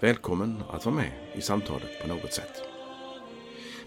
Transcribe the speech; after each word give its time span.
Välkommen 0.00 0.62
att 0.70 0.84
vara 0.84 0.94
med 0.94 1.12
i 1.34 1.40
samtalet 1.40 2.02
på 2.02 2.08
något 2.08 2.32
sätt. 2.32 2.62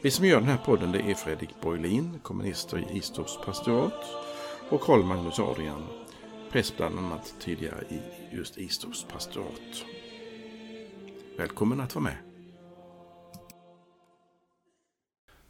Vi 0.01 0.11
som 0.11 0.25
gör 0.25 0.39
den 0.39 0.49
här 0.49 0.57
podden 0.57 0.91
det 0.91 0.99
är 0.99 1.13
Fredrik 1.13 1.49
Borglin, 1.61 2.19
kommunister 2.23 2.77
i 2.77 2.97
Istorps 2.97 3.37
pastorat 3.45 4.05
och 4.69 4.81
Karl 4.81 5.03
Magnus 5.03 5.39
Adrian, 5.39 5.87
präst 6.51 6.77
bland 6.77 6.99
annat 6.99 7.35
tidigare 7.39 7.83
i 7.89 8.01
just 8.35 8.57
Istorps 8.57 9.03
pastorat. 9.03 9.85
Välkommen 11.37 11.79
att 11.79 11.95
vara 11.95 12.03
med. 12.03 12.17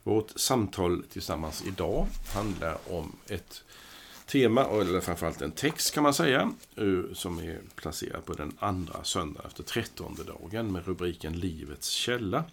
Vårt 0.03 0.29
samtal 0.39 1.03
tillsammans 1.03 1.63
idag 1.67 2.07
handlar 2.33 2.77
om 2.89 3.11
ett 3.27 3.63
tema, 4.29 4.65
eller 4.65 4.99
framförallt 4.99 5.41
en 5.41 5.51
text 5.51 5.93
kan 5.93 6.03
man 6.03 6.13
säga, 6.13 6.51
som 7.13 7.39
är 7.39 7.59
placerad 7.75 8.25
på 8.25 8.33
den 8.33 8.53
andra 8.59 9.03
söndagen 9.03 9.47
efter 9.47 9.63
trettonde 9.63 10.23
dagen 10.23 10.71
med 10.71 10.85
rubriken 10.85 11.33
Livets 11.39 11.89
källa. 11.89 12.43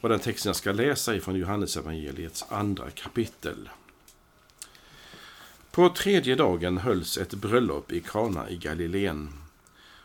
Och 0.00 0.08
den 0.08 0.20
texten 0.20 0.48
jag 0.48 0.56
ska 0.56 0.72
läsa 0.72 1.14
är 1.14 1.20
från 1.20 1.34
Johannesevangeliets 1.34 2.44
andra 2.48 2.90
kapitel. 2.90 3.68
På 5.70 5.88
tredje 5.88 6.34
dagen 6.34 6.78
hölls 6.78 7.18
ett 7.18 7.34
bröllop 7.34 7.92
i 7.92 8.00
Kana 8.00 8.50
i 8.50 8.56
Galileen 8.56 9.32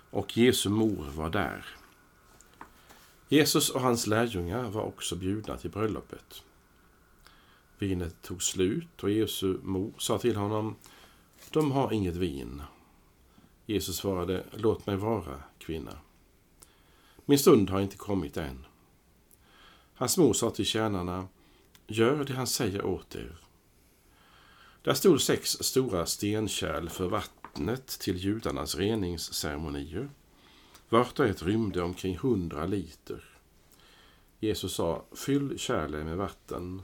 och 0.09 0.37
Jesu 0.37 0.69
mor 0.69 1.05
var 1.15 1.29
där. 1.29 1.65
Jesus 3.29 3.69
och 3.69 3.81
hans 3.81 4.07
lärjungar 4.07 4.63
var 4.63 4.81
också 4.81 5.15
bjudna 5.15 5.57
till 5.57 5.69
bröllopet. 5.69 6.41
Vinet 7.79 8.21
tog 8.21 8.43
slut 8.43 9.03
och 9.03 9.11
Jesu 9.11 9.57
mor 9.63 9.93
sa 9.97 10.17
till 10.17 10.35
honom, 10.35 10.75
de 11.51 11.71
har 11.71 11.93
inget 11.93 12.15
vin. 12.15 12.61
Jesus 13.65 13.97
svarade, 13.97 14.43
låt 14.51 14.85
mig 14.85 14.95
vara, 14.95 15.43
kvinna. 15.57 15.97
Min 17.25 17.39
stund 17.39 17.69
har 17.69 17.81
inte 17.81 17.97
kommit 17.97 18.37
än. 18.37 18.65
Hans 19.93 20.17
mor 20.17 20.33
sa 20.33 20.49
till 20.49 20.65
tjänarna, 20.65 21.27
gör 21.87 22.23
det 22.23 22.33
han 22.33 22.47
säger 22.47 22.85
åt 22.85 23.15
er. 23.15 23.37
Där 24.81 24.93
stod 24.93 25.21
sex 25.21 25.49
stora 25.49 26.05
stenkärl 26.05 26.89
för 26.89 27.07
vattnet 27.07 27.87
till 27.87 28.17
judarnas 28.17 28.75
reningsceremonier. 28.75 30.09
Vart 30.89 31.19
och 31.19 31.25
ett 31.25 31.43
rymde 31.43 31.81
omkring 31.81 32.17
hundra 32.17 32.65
liter. 32.65 33.23
Jesus 34.39 34.73
sa, 34.73 35.05
fyll 35.15 35.59
kärlen 35.59 36.05
med 36.05 36.17
vatten 36.17 36.81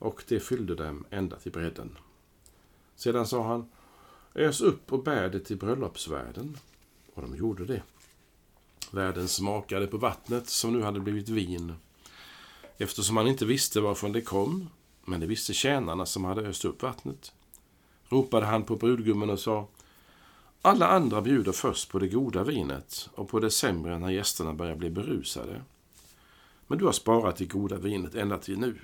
och 0.00 0.22
det 0.28 0.40
fyllde 0.40 0.74
dem 0.74 1.04
ända 1.10 1.36
till 1.36 1.52
bredden. 1.52 1.98
Sedan 2.96 3.26
sa 3.26 3.42
han, 3.42 3.70
ös 4.34 4.60
upp 4.60 4.92
och 4.92 5.02
bär 5.02 5.28
det 5.28 5.40
till 5.40 5.56
bröllopsvärden. 5.56 6.56
Och 7.14 7.22
de 7.22 7.36
gjorde 7.36 7.64
det. 7.64 7.82
Värden 8.90 9.28
smakade 9.28 9.86
på 9.86 9.96
vattnet 9.96 10.48
som 10.48 10.72
nu 10.72 10.82
hade 10.82 11.00
blivit 11.00 11.28
vin. 11.28 11.74
Eftersom 12.78 13.16
han 13.16 13.26
inte 13.26 13.44
visste 13.46 13.80
varifrån 13.80 14.12
det 14.12 14.20
kom, 14.20 14.70
men 15.04 15.20
det 15.20 15.26
visste 15.26 15.54
tjänarna 15.54 16.06
som 16.06 16.24
hade 16.24 16.42
öst 16.42 16.64
upp 16.64 16.82
vattnet, 16.82 17.32
ropade 18.08 18.46
han 18.46 18.62
på 18.62 18.76
brudgummen 18.76 19.30
och 19.30 19.40
sa, 19.40 19.68
alla 20.62 20.88
andra 20.88 21.22
bjuder 21.22 21.52
först 21.52 21.90
på 21.90 21.98
det 21.98 22.08
goda 22.08 22.44
vinet 22.44 23.08
och 23.14 23.28
på 23.28 23.40
det 23.40 23.50
sämre 23.50 23.98
när 23.98 24.10
gästerna 24.10 24.54
börjar 24.54 24.76
bli 24.76 24.90
berusade. 24.90 25.62
Men 26.66 26.78
du 26.78 26.84
har 26.84 26.92
sparat 26.92 27.36
det 27.36 27.44
goda 27.44 27.76
vinet 27.76 28.14
ända 28.14 28.38
till 28.38 28.58
nu. 28.58 28.78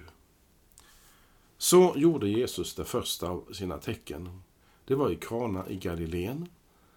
Så 1.58 1.94
gjorde 1.96 2.28
Jesus 2.28 2.74
det 2.74 2.84
första 2.84 3.28
av 3.28 3.52
sina 3.52 3.78
tecken. 3.78 4.42
Det 4.84 4.94
var 4.94 5.10
i 5.10 5.16
Kana 5.16 5.68
i 5.68 5.76
Galileen. 5.76 6.48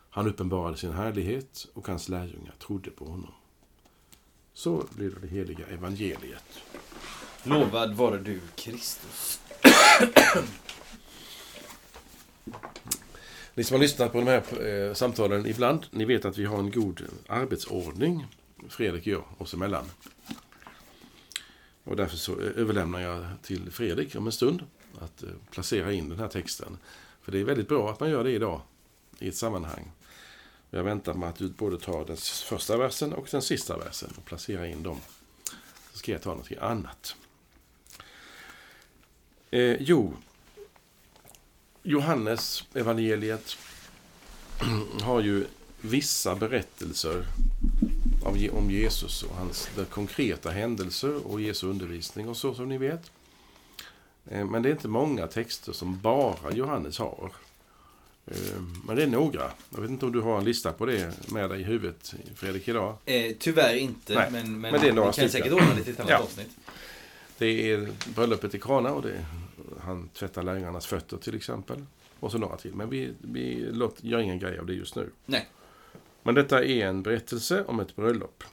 Han 0.09 0.27
uppenbarade 0.27 0.77
sin 0.77 0.91
härlighet 0.91 1.67
och 1.73 1.87
hans 1.87 2.09
lärjungar 2.09 2.55
trodde 2.59 2.91
på 2.91 3.05
honom. 3.05 3.31
Så 4.53 4.83
lyder 4.97 5.19
det 5.21 5.27
heliga 5.27 5.65
evangeliet. 5.67 6.59
Lovad 7.43 7.93
vare 7.93 8.17
du, 8.17 8.41
Kristus. 8.55 9.39
Ni 13.53 13.63
som 13.63 13.75
har 13.75 13.81
lyssnat 13.81 14.11
på 14.11 14.19
de 14.19 14.27
här 14.27 14.67
eh, 14.67 14.93
samtalen 14.93 15.45
ibland, 15.45 15.85
ni 15.91 16.05
vet 16.05 16.25
att 16.25 16.37
vi 16.37 16.45
har 16.45 16.59
en 16.59 16.71
god 16.71 17.03
arbetsordning, 17.27 18.25
Fredrik 18.69 19.01
och 19.01 19.07
jag, 19.07 19.23
oss 19.37 19.53
emellan. 19.53 19.85
Och 21.89 21.95
därför 21.95 22.17
så 22.17 22.31
eh, 22.31 22.51
överlämnar 22.55 22.99
jag 22.99 23.25
till 23.41 23.71
Fredrik 23.71 24.15
om 24.15 24.25
en 24.25 24.31
stund 24.31 24.63
att 24.99 25.23
eh, 25.23 25.29
placera 25.51 25.93
in 25.93 26.09
den 26.09 26.19
här 26.19 26.27
texten. 26.27 26.77
För 27.21 27.31
det 27.31 27.39
är 27.39 27.43
väldigt 27.43 27.67
bra 27.67 27.91
att 27.91 27.99
man 27.99 28.09
gör 28.09 28.23
det 28.23 28.31
idag 28.31 28.61
i 29.19 29.27
ett 29.27 29.35
sammanhang. 29.35 29.91
Jag 30.69 30.83
väntar 30.83 31.13
med 31.13 31.29
att 31.29 31.35
du 31.35 31.49
både 31.49 31.79
tar 31.79 32.05
den 32.05 32.17
första 32.17 32.77
versen 32.77 33.13
och 33.13 33.27
den 33.31 33.41
sista 33.41 33.77
versen 33.77 34.09
och 34.17 34.25
placerar 34.25 34.65
in 34.65 34.83
dem. 34.83 34.97
Så 35.91 35.97
ska 35.97 36.11
jag 36.11 36.21
ta 36.21 36.35
något 36.35 36.51
annat. 36.61 37.15
Eh, 39.51 39.77
jo, 39.79 40.13
Johannes 41.83 42.63
evangeliet 42.73 43.57
har 45.01 45.21
ju 45.21 45.45
vissa 45.81 46.35
berättelser 46.35 47.25
om 48.51 48.71
Jesus 48.71 49.23
och 49.23 49.35
hans 49.35 49.69
konkreta 49.89 50.49
händelser 50.49 51.27
och 51.27 51.41
Jesu 51.41 51.67
undervisning 51.67 52.29
och 52.29 52.37
så 52.37 52.53
som 52.53 52.69
ni 52.69 52.77
vet. 52.77 53.11
Eh, 54.29 54.45
men 54.45 54.61
det 54.63 54.69
är 54.69 54.71
inte 54.71 54.87
många 54.87 55.27
texter 55.27 55.71
som 55.73 55.99
bara 56.01 56.51
Johannes 56.51 56.99
har. 56.99 57.31
Eh, 58.25 58.35
men 58.87 58.95
det 58.95 59.03
är 59.03 59.07
några. 59.07 59.51
Jag 59.69 59.81
vet 59.81 59.89
inte 59.89 60.05
om 60.05 60.11
du 60.11 60.21
har 60.21 60.37
en 60.37 60.43
lista 60.45 60.71
på 60.73 60.85
det 60.85 61.31
med 61.31 61.49
dig 61.49 61.61
i 61.61 61.63
huvudet, 61.63 62.13
Fredrik, 62.35 62.67
idag? 62.67 62.95
Eh, 63.05 63.35
tyvärr 63.39 63.75
inte, 63.75 64.15
Nej, 64.15 64.31
men, 64.31 64.51
men, 64.61 64.71
men 64.71 64.81
det 64.81 64.87
är 64.87 64.93
några 64.93 65.11
vi 65.11 65.17
kan 65.17 65.29
stycken. 65.29 65.29
säkert 65.31 65.53
ordna 65.53 65.75
det 65.75 65.83
till 65.83 65.93
ett 65.93 65.99
annat 65.99 66.09
Ja. 66.11 66.17
avsnitt. 66.17 66.49
Det 67.37 67.71
är 67.71 67.89
bröllopet 68.15 68.55
i 68.55 68.59
Kana 68.59 68.91
och 68.91 69.01
det 69.01 69.11
är, 69.11 69.25
han 69.81 70.09
tvättar 70.09 70.43
lärjungarnas 70.43 70.85
fötter 70.85 71.17
till 71.17 71.35
exempel. 71.35 71.85
Och 72.19 72.31
så 72.31 72.37
några 72.37 72.57
till. 72.57 72.73
Men 72.73 72.89
vi, 72.89 73.13
vi 73.21 73.71
gör 74.01 74.19
ingen 74.19 74.39
grej 74.39 74.59
av 74.59 74.65
det 74.65 74.73
just 74.73 74.95
nu. 74.95 75.09
Nej. 75.25 75.47
Men 76.23 76.35
detta 76.35 76.63
är 76.63 76.85
en 76.87 77.03
berättelse 77.03 77.63
om 77.65 77.79
ett 77.79 77.95
bröllop. 77.95 78.43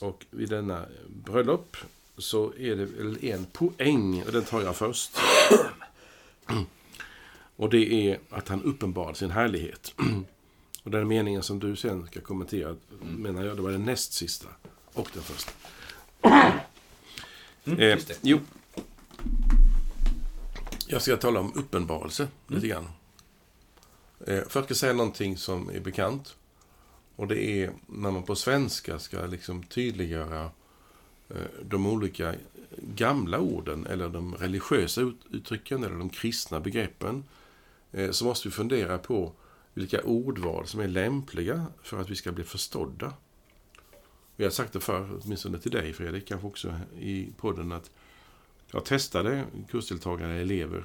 Och 0.00 0.26
vid 0.30 0.48
denna 0.48 0.86
bröllop 1.08 1.76
så 2.18 2.52
är 2.58 2.76
det 2.76 2.84
väl 2.84 3.24
en 3.24 3.46
poäng, 3.46 4.22
och 4.26 4.32
den 4.32 4.44
tar 4.44 4.62
jag 4.62 4.76
först. 4.76 5.10
Och 7.56 7.70
det 7.70 8.10
är 8.10 8.18
att 8.30 8.48
han 8.48 8.62
uppenbarar 8.62 9.14
sin 9.14 9.30
härlighet. 9.30 9.94
Och 10.82 10.90
den 10.90 11.08
meningen 11.08 11.42
som 11.42 11.58
du 11.58 11.76
sen 11.76 12.06
ska 12.06 12.20
kommentera, 12.20 12.76
menar 13.00 13.44
jag, 13.44 13.56
det 13.56 13.62
var 13.62 13.70
den 13.70 13.84
näst 13.84 14.12
sista. 14.12 14.48
Och 14.92 15.08
den 15.14 15.22
första. 15.22 15.52
Mm, 17.64 17.78
Eh, 17.78 17.98
jo. 18.20 18.40
Jag 20.86 21.02
ska 21.02 21.16
tala 21.16 21.40
om 21.40 21.52
uppenbarelse 21.54 22.28
lite 22.46 22.68
grann. 22.68 22.88
Eh, 24.26 24.40
först 24.40 24.50
ska 24.50 24.66
jag 24.68 24.76
säga 24.76 24.92
någonting 24.92 25.36
som 25.36 25.70
är 25.70 25.80
bekant. 25.80 26.36
Och 27.18 27.28
det 27.28 27.42
är 27.42 27.72
när 27.86 28.10
man 28.10 28.22
på 28.22 28.36
svenska 28.36 28.98
ska 28.98 29.26
liksom 29.26 29.62
tydliggöra 29.62 30.50
eh, 31.28 31.42
de 31.62 31.86
olika 31.86 32.34
gamla 32.76 33.40
orden 33.40 33.86
eller 33.86 34.08
de 34.08 34.34
religiösa 34.34 35.12
uttrycken 35.30 35.84
eller 35.84 35.96
de 35.96 36.08
kristna 36.08 36.60
begreppen. 36.60 37.24
Eh, 37.92 38.10
så 38.10 38.24
måste 38.24 38.48
vi 38.48 38.52
fundera 38.52 38.98
på 38.98 39.32
vilka 39.74 40.02
ordval 40.02 40.66
som 40.66 40.80
är 40.80 40.88
lämpliga 40.88 41.66
för 41.82 42.00
att 42.00 42.10
vi 42.10 42.16
ska 42.16 42.32
bli 42.32 42.44
förstådda. 42.44 43.12
Vi 44.36 44.44
har 44.44 44.50
sagt 44.50 44.72
det 44.72 44.80
förr, 44.80 45.20
åtminstone 45.22 45.58
till 45.58 45.70
dig 45.70 45.92
Fredrik, 45.92 46.28
kanske 46.28 46.46
också 46.46 46.74
i 47.00 47.28
podden, 47.36 47.72
att 47.72 47.90
jag 48.70 48.84
testade 48.84 49.44
kursdeltagare, 49.70 50.34
och 50.34 50.40
elever, 50.40 50.84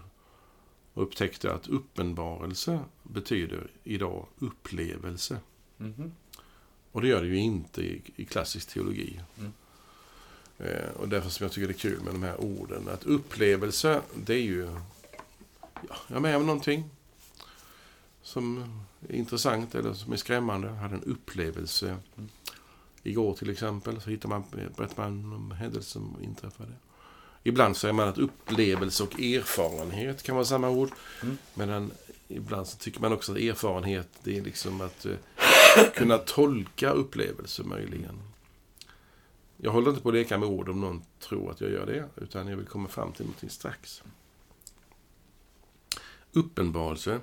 och 0.94 1.04
upptäckte 1.04 1.54
att 1.54 1.68
uppenbarelse 1.68 2.80
betyder 3.04 3.68
idag 3.84 4.28
upplevelse. 4.40 5.40
Mhm. 5.78 6.12
Och 6.94 7.02
det 7.02 7.08
gör 7.08 7.22
det 7.22 7.28
ju 7.28 7.38
inte 7.38 7.82
i, 7.82 8.02
i 8.16 8.26
klassisk 8.26 8.68
teologi. 8.68 9.20
Mm. 9.40 9.54
Eh, 10.58 10.90
och 11.00 11.10
därför 11.10 11.30
som 11.30 11.44
jag 11.44 11.52
tycker 11.52 11.68
det 11.68 11.74
är 11.74 11.78
kul 11.78 12.02
med 12.02 12.14
de 12.14 12.24
här 12.24 12.42
orden. 12.42 12.88
Att 12.88 13.04
upplevelse, 13.04 14.02
det 14.16 14.34
är 14.34 14.42
ju... 14.42 14.70
Ja, 15.90 15.96
jag 16.08 16.16
är 16.16 16.20
med 16.20 16.38
om 16.38 16.46
någonting 16.46 16.90
som 18.22 18.64
är 19.10 19.16
intressant 19.16 19.76
eller 19.76 19.94
som 19.94 20.14
är 20.14 20.18
skrämmande. 20.18 20.68
Jag 20.68 20.76
hade 20.76 20.96
en 20.96 21.04
upplevelse 21.04 21.98
Igår 23.04 23.34
till 23.34 23.50
exempel 23.50 24.02
så 24.02 24.10
hittar 24.10 24.30
man, 24.30 24.44
berättar 24.76 25.10
man 25.10 25.34
om 25.34 25.52
händelser 25.52 25.92
som 25.92 26.18
inträffade. 26.22 26.72
Ibland 27.44 27.78
säger 27.78 27.94
man 27.94 28.08
att 28.08 28.18
upplevelse 28.18 29.04
och 29.04 29.20
erfarenhet 29.20 30.24
kan 30.24 30.36
vara 30.36 30.46
samma 30.46 30.70
ord. 30.70 30.92
Mm. 31.24 31.38
Medan 31.54 31.92
ibland 32.28 32.68
så 32.68 32.78
tycker 32.78 33.02
man 33.02 33.14
också 33.14 33.32
att 33.32 33.38
erfarenhet 33.38 34.08
det 34.24 34.38
är 34.38 34.42
liksom 34.42 34.82
att 34.82 35.06
eh, 35.06 35.16
kunna 35.96 36.18
tolka 36.18 36.90
upplevelser 36.90 37.64
möjligen. 37.64 38.20
Jag 39.58 39.72
håller 39.72 39.90
inte 39.90 40.02
på 40.02 40.10
att 40.10 40.16
leka 40.16 40.38
med 40.38 40.50
ord 40.50 40.70
om 40.70 40.82
någon 40.82 41.04
tror 41.20 41.52
att 41.52 41.62
jag 41.62 41.72
gör 41.72 41.86
det. 41.86 42.10
Utan 42.24 42.48
jag 42.48 42.58
vill 42.58 42.66
komma 42.66 42.88
fram 42.88 43.12
till 43.12 43.26
någonting 43.26 43.50
strax. 43.50 44.04
Uppenbarelse. 46.32 47.20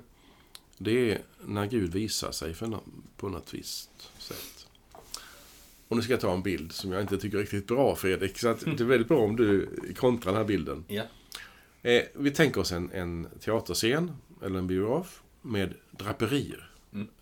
Det 0.77 1.11
är 1.11 1.21
när 1.45 1.65
Gud 1.65 1.93
visar 1.93 2.31
sig 2.31 2.53
för 2.53 2.79
på 3.17 3.29
något 3.29 3.53
visst 3.53 4.11
sätt. 4.17 4.67
Och 5.87 5.97
nu 5.97 6.03
ska 6.03 6.13
jag 6.13 6.21
ta 6.21 6.33
en 6.33 6.41
bild 6.41 6.71
som 6.71 6.91
jag 6.91 7.01
inte 7.01 7.17
tycker 7.17 7.37
är 7.37 7.41
riktigt 7.41 7.67
bra 7.67 7.95
Fredrik. 7.95 8.39
Så 8.39 8.53
det 8.53 8.79
är 8.79 8.83
väldigt 8.83 9.07
bra 9.07 9.17
om 9.17 9.35
du 9.35 9.69
kontrar 9.97 10.31
den 10.31 10.41
här 10.41 10.47
bilden. 10.47 10.85
Ja. 10.87 11.03
Eh, 11.81 12.03
vi 12.13 12.31
tänker 12.31 12.61
oss 12.61 12.71
en, 12.71 12.91
en 12.91 13.27
teaterscen, 13.39 14.11
eller 14.41 14.59
en 14.59 14.67
biograf, 14.67 15.21
med 15.41 15.73
draperier. 15.91 16.70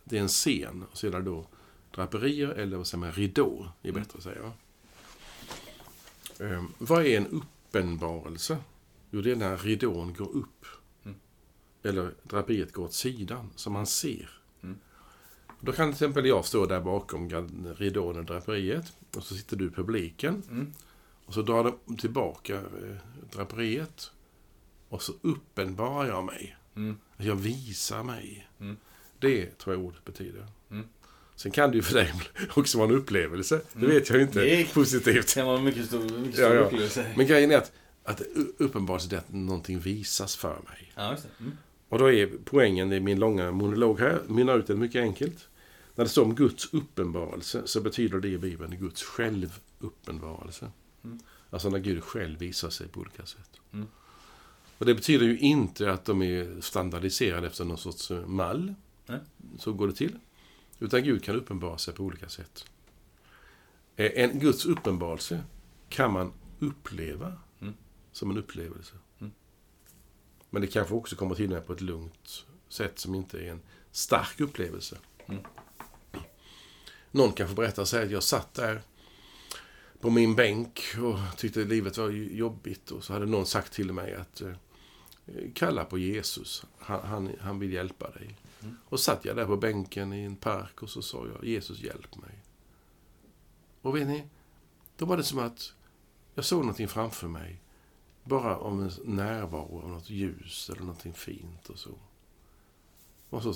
Det 0.10 0.18
är 0.18 0.22
en 0.22 0.28
scen, 0.28 0.86
och 0.92 0.98
så 0.98 1.08
är 1.08 1.12
det 1.12 1.22
då 1.22 1.48
draperier, 1.96 2.48
eller 2.48 2.78
vad 2.78 2.88
säger 2.88 3.00
man, 3.00 3.12
ridå, 3.12 3.72
är 3.82 3.90
Mm. 3.90 4.02
bättre 4.02 4.18
att 4.18 4.24
säga. 4.24 4.52
Eh, 6.40 6.64
vad 6.78 7.06
är 7.06 7.18
en 7.18 7.28
uppenbarelse? 7.28 8.58
Jo, 9.12 9.22
det 9.22 9.32
är 9.32 9.36
när 9.36 9.58
ridån 9.58 10.14
går 10.14 10.30
upp. 10.30 10.66
Mm. 11.04 11.18
Eller 11.84 12.14
draperiet 12.24 12.74
går 12.74 12.84
åt 12.84 12.94
sidan, 12.94 13.50
så 13.56 13.70
man 13.70 13.88
ser. 13.88 14.30
Mm. 14.64 14.78
Då 15.62 15.72
kan 15.72 15.88
till 15.88 15.94
exempel 15.94 16.26
jag 16.26 16.46
stå 16.46 16.66
där 16.66 16.82
bakom 16.82 17.30
ridån 17.78 18.18
och 18.18 18.26
draperiet, 18.26 18.94
och 19.16 19.24
så 19.24 19.36
sitter 19.36 19.58
du 19.58 19.68
i 19.68 19.70
publiken. 19.70 20.44
Mm. 20.52 20.74
Och 21.26 21.34
så 21.34 21.42
drar 21.42 21.76
de 21.88 21.98
tillbaka 21.98 22.56
eh, 22.56 22.96
draperiet. 23.32 24.12
Och 24.90 25.02
så 25.02 25.14
uppenbarar 25.22 26.08
jag 26.08 26.24
mig. 26.26 26.58
Mm. 26.76 26.98
Jag 27.18 27.36
visar 27.36 28.04
mig. 28.04 28.50
Mm. 28.60 28.78
Det 29.20 29.58
tror 29.58 29.76
jag 29.76 29.86
ordet 29.86 30.06
betyder. 30.06 30.48
Mm. 30.72 30.86
Sen 31.36 31.52
kan 31.52 31.72
det 31.72 31.76
ju 31.78 31.82
för 31.84 31.94
dig 31.94 32.14
också 32.56 32.78
vara 32.78 32.90
en 32.90 32.96
upplevelse. 32.96 33.62
Det 33.74 33.80
Mm. 33.80 33.90
vet 33.92 34.10
jag 34.10 34.18
ju 34.18 34.24
inte. 34.24 34.40
Det 34.40 34.62
är- 34.62 34.74
Positivt. 34.74 35.36
Det 35.36 35.44
var 35.44 35.58
en 35.58 35.64
mycket 35.64 35.86
stor, 35.86 36.00
mycket 36.04 36.40
Ja, 36.40 36.46
stor 36.46 36.56
ja. 36.56 36.62
upplevelse. 36.62 37.14
Men 37.18 37.28
grejen 37.28 37.52
är 37.52 37.58
att, 37.58 37.72
att 38.04 38.22
u- 38.22 38.54
uppenbarelse 38.58 39.16
är 39.16 39.20
att 39.20 39.34
någonting 39.34 39.80
visas 39.80 40.36
för 40.36 40.54
mig. 40.70 40.92
Ja, 40.96 41.10
det. 41.38 41.44
Mm. 41.44 41.58
Och 41.90 42.00
då 42.00 42.12
är 42.12 42.30
poängen 42.46 42.94
i 42.94 43.00
min 43.00 43.20
långa 43.20 43.52
monolog 43.52 44.00
här, 44.00 44.22
mynnar 44.28 44.60
ut 44.60 44.68
den 44.68 44.80
mycket 44.80 45.02
enkelt. 45.02 45.48
När 45.96 46.06
det 46.06 46.10
står 46.10 46.24
om 46.24 46.36
Guds 46.36 46.74
uppenbarelse 46.74 47.62
så 47.66 47.82
betyder 47.82 48.20
det 48.20 48.28
i 48.28 48.38
Bibeln 48.38 48.78
Guds 48.80 49.04
självuppenbarelse. 49.80 50.72
Mm. 51.04 51.20
Alltså 51.50 51.70
när 51.70 51.80
Gud 51.80 52.04
själv 52.04 52.40
visar 52.40 52.70
sig 52.70 52.88
på 52.88 53.00
olika 53.00 53.26
sätt. 53.26 53.50
Mm. 53.74 53.88
Och 54.78 54.86
det 54.86 54.94
betyder 54.96 55.26
ju 55.26 55.38
inte 55.40 55.92
att 55.92 56.06
de 56.06 56.22
är 56.22 56.62
standardiserade 56.62 57.48
efter 57.48 57.66
någon 57.66 57.78
sorts 57.78 58.12
mall. 58.26 58.74
Nej. 59.10 59.20
Så 59.58 59.74
går 59.74 59.88
det 59.88 59.94
till. 59.94 60.20
Utan 60.80 61.04
Gud 61.04 61.24
kan 61.24 61.36
uppenbara 61.36 61.78
sig 61.78 61.94
på 61.94 62.04
olika 62.04 62.30
sätt. 62.30 62.66
Eh, 63.96 64.12
En 64.24 64.40
Guds 64.40 64.66
uppenbarelse 64.66 65.44
kan 65.90 66.14
man 66.14 66.34
uppleva 66.60 67.34
Mm. 67.62 67.74
som 68.12 68.32
en 68.32 68.38
upplevelse. 68.38 68.94
Mm. 69.20 69.32
Men 70.50 70.62
det 70.62 70.68
kanske 70.68 70.94
också 70.94 71.16
kommer 71.16 71.36
till 71.36 71.50
mig 71.50 71.62
på 71.62 71.74
ett 71.74 71.82
lugnt 71.82 72.46
sätt 72.70 73.00
som 73.00 73.16
inte 73.16 73.40
är 73.40 73.52
en 73.52 73.62
stark 73.92 74.40
upplevelse. 74.40 74.98
Mm. 75.28 75.44
Någon 77.12 77.32
kanske 77.34 77.56
berättar 77.56 77.86
sig 77.86 78.04
att 78.04 78.12
jag 78.12 78.24
satt 78.24 78.54
där 78.54 78.82
på 80.00 80.10
min 80.10 80.36
bänk 80.36 80.82
och 81.04 81.38
tyckte 81.38 81.64
livet 81.66 81.98
var 81.98 82.10
jobbigt 82.10 82.92
och 82.92 83.04
så 83.04 83.14
hade 83.14 83.26
någon 83.26 83.46
sagt 83.46 83.74
till 83.74 83.94
mig 83.94 84.14
att 84.16 84.42
eh, 84.42 84.54
kalla 85.54 85.86
på 85.86 85.98
Jesus, 85.98 86.66
han, 86.80 87.02
han, 87.08 87.32
han 87.42 87.60
vill 87.60 87.74
hjälpa 87.74 88.10
dig. 88.12 88.36
Mm. 88.62 88.78
Och 88.86 89.00
satt 89.00 89.26
jag 89.26 89.36
där 89.36 89.46
på 89.46 89.58
bänken 89.58 90.14
i 90.14 90.24
en 90.24 90.36
park 90.36 90.84
och 90.84 90.90
så 90.90 91.02
sa 91.02 91.28
jag 91.28 91.46
Jesus 91.46 91.80
hjälp 91.80 92.18
mig. 92.18 92.44
Och 93.82 93.96
vet 93.96 94.08
ni, 94.08 94.28
då 94.98 95.06
var 95.06 95.18
det 95.18 95.24
som 95.24 95.40
att 95.40 95.74
jag 96.36 96.46
såg 96.46 96.60
någonting 96.60 96.88
framför 96.88 97.28
mig. 97.28 97.62
Bara 98.24 98.58
om 98.58 98.80
en 98.80 98.92
närvaro 99.16 99.82
av 99.82 99.90
något 99.90 100.10
ljus 100.10 100.70
eller 100.70 100.82
någonting 100.82 101.14
fint 101.14 101.70
och 101.70 101.80
så. 101.80 101.92
Och 103.30 103.44
så 103.44 103.54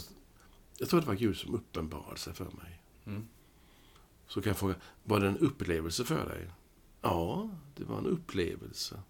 jag 0.77 0.89
tror 0.89 1.01
det 1.01 1.07
var 1.07 1.15
Gud 1.15 1.37
som 1.37 1.55
uppenbarade 1.55 2.19
sig 2.19 2.33
för 2.33 2.45
mig. 2.45 2.81
Mm. 3.05 3.27
Så 4.27 4.41
kan 4.41 4.49
jag 4.49 4.57
fråga, 4.57 4.75
var 5.03 5.19
det 5.19 5.27
en 5.27 5.37
upplevelse 5.37 6.03
för 6.05 6.25
dig? 6.29 6.51
Ja, 7.01 7.49
det 7.75 7.83
var 7.83 7.97
en 7.97 8.05
upplevelse. 8.05 9.01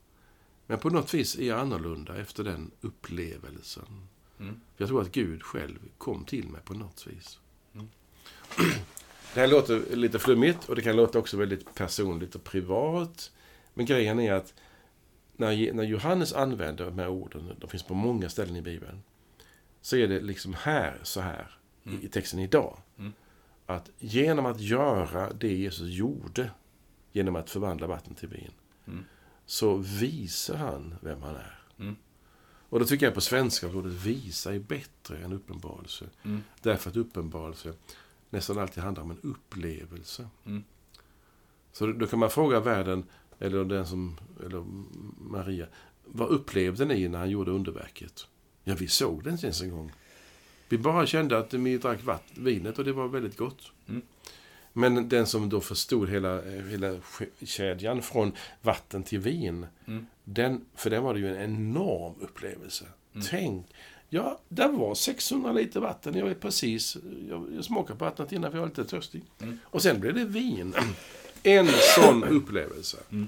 Men 0.67 0.79
på 0.79 0.89
något 0.89 1.13
vis 1.13 1.35
är 1.35 1.47
jag 1.47 1.59
annorlunda 1.59 2.17
efter 2.17 2.43
den 2.43 2.71
upplevelsen. 2.81 4.07
Mm. 4.39 4.53
För 4.53 4.83
jag 4.83 4.87
tror 4.89 5.01
att 5.01 5.11
Gud 5.11 5.43
själv 5.43 5.79
kom 5.97 6.25
till 6.25 6.47
mig 6.47 6.61
på 6.61 6.73
något 6.73 7.07
vis. 7.07 7.39
Mm. 7.73 7.87
Det 9.33 9.39
här 9.39 9.47
låter 9.47 9.95
lite 9.95 10.19
flummigt 10.19 10.69
och 10.69 10.75
det 10.75 10.81
kan 10.81 10.95
låta 10.95 11.19
också 11.19 11.37
väldigt 11.37 11.75
personligt 11.75 12.35
och 12.35 12.43
privat. 12.43 13.31
Men 13.73 13.85
grejen 13.85 14.19
är 14.19 14.33
att 14.33 14.53
när, 15.37 15.73
när 15.73 15.83
Johannes 15.83 16.33
använder 16.33 16.85
de 16.85 16.99
här 16.99 17.07
orden, 17.07 17.55
de 17.59 17.69
finns 17.69 17.83
på 17.83 17.93
många 17.93 18.29
ställen 18.29 18.55
i 18.55 18.61
Bibeln, 18.61 19.03
så 19.81 19.95
är 19.95 20.07
det 20.07 20.21
liksom 20.21 20.53
här, 20.53 20.99
så 21.03 21.21
här, 21.21 21.57
i, 21.83 22.05
i 22.05 22.09
texten 22.09 22.39
idag. 22.39 22.77
Mm. 22.97 23.13
Att 23.65 23.89
genom 23.99 24.45
att 24.45 24.59
göra 24.59 25.33
det 25.33 25.53
Jesus 25.53 25.89
gjorde, 25.89 26.49
genom 27.11 27.35
att 27.35 27.49
förvandla 27.49 27.87
vatten 27.87 28.15
till 28.15 28.29
vin, 28.29 28.51
Mm. 28.87 29.05
så 29.45 29.75
visar 29.75 30.55
han 30.55 30.95
vem 31.01 31.21
han 31.21 31.35
är. 31.35 31.59
Och 32.73 32.79
då 32.79 32.85
tycker 32.85 33.05
jag 33.05 33.13
på 33.13 33.21
svenska 33.21 33.67
att 33.67 33.75
ordet 33.75 33.91
visa 33.91 34.55
är 34.55 34.59
bättre 34.59 35.17
än 35.17 35.33
uppenbarelse. 35.33 36.05
Mm. 36.23 36.41
Därför 36.61 36.89
att 36.89 36.95
uppenbarelse 36.95 37.73
nästan 38.29 38.57
alltid 38.57 38.83
handlar 38.83 39.03
om 39.03 39.11
en 39.11 39.19
upplevelse. 39.21 40.27
Mm. 40.45 40.63
Så 41.71 41.87
då 41.87 42.07
kan 42.07 42.19
man 42.19 42.29
fråga 42.29 42.59
världen, 42.59 43.03
eller 43.39 43.65
den 43.65 43.87
som, 43.87 44.17
eller 44.45 44.65
Maria, 45.17 45.67
vad 46.05 46.29
upplevde 46.29 46.85
ni 46.85 47.07
när 47.07 47.19
han 47.19 47.29
gjorde 47.29 47.51
underverket? 47.51 48.27
Ja, 48.63 48.75
vi 48.75 48.87
såg 48.87 49.23
det 49.23 49.29
inte 49.29 49.45
ens 49.45 49.61
en 49.61 49.71
gång. 49.71 49.91
Vi 50.69 50.77
bara 50.77 51.05
kände 51.05 51.37
att 51.37 51.53
vi 51.53 51.77
drack 51.77 52.03
vatt, 52.03 52.25
vinet 52.35 52.79
och 52.79 52.85
det 52.85 52.93
var 52.93 53.07
väldigt 53.07 53.37
gott. 53.37 53.71
Mm. 53.87 54.01
Men 54.73 55.09
den 55.09 55.27
som 55.27 55.49
då 55.49 55.61
förstod 55.61 56.09
hela, 56.09 56.41
hela 56.69 56.97
kedjan 57.45 58.01
från 58.01 58.31
vatten 58.61 59.03
till 59.03 59.19
vin, 59.19 59.65
Mm. 59.87 60.05
den, 60.23 60.65
för 60.75 60.89
den 60.89 61.03
var 61.03 61.13
det 61.13 61.19
ju 61.19 61.35
en 61.35 61.41
enorm 61.43 62.13
upplevelse. 62.21 62.85
Mm. 63.13 63.27
Tänk, 63.29 63.65
ja, 64.09 64.39
där 64.49 64.69
var 64.69 64.95
600 64.95 65.51
liter 65.51 65.79
vatten. 65.79 66.17
Jag 66.17 66.27
är 66.29 66.33
precis, 66.33 66.97
jag, 67.29 67.47
jag 67.55 67.65
smakade 67.65 67.99
på 67.99 68.05
vattnet 68.05 68.31
innan 68.31 68.51
för 68.51 68.57
jag 68.57 68.61
var 68.61 68.69
lite 68.69 68.85
törstig. 68.85 69.21
Mm. 69.41 69.59
Och 69.65 69.81
sen 69.81 69.99
blev 69.99 70.13
det 70.15 70.25
vin. 70.25 70.73
En 71.45 71.67
sån 71.95 72.23
upplevelse. 72.23 72.97
Mm. 73.11 73.27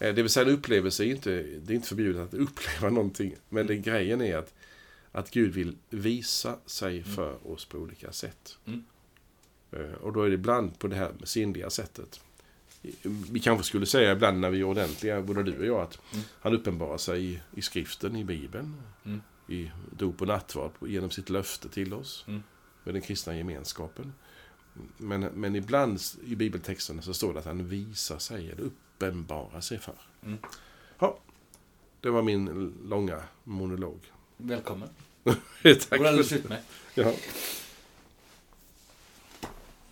Eh, 0.00 0.14
Det 0.14 0.22
vill 0.22 0.28
säga 0.28 0.46
en 0.48 0.54
upplevelse 0.54 1.04
är 1.04 1.10
inte, 1.10 1.30
det 1.42 1.72
är 1.72 1.74
inte 1.74 1.88
förbjudet 1.88 2.22
att 2.28 2.34
uppleva 2.34 2.90
någonting. 2.94 3.34
Men 3.48 3.66
det, 3.66 3.76
grejen 3.76 4.20
är 4.22 4.36
att, 4.36 4.54
att 5.12 5.30
Gud 5.30 5.52
vill 5.54 5.76
visa 5.90 6.56
sig 6.66 7.02
för 7.02 7.52
oss 7.52 7.64
på 7.64 7.78
olika 7.78 8.12
sätt. 8.12 8.56
Eh, 9.72 9.92
Och 10.00 10.12
då 10.12 10.22
är 10.22 10.28
det 10.28 10.34
ibland 10.34 10.78
på 10.78 10.86
det 10.86 10.96
här 10.96 11.12
sinnliga 11.24 11.70
sättet. 11.70 12.20
Vi 13.30 13.40
kanske 13.40 13.64
skulle 13.66 13.86
säga 13.86 14.12
ibland 14.12 14.40
när 14.40 14.50
vi 14.50 14.60
är 14.60 14.64
ordentliga, 14.64 15.22
både 15.22 15.42
du 15.42 15.58
och 15.58 15.66
jag, 15.66 15.80
att 15.80 15.98
Mm. 16.12 16.24
han 16.40 16.54
uppenbarar 16.54 16.98
sig 16.98 17.24
i, 17.24 17.40
i 17.56 17.62
skriften, 17.62 18.16
i 18.16 18.24
Bibeln, 18.24 18.76
Mm. 19.04 19.20
i 19.48 19.70
dop 19.90 20.20
och 20.20 20.26
nattvard, 20.28 20.70
genom 20.86 21.10
sitt 21.10 21.30
löfte 21.30 21.68
till 21.68 21.94
oss, 21.94 22.24
Mm. 22.28 22.42
med 22.84 22.94
den 22.94 23.02
kristna 23.02 23.36
gemenskapen. 23.36 24.12
Men, 24.96 25.20
men 25.20 25.56
ibland 25.56 26.00
i 26.26 26.34
bibeltexterna 26.36 27.02
så 27.02 27.14
står 27.14 27.32
det 27.32 27.38
att 27.38 27.44
han 27.44 27.68
visar 27.68 28.18
sig, 28.18 28.50
eller 28.50 28.62
uppenbarar 28.62 29.60
sig 29.60 29.78
för. 29.78 29.94
Mm. 30.24 30.38
Ja, 30.98 31.18
det 32.00 32.10
var 32.10 32.22
min 32.22 32.72
långa 32.84 33.22
monolog. 33.44 34.00
Välkommen. 34.36 34.88
Tack 35.24 35.90
Det 35.90 35.98
går 35.98 36.06
alldeles 36.06 36.32
utmärkt. 36.32 36.64
ja. 36.94 37.12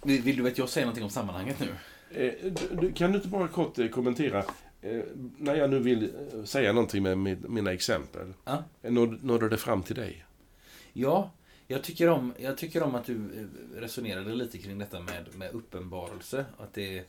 Vill, 0.06 0.36
du 0.36 0.48
att 0.48 0.58
jag 0.58 0.68
säger 0.68 0.84
någonting 0.86 1.04
om 1.04 1.10
sammanhanget 1.10 1.56
nu? 1.60 1.74
Eh, 2.10 2.92
kan 2.94 3.12
du 3.12 3.16
inte 3.16 3.28
bara 3.28 3.48
kort 3.48 3.78
eh, 3.78 3.88
kommentera, 3.88 4.44
eh, 4.82 5.02
när 5.38 5.54
jag 5.54 5.70
nu 5.70 5.78
vill 5.78 6.12
säga 6.44 6.72
någonting 6.72 7.02
med, 7.02 7.50
mina 7.50 7.72
exempel, 7.72 8.32
Ja. 8.44 8.64
nådde 8.82 9.48
det 9.48 9.56
fram 9.56 9.82
till 9.82 9.96
dig? 9.96 10.24
Ja, 10.92 11.30
jag 11.66 11.82
tycker 11.82 12.08
om, 12.08 12.34
jag 12.38 12.58
tycker 12.58 12.82
om 12.82 12.94
att 12.94 13.04
du 13.04 13.48
resonerade 13.74 14.34
lite 14.34 14.58
kring 14.58 14.78
detta 14.78 15.00
med, 15.00 15.34
med 15.34 15.50
uppenbarelse. 15.54 16.44
Att 16.58 16.74
det, 16.74 17.04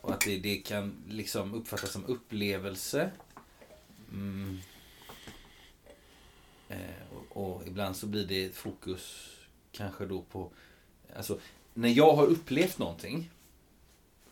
och 0.00 0.12
att 0.12 0.20
det, 0.20 0.38
det 0.38 0.56
kan 0.56 0.92
liksom 1.08 1.54
uppfattas 1.54 1.92
som 1.92 2.04
upplevelse. 2.06 3.10
Mm. 4.12 4.58
Och, 7.10 7.54
och 7.54 7.66
ibland 7.66 7.96
så 7.96 8.06
blir 8.06 8.26
det 8.26 8.54
fokus 8.54 9.36
kanske 9.72 10.06
då 10.06 10.22
på... 10.22 10.50
Alltså, 11.16 11.38
när 11.74 11.88
jag 11.88 12.12
har 12.12 12.26
upplevt 12.26 12.78
någonting 12.78 13.30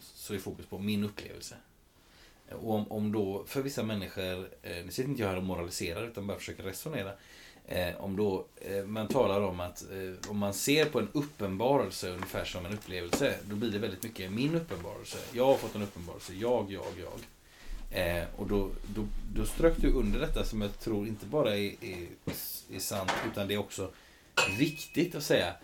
så 0.01 0.35
är 0.35 0.39
fokus 0.39 0.67
på 0.67 0.79
min 0.79 1.05
upplevelse. 1.05 1.57
Och 2.51 2.75
om, 2.75 2.93
om 2.93 3.13
då, 3.13 3.45
för 3.47 3.63
vissa 3.63 3.83
människor, 3.83 4.51
eh, 4.63 4.85
nu 4.85 4.91
sitter 4.91 5.09
inte 5.11 5.23
jag 5.23 5.29
här 5.29 5.37
och 5.37 5.43
moraliserar 5.43 6.07
utan 6.07 6.27
bara 6.27 6.39
försöker 6.39 6.63
resonera. 6.63 7.13
Eh, 7.67 7.97
om 7.97 8.17
då 8.17 8.47
eh, 8.57 8.85
man 8.85 9.09
talar 9.09 9.41
om 9.41 9.61
att 9.61 9.83
eh, 9.83 10.31
om 10.31 10.39
man 10.39 10.55
ser 10.55 10.85
på 10.85 10.99
en 10.99 11.09
uppenbarelse 11.13 12.11
ungefär 12.11 12.45
som 12.45 12.67
en 12.67 12.73
upplevelse, 12.73 13.39
då 13.45 13.57
blir 13.57 13.71
det 13.71 13.79
väldigt 13.79 14.03
mycket 14.03 14.33
min 14.33 14.55
uppenbarelse. 14.55 15.19
Jag 15.33 15.47
har 15.47 15.57
fått 15.57 15.75
en 15.75 15.83
uppenbarelse, 15.83 16.35
jag, 16.35 16.73
jag, 16.73 16.87
jag. 17.01 17.21
Eh, 17.91 18.25
och 18.37 18.47
då, 18.47 18.71
då, 18.95 19.07
då 19.35 19.47
strök 19.47 19.75
du 19.77 19.93
under 19.93 20.21
detta 20.21 20.45
som 20.45 20.61
jag 20.61 20.79
tror 20.79 21.07
inte 21.07 21.27
bara 21.27 21.57
är, 21.57 21.75
är, 21.81 22.07
är 22.73 22.79
sant, 22.79 23.13
utan 23.33 23.49
det 23.49 23.55
är 23.55 23.59
också 23.59 23.91
viktigt 24.49 25.15
att 25.15 25.23
säga. 25.23 25.55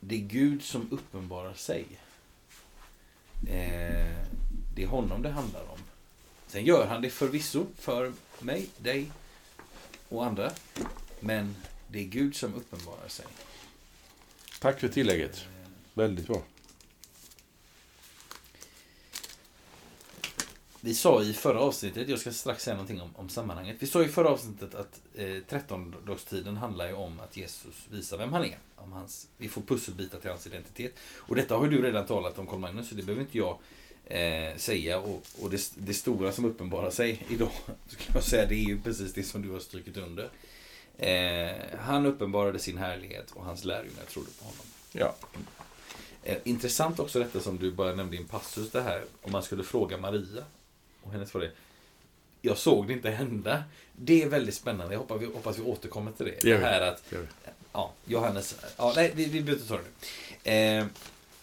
Det 0.00 0.14
är 0.14 0.20
Gud 0.20 0.62
som 0.62 0.88
uppenbarar 0.90 1.54
sig. 1.54 1.86
Eh, 3.48 4.16
det 4.74 4.82
är 4.82 4.86
honom 4.86 5.22
det 5.22 5.30
handlar 5.30 5.60
om. 5.60 5.78
Sen 6.46 6.64
gör 6.64 6.86
han 6.86 7.02
det 7.02 7.10
förvisso 7.10 7.66
för 7.78 8.12
mig, 8.38 8.68
dig 8.78 9.10
och 10.08 10.26
andra. 10.26 10.52
Men 11.20 11.56
det 11.88 11.98
är 11.98 12.04
Gud 12.04 12.36
som 12.36 12.54
uppenbarar 12.54 13.08
sig. 13.08 13.26
Tack 14.60 14.80
för 14.80 14.88
tillägget. 14.88 15.44
Väldigt 15.94 16.26
bra. 16.26 16.42
Vi 20.84 20.94
sa 20.94 21.22
i 21.22 21.32
förra 21.32 21.60
avsnittet, 21.60 22.08
jag 22.08 22.18
ska 22.18 22.32
strax 22.32 22.64
säga 22.64 22.74
någonting 22.74 23.00
om, 23.00 23.10
om 23.16 23.28
sammanhanget. 23.28 23.76
Vi 23.78 23.86
sa 23.86 24.02
i 24.02 24.08
förra 24.08 24.28
avsnittet 24.28 24.74
att 24.74 25.00
eh, 25.14 25.24
13-dagstiden 25.24 26.56
handlar 26.56 26.86
ju 26.86 26.94
om 26.94 27.20
att 27.20 27.36
Jesus 27.36 27.86
visar 27.90 28.18
vem 28.18 28.32
han 28.32 28.44
är. 28.44 28.58
Om 28.76 28.92
hans, 28.92 29.28
vi 29.36 29.48
får 29.48 29.62
pusselbitar 29.62 30.18
till 30.20 30.30
hans 30.30 30.46
identitet. 30.46 30.94
Och 31.16 31.36
detta 31.36 31.56
har 31.56 31.64
ju 31.64 31.70
du 31.70 31.82
redan 31.82 32.06
talat 32.06 32.38
om, 32.38 32.46
Carl-Magnus, 32.46 32.88
så 32.88 32.94
det 32.94 33.02
behöver 33.02 33.22
inte 33.22 33.38
jag 33.38 33.58
eh, 34.04 34.56
säga. 34.56 34.98
Och, 34.98 35.26
och 35.40 35.50
det, 35.50 35.72
det 35.74 35.94
stora 35.94 36.32
som 36.32 36.44
uppenbarar 36.44 36.90
sig 36.90 37.26
idag, 37.28 37.52
skulle 37.86 38.14
jag 38.14 38.24
säga, 38.24 38.46
det 38.46 38.54
är 38.54 38.66
ju 38.68 38.80
precis 38.80 39.12
det 39.12 39.22
som 39.22 39.42
du 39.42 39.50
har 39.50 39.60
strukit 39.60 39.96
under. 39.96 40.30
Eh, 40.98 41.78
han 41.78 42.06
uppenbarade 42.06 42.58
sin 42.58 42.78
härlighet 42.78 43.30
och 43.30 43.44
hans 43.44 43.64
lärjungar 43.64 44.04
trodde 44.08 44.30
på 44.38 44.44
honom. 44.44 44.66
Ja. 44.92 45.14
Eh, 46.22 46.38
intressant 46.44 47.00
också 47.00 47.18
detta 47.18 47.40
som 47.40 47.58
du 47.58 47.72
bara 47.72 47.94
nämnde 47.94 48.16
i 48.16 48.18
en 48.18 48.28
passus, 48.28 48.70
det 48.70 48.82
här 48.82 49.04
om 49.22 49.32
man 49.32 49.42
skulle 49.42 49.64
fråga 49.64 49.98
Maria 49.98 50.44
och 51.02 51.12
hennes 51.12 51.30
svar 51.30 51.40
är 51.40 51.52
Jag 52.42 52.58
såg 52.58 52.86
det 52.86 52.92
inte 52.92 53.10
hända. 53.10 53.64
Det 53.96 54.22
är 54.22 54.28
väldigt 54.28 54.54
spännande. 54.54 54.94
Jag 54.94 54.98
hoppas 55.00 55.22
vi, 55.22 55.26
hoppas 55.26 55.58
vi 55.58 55.62
återkommer 55.62 56.12
till 56.12 56.26
det. 56.26 56.38
Det 56.42 56.52
det 56.52 56.58
här 56.66 56.80
att, 56.80 57.02
det 57.10 57.26
ja, 57.72 57.92
Johannes, 58.04 58.56
ja, 58.76 58.92
nej, 58.96 59.12
vi, 59.14 59.24
vi 59.24 59.40
behöver 59.42 59.52
inte 59.62 59.68
ta 59.68 59.76
det 59.76 59.82
nu. 60.44 60.50
Eh, 60.80 60.86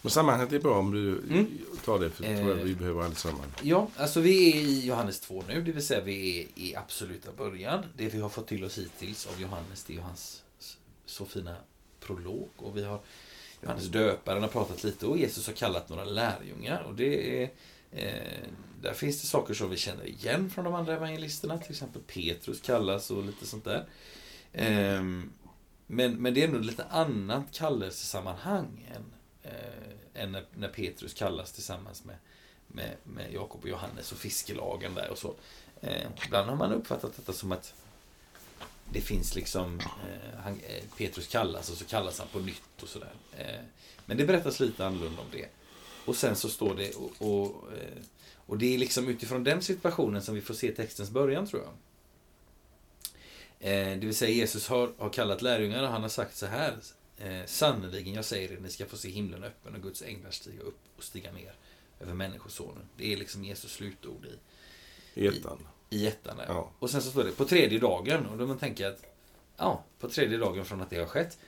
Men 0.02 0.10
sammanhanget 0.10 0.52
är 0.52 0.58
bra 0.58 0.78
om 0.78 0.90
du 0.90 1.08
Mm. 1.18 1.58
tar 1.84 1.98
det, 1.98 2.10
för 2.10 2.22
det 2.22 2.36
tror 2.36 2.48
jag 2.50 2.58
Eh. 2.58 2.64
vi 2.64 2.74
behöver 2.74 3.02
allesammans. 3.02 3.52
ja, 3.62 3.88
alltså 3.96 4.20
vi 4.20 4.50
är 4.50 4.56
i 4.56 4.86
Johannes 4.86 5.20
2 5.20 5.44
nu, 5.48 5.62
det 5.62 5.72
vill 5.72 5.86
säga 5.86 6.00
vi 6.00 6.40
är 6.40 6.46
i 6.62 6.76
absoluta 6.76 7.32
början. 7.32 7.84
Det 7.96 8.08
vi 8.08 8.20
har 8.20 8.28
fått 8.28 8.46
till 8.48 8.64
oss 8.64 8.78
hittills 8.78 9.26
av 9.26 9.40
Johannes, 9.42 9.84
det 9.84 9.96
är 9.96 10.00
hans 10.00 10.42
så 11.06 11.24
fina 11.26 11.56
prolog. 12.00 12.48
Och 12.56 12.76
vi 12.76 12.84
har 12.84 13.00
Johannes 13.62 13.86
döparen 13.86 14.42
har 14.42 14.48
pratat 14.48 14.84
lite 14.84 15.06
och 15.06 15.18
Jesus 15.18 15.46
har 15.46 15.54
kallat 15.54 15.88
några 15.88 16.04
lärjungar. 16.04 16.82
Och 16.82 16.94
det 16.94 17.42
är, 17.42 17.50
eh, 17.92 18.48
där 18.80 18.94
finns 18.94 19.20
det 19.20 19.26
saker 19.26 19.54
som 19.54 19.70
vi 19.70 19.76
känner 19.76 20.06
igen 20.06 20.50
från 20.50 20.64
de 20.64 20.74
andra 20.74 20.94
evangelisterna. 20.94 21.58
Till 21.58 21.70
exempel 21.70 22.02
Petrus 22.02 22.60
kallas 22.60 23.10
och 23.10 23.24
lite 23.24 23.46
sånt 23.46 23.64
där. 23.64 23.86
Ehm, 24.52 25.32
men, 25.86 26.14
men 26.14 26.34
det 26.34 26.44
är 26.44 26.48
nog 26.48 26.64
lite 26.64 26.84
annat 26.84 27.52
kallelsesammanhang 27.52 28.90
än, 28.94 29.04
eh, 29.42 30.22
än 30.22 30.32
när, 30.32 30.44
när 30.54 30.68
Petrus 30.68 31.14
kallas 31.14 31.52
tillsammans 31.52 32.04
med, 32.04 32.16
med, 32.66 32.96
med 33.04 33.32
Jakob 33.32 33.62
och 33.62 33.68
Johannes 33.68 34.12
och 34.12 34.18
fiskelagen 34.18 34.94
där 34.94 35.10
och 35.10 35.18
så. 35.18 35.34
Eh, 35.80 36.06
ibland 36.26 36.48
har 36.48 36.56
man 36.56 36.72
uppfattat 36.72 37.16
detta 37.16 37.32
som 37.32 37.52
att 37.52 37.74
det 38.92 39.00
finns 39.00 39.34
liksom, 39.34 39.80
eh, 39.80 40.40
han, 40.42 40.60
eh, 40.68 40.84
Petrus 40.96 41.26
kallas 41.26 41.70
och 41.70 41.76
så 41.76 41.84
kallas 41.84 42.18
han 42.18 42.28
på 42.28 42.38
nytt 42.38 42.82
och 42.82 42.88
sådär. 42.88 43.12
Eh, 43.38 43.60
men 44.06 44.16
det 44.16 44.24
berättas 44.24 44.60
lite 44.60 44.86
annorlunda 44.86 45.22
om 45.22 45.28
det. 45.32 45.46
Och 46.10 46.16
sen 46.16 46.36
så 46.36 46.48
står 46.48 46.74
det, 46.74 46.94
och, 46.94 47.12
och, 47.18 47.72
eh, 47.72 48.02
och 48.46 48.58
det 48.58 48.74
är 48.74 48.78
liksom 48.78 49.08
utifrån 49.08 49.44
den 49.44 49.62
situationen 49.62 50.22
som 50.22 50.34
vi 50.34 50.40
får 50.40 50.54
se 50.54 50.72
textens 50.72 51.10
början 51.10 51.46
tror 51.46 51.62
jag. 51.62 51.72
Eh, 53.60 53.98
det 53.98 54.06
vill 54.06 54.14
säga 54.14 54.30
Jesus 54.30 54.68
har, 54.68 54.92
har 54.98 55.10
kallat 55.10 55.42
lärjungar 55.42 55.82
och 55.82 55.88
han 55.88 56.02
har 56.02 56.08
sagt 56.08 56.36
så 56.36 56.46
här. 56.46 56.76
Eh, 57.18 57.46
Sannerligen, 57.46 58.14
jag 58.14 58.24
säger 58.24 58.52
er, 58.52 58.60
ni 58.60 58.68
ska 58.68 58.86
få 58.86 58.96
se 58.96 59.08
himlen 59.08 59.44
öppen 59.44 59.74
och 59.74 59.82
Guds 59.82 60.02
änglar 60.02 60.30
stiga 60.30 60.62
upp 60.62 60.78
och 60.96 61.04
stiga 61.04 61.32
ner 61.32 61.52
över 62.00 62.14
Människosonen. 62.14 62.84
Det 62.96 63.12
är 63.12 63.16
liksom 63.16 63.44
Jesus 63.44 63.72
slutord 63.72 64.26
i, 64.26 65.24
I 65.24 65.26
ettan. 65.26 65.68
i 65.90 66.06
ettan 66.06 66.36
där. 66.36 66.46
Ja. 66.48 66.70
Och 66.78 66.90
sen 66.90 67.02
så 67.02 67.10
står 67.10 67.24
det 67.24 67.32
på 67.32 67.44
tredje 67.44 67.78
dagen. 67.78 68.26
Och 68.26 68.38
då 68.38 68.46
man 68.46 68.58
tänker 68.58 68.86
att 68.86 69.04
ja, 69.56 69.84
på 69.98 70.08
tredje 70.08 70.38
dagen 70.38 70.64
från 70.64 70.80
att 70.80 70.90
det 70.90 70.98
har 70.98 71.06
skett. 71.06 71.38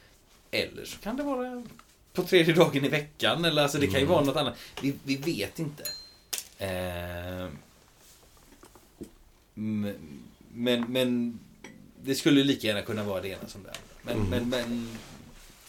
Eller 0.50 0.84
så 0.84 0.98
kan 0.98 1.16
det 1.16 1.22
vara 1.22 1.64
på 2.12 2.22
tredje 2.22 2.54
dagen 2.54 2.84
i 2.84 2.88
veckan. 2.88 3.44
Eller 3.44 3.62
alltså 3.62 3.78
det 3.78 3.86
kan 3.86 3.94
ju 4.00 4.06
Mm. 4.06 4.12
vara 4.14 4.24
något 4.24 4.36
annat. 4.36 4.54
Vi, 4.82 4.94
vi 5.04 5.16
vet 5.16 5.58
inte. 5.58 5.82
Eh, 6.58 7.48
men, 9.54 10.84
men 10.88 11.38
det 12.02 12.14
skulle 12.14 12.44
lika 12.44 12.66
gärna 12.66 12.82
kunna 12.82 13.04
vara 13.04 13.20
det 13.20 13.28
ena 13.28 13.48
som 13.48 13.62
det 13.62 13.68
andra. 13.68 13.80
Men, 14.02 14.16
Mm. 14.16 14.30
men, 14.30 14.48
men 14.68 14.88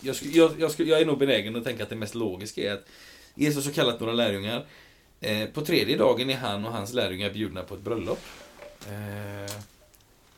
jag, 0.02 0.16
skulle, 0.16 0.32
jag, 0.32 0.52
jag, 0.60 0.72
skulle, 0.72 0.90
jag 0.90 1.02
är 1.02 1.06
nog 1.06 1.18
benägen 1.20 1.56
att 1.56 1.64
tänka 1.64 1.84
att 1.84 1.90
det 1.90 1.96
mest 1.96 2.16
logiska 2.16 2.62
är 2.70 2.74
att 2.74 2.86
Jesus 3.36 3.66
har 3.66 3.72
kallat 3.74 4.00
några 4.00 4.14
lärjungar. 4.14 4.66
Eh, 5.22 5.50
på 5.50 5.62
tredje 5.66 5.98
dagen 5.98 6.30
är 6.30 6.38
han 6.38 6.66
och 6.66 6.72
hans 6.74 6.94
lärjungar 6.94 7.30
bjudna 7.30 7.64
på 7.64 7.76
ett 7.76 7.82
bröllop. 7.82 8.20
Eh, 8.88 9.54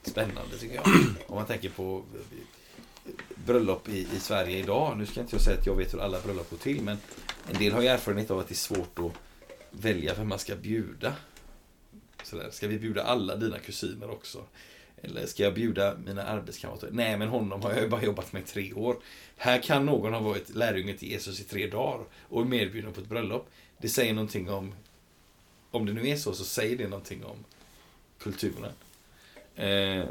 spännande 0.04 0.58
tycker 0.60 0.76
jag. 0.76 0.86
Om 1.28 1.36
man 1.36 1.46
tänker 1.46 1.70
på 1.70 2.04
bröllop 3.36 3.90
i, 3.90 4.08
i 4.16 4.20
Sverige 4.20 4.58
idag. 4.58 4.98
Nu 4.98 5.06
ska 5.06 5.22
inte 5.22 5.36
jag 5.36 5.42
säga 5.42 5.58
att 5.60 5.66
jag 5.66 5.76
vet 5.76 5.94
hur 5.94 6.00
alla 6.00 6.22
bröllop 6.22 6.50
går 6.50 6.58
till. 6.58 6.82
Men 6.82 6.98
en 7.50 7.58
del 7.58 7.74
har 7.74 7.82
ju 7.82 7.88
erfarenhet 7.88 8.32
av 8.32 8.40
att 8.40 8.48
det 8.48 8.54
är 8.54 8.56
svårt 8.56 9.00
att 9.00 9.12
välja 9.72 10.14
vem 10.14 10.28
man 10.28 10.40
ska 10.40 10.56
bjuda. 10.56 11.16
Sådär, 12.24 12.50
ska 12.52 12.68
vi 12.68 12.80
bjuda 12.80 13.04
alla 13.04 13.36
dina 13.36 13.60
kusiner 13.60 14.10
också? 14.10 14.44
Eller 15.02 15.26
ska 15.26 15.44
jag 15.44 15.54
bjuda 15.54 15.98
mina 16.06 16.24
arbetskamrater? 16.24 16.90
Nej, 16.92 17.18
men 17.18 17.28
honom 17.28 17.62
har 17.62 17.72
jag 17.72 17.82
ju 17.82 17.90
bara 17.90 18.04
jobbat 18.04 18.34
med 18.34 18.42
i 18.42 18.46
tre 18.46 18.74
år. 18.74 18.98
Här 19.38 19.62
kan 19.62 19.86
någon 19.86 20.14
ha 20.14 20.20
varit 20.20 20.56
lärjunge 20.56 20.94
till 20.94 21.10
Jesus 21.10 21.40
i 21.40 21.44
tre 21.44 21.68
dagar 21.68 22.06
och 22.30 22.42
är 22.42 22.46
medbjuden 22.46 22.94
på 22.94 23.02
ett 23.02 23.08
bröllop. 23.08 23.50
Det 23.78 23.90
säger 23.90 24.14
någonting 24.14 24.50
om, 24.50 24.76
om 25.72 25.86
det 25.86 25.94
nu 25.94 26.08
är 26.08 26.16
så, 26.16 26.34
så 26.34 26.44
säger 26.46 26.78
det 26.78 26.88
någonting 26.88 27.26
om 27.26 27.38
kulturen. 28.20 28.72
Eh, 29.56 30.06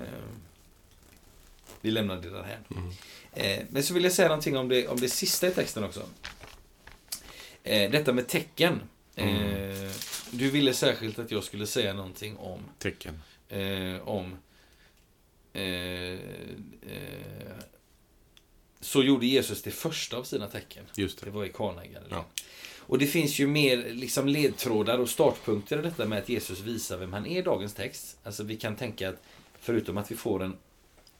vi 1.84 1.90
lämnar 1.90 2.16
det 2.16 2.30
därhän. 2.30 2.64
Mm. 2.70 2.90
Eh, 3.32 3.64
men 3.70 3.82
så 3.82 3.94
vill 3.94 4.04
jag 4.04 4.12
säga 4.12 4.28
någonting 4.28 4.56
om 4.56 4.68
det, 4.68 4.88
om 4.88 5.00
det 5.00 5.08
sista 5.08 5.48
i 5.48 5.50
texten 5.50 5.84
också. 5.84 6.02
Eh, 7.62 7.90
detta 7.90 8.12
med 8.12 8.28
tecken. 8.28 8.80
Eh, 9.14 9.90
du 10.30 10.50
ville 10.50 10.74
särskilt 10.74 11.18
att 11.18 11.30
jag 11.30 11.44
skulle 11.44 11.66
säga 11.66 11.92
någonting 11.92 12.36
om 12.36 12.60
Tecken. 12.78 13.20
eh, 13.48 14.08
om 14.08 14.36
eh, 15.52 16.18
så 18.80 19.02
gjorde 19.02 19.26
Jesus 19.26 19.62
det 19.62 19.70
första 19.70 20.16
av 20.16 20.24
sina 20.24 20.46
tecken. 20.46 20.84
Just 20.96 21.18
Det 21.20 21.26
det. 21.26 21.30
var 21.30 21.44
i 21.44 21.48
Kana 21.48 21.84
i 21.84 21.88
Galileen. 21.88 22.10
Ja. 22.10 22.24
Och 22.78 22.98
det 22.98 23.06
finns 23.06 23.38
ju 23.38 23.46
mer 23.46 23.76
liksom 23.90 24.28
ledtrådar 24.28 24.98
och 24.98 25.08
startpunkter 25.08 25.78
i 25.78 25.82
detta 25.82 26.06
med 26.06 26.18
att 26.18 26.28
Jesus 26.28 26.60
visar 26.60 26.96
vem 26.98 27.12
han 27.12 27.26
är 27.26 27.38
i 27.38 27.42
dagens 27.42 27.74
text. 27.74 28.16
Alltså 28.24 28.42
vi 28.42 28.56
kan 28.56 28.76
tänka 28.76 29.08
att 29.08 29.22
förutom 29.60 29.98
att 29.98 30.10
vi 30.10 30.16
får 30.16 30.42
en 30.42 30.56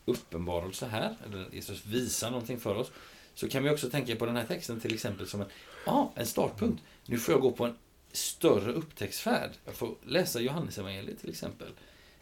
uppenbarelse 0.05 0.87
här, 0.87 1.17
eller 1.27 1.47
Jesus 1.53 1.87
visar 1.87 2.31
någonting 2.31 2.61
för 2.61 2.75
oss, 2.75 2.93
så 3.35 3.49
kan 3.49 3.65
vi 3.65 3.71
också 3.71 3.91
tänka 3.91 4.17
på 4.17 4.27
den 4.27 4.37
här 4.37 4.47
texten 4.47 4.81
till 4.81 4.95
exempel 4.95 5.27
som 5.27 5.41
en, 5.41 5.47
ah, 5.87 6.07
en 6.15 6.27
startpunkt. 6.27 6.83
Nu 7.07 7.19
får 7.19 7.35
jag 7.35 7.43
gå 7.43 7.53
på 7.53 7.65
en 7.65 7.77
större 8.13 8.73
upptäcktsfärd. 8.73 9.51
Jag 9.65 9.75
får 9.75 9.95
läsa 10.07 10.41
Johannesevangeliet 10.41 11.21
till 11.21 11.31
exempel. 11.31 11.73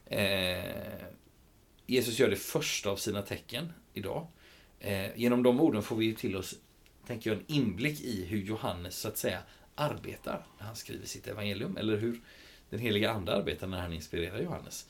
Eh, 0.06 0.64
Jesus 1.86 2.18
gör 2.18 2.30
det 2.30 2.36
första 2.36 2.90
av 2.90 2.96
sina 2.96 3.22
tecken 3.22 3.72
idag. 3.94 4.26
Eh, 4.80 5.16
genom 5.16 5.42
de 5.42 5.60
orden 5.60 5.82
får 5.82 5.96
vi 5.96 6.14
till 6.14 6.36
oss, 6.36 6.54
tänker 7.06 7.30
jag, 7.30 7.38
en 7.38 7.44
inblick 7.46 8.00
i 8.00 8.24
hur 8.24 8.42
Johannes 8.42 8.96
så 8.96 9.08
att 9.08 9.18
säga 9.18 9.42
arbetar 9.74 10.46
när 10.58 10.66
han 10.66 10.76
skriver 10.76 11.06
sitt 11.06 11.26
evangelium. 11.26 11.76
Eller 11.76 11.96
hur 11.96 12.20
den 12.70 12.80
heliga 12.80 13.10
Ande 13.10 13.36
arbetar 13.36 13.66
när 13.66 13.80
han 13.80 13.92
inspirerar 13.92 14.40
Johannes. 14.40 14.86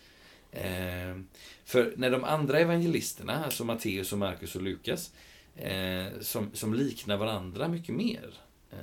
Eh, 0.53 1.17
för 1.65 1.95
när 1.97 2.11
de 2.11 2.25
andra 2.25 2.59
evangelisterna, 2.59 3.45
alltså 3.45 3.65
Matteus 3.65 4.13
och 4.13 4.19
Markus 4.19 4.57
och 4.57 4.63
Lukas, 4.63 5.13
eh, 5.57 6.07
som, 6.21 6.51
som 6.55 6.75
liknar 6.75 7.17
varandra 7.17 7.69
mycket 7.69 7.95
mer, 7.95 8.35
eh, 8.71 8.79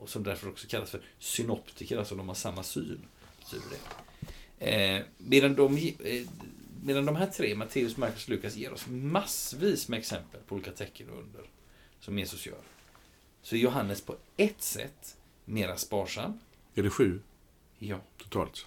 och 0.00 0.08
som 0.08 0.22
därför 0.22 0.48
också 0.48 0.68
kallas 0.68 0.90
för 0.90 1.00
synoptiker, 1.18 1.98
alltså 1.98 2.14
de 2.14 2.28
har 2.28 2.34
samma 2.34 2.62
syn, 2.62 3.00
betyder 3.38 3.66
det. 3.70 3.78
Eh, 4.58 5.02
medan, 5.18 5.54
de, 5.54 5.76
eh, 6.04 6.26
medan 6.84 7.06
de 7.06 7.16
här 7.16 7.26
tre, 7.26 7.54
Matteus, 7.54 7.96
Markus 7.96 8.24
och 8.24 8.30
Lukas, 8.30 8.56
ger 8.56 8.72
oss 8.72 8.86
massvis 8.88 9.88
med 9.88 9.98
exempel 9.98 10.40
på 10.46 10.54
olika 10.54 10.70
tecken 10.72 11.10
och 11.10 11.18
under 11.18 11.42
som 12.00 12.18
Jesus 12.18 12.46
gör. 12.46 12.58
så 13.42 13.54
är 13.56 13.60
Johannes 13.60 14.00
på 14.00 14.16
ett 14.36 14.62
sätt 14.62 15.16
mera 15.44 15.76
sparsam. 15.76 16.40
Är 16.74 16.82
det 16.82 16.90
sju 16.90 17.20
Ja. 17.78 18.00
totalt? 18.18 18.66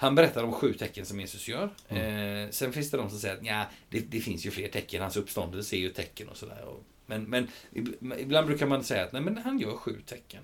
Han 0.00 0.14
berättar 0.14 0.44
om 0.44 0.52
sju 0.52 0.74
tecken 0.74 1.06
som 1.06 1.20
Jesus 1.20 1.48
gör. 1.48 1.70
Mm. 1.88 2.44
Eh, 2.44 2.50
sen 2.50 2.72
finns 2.72 2.90
det 2.90 2.96
de 2.96 3.10
som 3.10 3.18
säger 3.18 3.54
att 3.62 3.68
det, 3.90 4.00
det 4.00 4.20
finns 4.20 4.46
ju 4.46 4.50
fler 4.50 4.68
tecken. 4.68 5.02
Hans 5.02 5.16
uppståndelse 5.16 5.76
är 5.76 5.78
ju 5.78 5.88
tecken 5.90 6.28
och 6.28 6.36
sådär. 6.36 6.64
Men, 7.06 7.24
men 7.24 7.48
ib- 7.72 8.18
ibland 8.18 8.46
brukar 8.46 8.66
man 8.66 8.84
säga 8.84 9.04
att 9.04 9.12
nej, 9.12 9.22
men 9.22 9.38
han 9.38 9.58
gör 9.58 9.76
sju 9.76 10.00
tecken. 10.06 10.42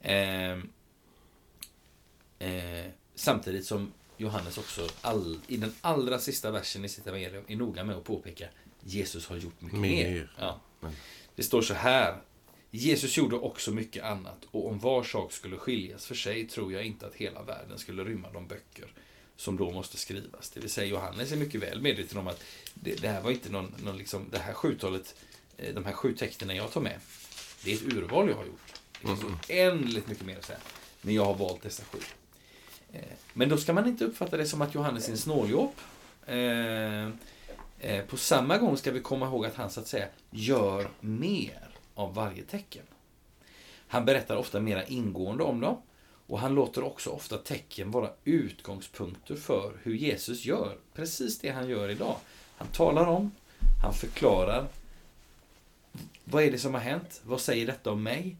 Eh, 0.00 0.52
eh, 2.38 2.86
samtidigt 3.14 3.66
som 3.66 3.92
Johannes 4.16 4.58
också 4.58 4.88
all, 5.00 5.38
i 5.46 5.56
den 5.56 5.72
allra 5.80 6.18
sista 6.18 6.50
versen 6.50 6.84
i 6.84 6.88
sitt 6.88 7.06
evangelium 7.06 7.44
är 7.48 7.56
noga 7.56 7.84
med 7.84 7.96
att 7.96 8.04
påpeka 8.04 8.46
Jesus 8.84 9.26
har 9.26 9.36
gjort 9.36 9.60
mycket 9.60 9.78
mer. 9.78 10.10
Mer. 10.10 10.32
Ja. 10.38 10.60
Men- 10.80 10.92
Det 11.34 11.42
står 11.42 11.62
så 11.62 11.74
här. 11.74 12.16
Jesus 12.76 13.16
gjorde 13.16 13.36
också 13.36 13.70
mycket 13.70 14.04
annat 14.04 14.44
och 14.50 14.68
om 14.68 14.78
var 14.78 15.02
sak 15.04 15.32
skulle 15.32 15.56
skiljas 15.56 16.06
för 16.06 16.14
sig 16.14 16.48
tror 16.48 16.72
jag 16.72 16.84
inte 16.84 17.06
att 17.06 17.14
hela 17.14 17.42
världen 17.42 17.78
skulle 17.78 18.04
rymma 18.04 18.30
de 18.32 18.46
böcker 18.48 18.92
som 19.36 19.56
då 19.56 19.70
måste 19.70 19.96
skrivas. 19.96 20.50
Det 20.50 20.60
vill 20.60 20.70
säga 20.70 20.86
Johannes 20.86 21.32
är 21.32 21.36
mycket 21.36 21.62
väl 21.62 21.80
medveten 21.82 22.18
om 22.18 22.26
att 22.28 22.42
det, 22.74 22.94
det 23.02 23.08
här 23.08 23.20
var 23.20 23.30
inte 23.30 23.50
någon, 23.52 23.74
någon 23.84 23.96
liksom, 23.98 24.28
det 24.30 24.38
här 24.38 24.52
sjutalet, 24.52 25.14
eh, 25.56 25.74
de 25.74 25.84
här 25.84 25.92
sju 25.92 26.14
texterna 26.16 26.54
jag 26.54 26.72
tar 26.72 26.80
med, 26.80 27.00
det 27.64 27.72
är 27.72 27.74
ett 27.76 27.82
urval 27.94 28.28
jag 28.28 28.36
har 28.36 28.44
gjort. 28.44 28.72
Det 29.00 29.06
finns 29.06 29.22
Mm. 29.22 29.34
oändligt 29.50 30.08
mycket 30.08 30.26
mer 30.26 30.36
att 30.38 30.44
säga. 30.44 30.58
Men 31.02 31.14
jag 31.14 31.24
har 31.24 31.34
valt 31.34 31.62
dessa 31.62 31.84
sju. 31.84 31.98
Eh, 32.92 33.00
Men 33.32 33.48
då 33.48 33.56
ska 33.56 33.72
man 33.72 33.86
inte 33.88 34.04
uppfatta 34.04 34.36
det 34.36 34.46
som 34.46 34.62
att 34.62 34.74
Johannes 34.74 35.08
är 35.08 35.12
en 35.12 35.18
snåljåp. 35.18 35.74
Eh, 36.26 37.10
På 38.08 38.16
samma 38.16 38.58
gång 38.58 38.76
ska 38.76 38.90
vi 38.90 39.00
komma 39.00 39.26
ihåg 39.26 39.46
att 39.46 39.54
han 39.54 39.70
så 39.70 39.80
att 39.80 39.88
säga 39.88 40.08
gör 40.30 40.88
mer 41.00 41.65
av 41.96 42.14
varje 42.14 42.42
tecken. 42.42 42.82
Han 43.88 44.04
berättar 44.04 44.36
ofta 44.36 44.60
mera 44.60 44.84
ingående 44.84 45.44
om 45.44 45.60
dem 45.60 45.82
och 46.26 46.38
han 46.38 46.54
låter 46.54 46.84
också 46.84 47.10
ofta 47.10 47.38
tecken 47.38 47.90
vara 47.90 48.10
utgångspunkter 48.24 49.34
för 49.34 49.72
hur 49.82 49.94
Jesus 49.94 50.44
gör 50.44 50.76
precis 50.94 51.38
det 51.38 51.50
han 51.50 51.68
gör 51.68 51.88
idag. 51.88 52.16
Han 52.56 52.68
talar 52.68 53.06
om, 53.06 53.30
han 53.82 53.94
förklarar 53.94 54.66
vad 56.24 56.42
är 56.42 56.50
det 56.50 56.58
som 56.58 56.74
har 56.74 56.80
hänt? 56.80 57.20
Vad 57.24 57.40
säger 57.40 57.66
detta 57.66 57.90
om 57.90 58.02
mig? 58.02 58.36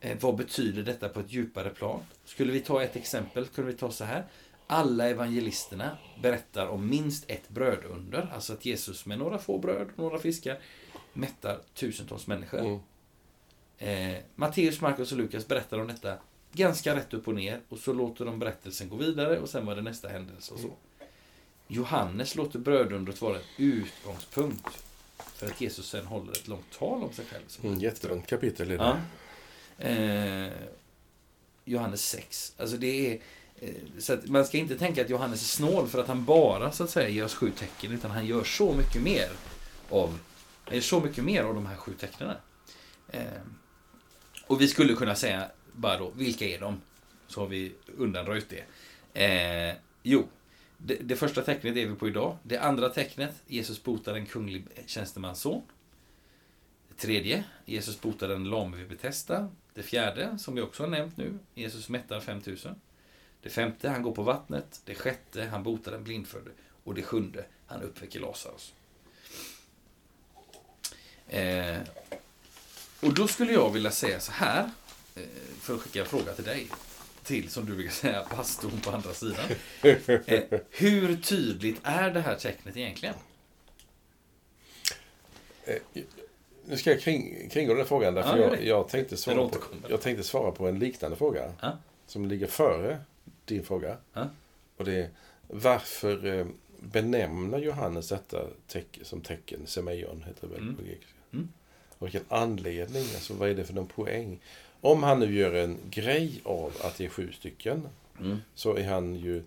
Eh, 0.00 0.18
vad 0.20 0.36
betyder 0.36 0.82
detta 0.82 1.08
på 1.08 1.20
ett 1.20 1.32
djupare 1.32 1.70
plan? 1.70 2.00
Skulle 2.24 2.52
vi 2.52 2.60
ta 2.60 2.82
ett 2.82 2.96
exempel 2.96 3.46
kunde 3.46 3.72
vi 3.72 3.78
ta 3.78 3.90
så 3.90 4.04
här. 4.04 4.24
Alla 4.66 5.08
evangelisterna 5.08 5.98
berättar 6.22 6.66
om 6.66 6.88
minst 6.88 7.30
ett 7.30 7.48
brödunder, 7.48 8.30
alltså 8.34 8.52
att 8.52 8.64
Jesus 8.64 9.06
med 9.06 9.18
några 9.18 9.38
få 9.38 9.58
bröd 9.58 9.88
och 9.96 9.98
några 9.98 10.18
fiskar 10.18 10.58
mättar 11.12 11.58
tusentals 11.74 12.26
människor. 12.26 12.58
Mm. 12.60 12.80
Eh, 13.78 14.18
Matteus, 14.34 14.80
Markus 14.80 15.12
och 15.12 15.18
Lukas 15.18 15.48
berättar 15.48 15.78
om 15.78 15.86
detta 15.86 16.14
ganska 16.52 16.96
rätt 16.96 17.14
upp 17.14 17.28
och 17.28 17.34
ner 17.34 17.60
och 17.68 17.78
så 17.78 17.92
låter 17.92 18.24
de 18.24 18.38
berättelsen 18.38 18.88
gå 18.88 18.96
vidare 18.96 19.38
och 19.38 19.48
sen 19.48 19.66
var 19.66 19.76
det 19.76 19.82
nästa 19.82 20.08
händelse 20.08 20.54
och 20.54 20.60
så. 20.60 20.70
Johannes 21.68 22.34
låter 22.34 22.58
brödundret 22.58 23.20
vara 23.22 23.36
en 23.36 23.42
utgångspunkt 23.56 24.84
för 25.34 25.46
att 25.46 25.60
Jesus 25.60 25.88
sen 25.88 26.06
håller 26.06 26.32
ett 26.32 26.48
långt 26.48 26.70
tal 26.78 27.02
om 27.02 27.12
sig 27.12 27.24
själv. 27.24 27.42
Mm, 27.62 27.78
jättelångt 27.80 28.26
kapitel 28.26 28.70
är 28.70 28.78
det. 28.78 28.84
Ja. 28.84 28.96
Eh, 29.78 30.52
Johannes 31.64 32.04
6. 32.08 32.54
Alltså 32.58 32.76
det 32.76 33.12
är... 33.12 33.20
eh, 33.60 33.74
Så 33.98 34.18
man 34.24 34.44
ska 34.44 34.58
inte 34.58 34.78
tänka 34.78 35.02
att 35.02 35.10
Johannes 35.10 35.42
är 35.42 35.46
snål 35.46 35.88
för 35.88 36.00
att 36.00 36.08
han 36.08 36.24
bara 36.24 36.72
så 36.72 36.84
att 36.84 36.90
säga 36.90 37.08
gör 37.08 37.28
sju 37.28 37.50
tecken. 37.58 37.92
Utan 37.92 38.10
han 38.10 38.26
gör 38.26 38.44
så 38.44 38.72
mycket 38.72 39.02
mer 39.02 39.28
av, 39.90 40.18
han 40.70 40.76
gör 40.76 40.82
så 40.82 41.00
mycket 41.00 41.24
mer 41.24 41.42
av 41.42 41.54
de 41.54 41.66
här 41.66 41.76
sju 41.76 41.92
tecknen. 41.94 42.36
Eh, 43.08 43.22
och 44.46 44.60
vi 44.60 44.68
skulle 44.68 44.94
kunna 44.94 45.14
säga 45.14 45.50
bara 45.72 45.98
då, 45.98 46.10
vilka 46.10 46.44
är 46.44 46.60
de? 46.60 46.80
Så 47.26 47.40
har 47.40 47.46
vi 47.46 47.72
undanröjt 47.96 48.46
det. 48.48 48.64
Eh, 49.24 49.76
jo, 50.02 50.28
det, 50.76 50.94
det 50.94 51.16
första 51.16 51.42
tecknet 51.42 51.76
är 51.76 51.86
vi 51.86 51.94
på 51.94 52.08
idag. 52.08 52.36
Det 52.42 52.58
andra 52.58 52.88
tecknet, 52.88 53.42
Jesus 53.46 53.82
botar 53.82 54.14
en 54.14 54.26
kunglig 54.26 54.64
tjänstemans 54.86 55.40
son. 55.40 55.62
Det 56.88 56.94
tredje, 56.94 57.44
Jesus 57.64 58.00
botar 58.00 58.28
en 58.28 58.44
lame 58.44 58.76
vid 58.76 58.88
Betesda. 58.88 59.50
Det 59.74 59.82
fjärde, 59.82 60.38
som 60.38 60.54
vi 60.54 60.60
också 60.60 60.82
har 60.82 60.90
nämnt 60.90 61.16
nu, 61.16 61.38
Jesus 61.54 61.88
mättar 61.88 62.20
5000. 62.20 62.74
Det 63.42 63.50
femte, 63.50 63.88
han 63.88 64.02
går 64.02 64.12
på 64.12 64.22
vattnet. 64.22 64.82
Det 64.84 64.94
sjätte, 64.94 65.44
han 65.44 65.62
botar 65.62 65.92
en 65.92 66.04
blindfödde. 66.04 66.50
Och 66.84 66.94
det 66.94 67.02
sjunde, 67.02 67.44
han 67.66 67.82
uppväcker 67.82 68.20
Lazarus. 68.20 68.74
Eh, 71.32 71.78
och 73.00 73.14
då 73.14 73.28
skulle 73.28 73.52
jag 73.52 73.70
vilja 73.70 73.90
säga 73.90 74.20
så 74.20 74.32
här, 74.32 74.70
eh, 75.16 75.22
för 75.60 75.74
att 75.74 75.80
skicka 75.80 76.00
en 76.00 76.06
fråga 76.06 76.32
till 76.32 76.44
dig. 76.44 76.66
Till, 77.24 77.48
som 77.50 77.64
du 77.66 77.74
brukar 77.74 77.90
säga, 77.92 78.20
pastorn 78.30 78.80
på 78.80 78.90
andra 78.90 79.12
sidan. 79.14 79.44
Eh, 79.82 80.42
hur 80.70 81.16
tydligt 81.16 81.80
är 81.82 82.10
det 82.10 82.20
här 82.20 82.36
tecknet 82.36 82.76
egentligen? 82.76 83.14
Eh, 85.64 85.76
Nu 86.64 86.76
ska 86.76 86.90
jag 86.90 87.00
kring, 87.00 87.48
kringgå 87.50 87.74
den 87.74 87.86
frågan. 87.86 88.14
Därför 88.14 88.38
Ja, 88.38 88.44
jag, 88.56 88.64
jag, 88.64 88.88
tänkte 88.88 89.16
svara 89.16 89.48
på, 89.48 89.58
jag 89.88 90.00
tänkte 90.00 90.24
svara 90.24 90.50
på 90.50 90.68
en 90.68 90.78
liknande 90.78 91.16
fråga. 91.16 91.52
Ja. 91.60 91.78
Som 92.06 92.26
ligger 92.26 92.46
före 92.46 92.98
din 93.44 93.64
fråga. 93.64 93.96
Ja. 94.12 94.28
Och 94.76 94.84
det 94.84 94.92
är 94.94 95.10
varför 95.46 96.26
eh, 96.38 96.46
benämner 96.80 97.58
Johannes 97.58 98.08
detta 98.08 98.46
teck, 98.68 98.98
som 99.02 99.20
tecken? 99.20 99.66
Semeion 99.66 100.22
heter 100.26 100.46
det 100.46 100.52
väl 100.54 100.62
Mm. 100.62 100.76
på 100.76 100.82
grekiska. 100.82 101.14
Mm. 101.32 101.48
Och 101.98 102.06
vilken 102.06 102.24
anledning? 102.28 103.02
Alltså 103.14 103.34
vad 103.34 103.48
är 103.50 103.54
det 103.54 103.64
för 103.64 103.74
någon 103.74 103.86
poäng? 103.86 104.38
Om 104.80 105.02
han 105.02 105.20
nu 105.20 105.34
gör 105.34 105.52
en 105.54 105.78
grej 105.90 106.40
av 106.44 106.72
att 106.84 106.96
det 106.98 107.04
är 107.04 107.08
sju 107.08 107.32
stycken 107.32 107.88
Mm. 108.20 108.38
så 108.54 108.76
är 108.76 108.84
han 108.84 109.16
ju, 109.16 109.42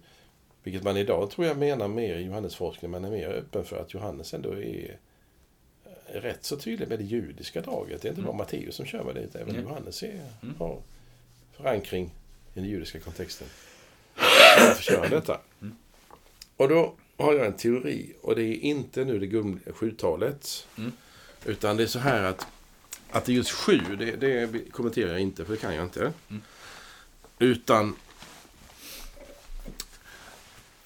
vilket 0.63 0.84
man 0.84 0.98
idag 0.98 1.32
tror 1.32 1.48
jag 1.48 1.58
menar 1.58 1.88
mer 1.88 2.15
i 2.15 2.22
Johannesforskning, 2.22 2.91
man 2.91 3.06
är 3.06 3.10
mer 3.12 3.28
öppen 3.30 3.65
för 3.65 3.78
att 3.82 3.93
Johannes 3.93 4.34
ändå 4.34 4.50
är 4.54 4.98
rätt 6.08 6.43
så 6.46 6.58
tydlig 6.58 6.88
med 6.88 7.00
det 7.00 7.06
judiska 7.06 7.62
draget. 7.62 8.02
Det 8.02 8.08
är 8.08 8.10
inte 8.10 8.22
Mm. 8.22 8.26
bara 8.26 8.38
Matteus 8.38 8.76
som 8.76 8.86
kör 8.86 9.04
med 9.04 9.15
det, 9.15 9.36
även 9.39 9.56
Mm. 9.56 9.63
Johannes 9.63 10.04
är, 10.04 10.10
Mm. 10.43 10.56
har 10.60 10.78
förankring 11.52 12.06
i 12.54 12.60
den 12.60 12.65
judiska 12.69 13.00
kontexten. 13.00 13.48
Varför 14.60 14.84
kör 14.84 15.00
han 15.02 15.10
detta? 15.10 15.39
Mm. 15.62 15.76
Och 16.58 16.69
då 16.69 16.93
har 17.17 17.34
jag 17.34 17.46
en 17.46 17.54
teori, 17.58 18.13
och 18.22 18.36
det 18.36 18.43
är 18.43 18.54
inte 18.63 19.06
nu 19.06 19.19
det 19.19 19.28
sjutalet, 19.74 20.67
Mm. 20.78 20.91
Utan 21.46 21.78
det 21.78 21.84
är 21.84 21.88
så 21.88 22.00
här 22.00 22.24
att 22.24 22.48
att 23.14 23.26
det 23.26 23.32
är 23.32 23.34
just 23.34 23.52
sju, 23.52 23.78
det, 23.78 24.16
det 24.16 24.72
kommenterar 24.72 25.12
jag 25.12 25.20
inte, 25.20 25.46
för 25.46 25.54
det 25.54 25.60
kan 25.60 25.76
jag 25.76 25.86
inte. 25.86 26.14
Mm. 26.30 26.42
Utan 27.40 27.96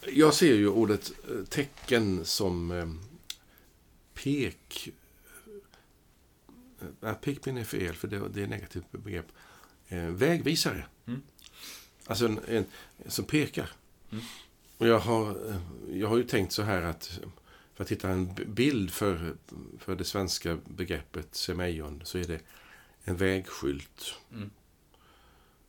jag 0.01 0.33
ser 0.33 0.55
ju 0.55 0.67
ordet 0.67 1.11
eh, 1.29 1.43
tecken 1.43 2.25
som 2.25 2.71
eh, 2.71 2.87
pek... 4.13 4.89
Nej, 6.99 7.15
pekpinne 7.21 7.59
är 7.59 7.65
fel, 7.65 7.95
för 7.95 8.07
det, 8.07 8.27
det 8.29 8.39
är 8.39 8.43
ett 8.43 8.49
negativt 8.49 8.91
begrepp. 8.91 9.25
Eh, 9.87 10.05
vägvisare. 10.05 10.85
Mm. 11.05 11.21
Alltså 12.05 12.25
en, 12.25 12.39
en 12.47 12.65
som 13.07 13.25
pekar. 13.25 13.71
Mm. 14.11 14.23
Och 14.77 14.87
jag 14.87 14.99
har, 14.99 15.49
eh, 15.49 15.97
jag 15.99 16.07
har 16.07 16.17
ju 16.17 16.23
tänkt 16.23 16.53
så 16.53 16.61
här 16.61 16.81
att 16.81 17.19
för 17.77 17.83
att 17.83 17.91
hitta 17.91 18.09
en 18.09 18.33
bild 18.47 18.91
för, 18.91 19.35
för 19.79 19.95
det 19.95 20.03
svenska 20.03 20.57
begreppet 20.65 21.35
semeion 21.35 22.01
så 22.05 22.17
är 22.17 22.23
det 22.23 22.39
en 23.03 23.17
vägskylt. 23.17 24.13
Mm. 24.33 24.49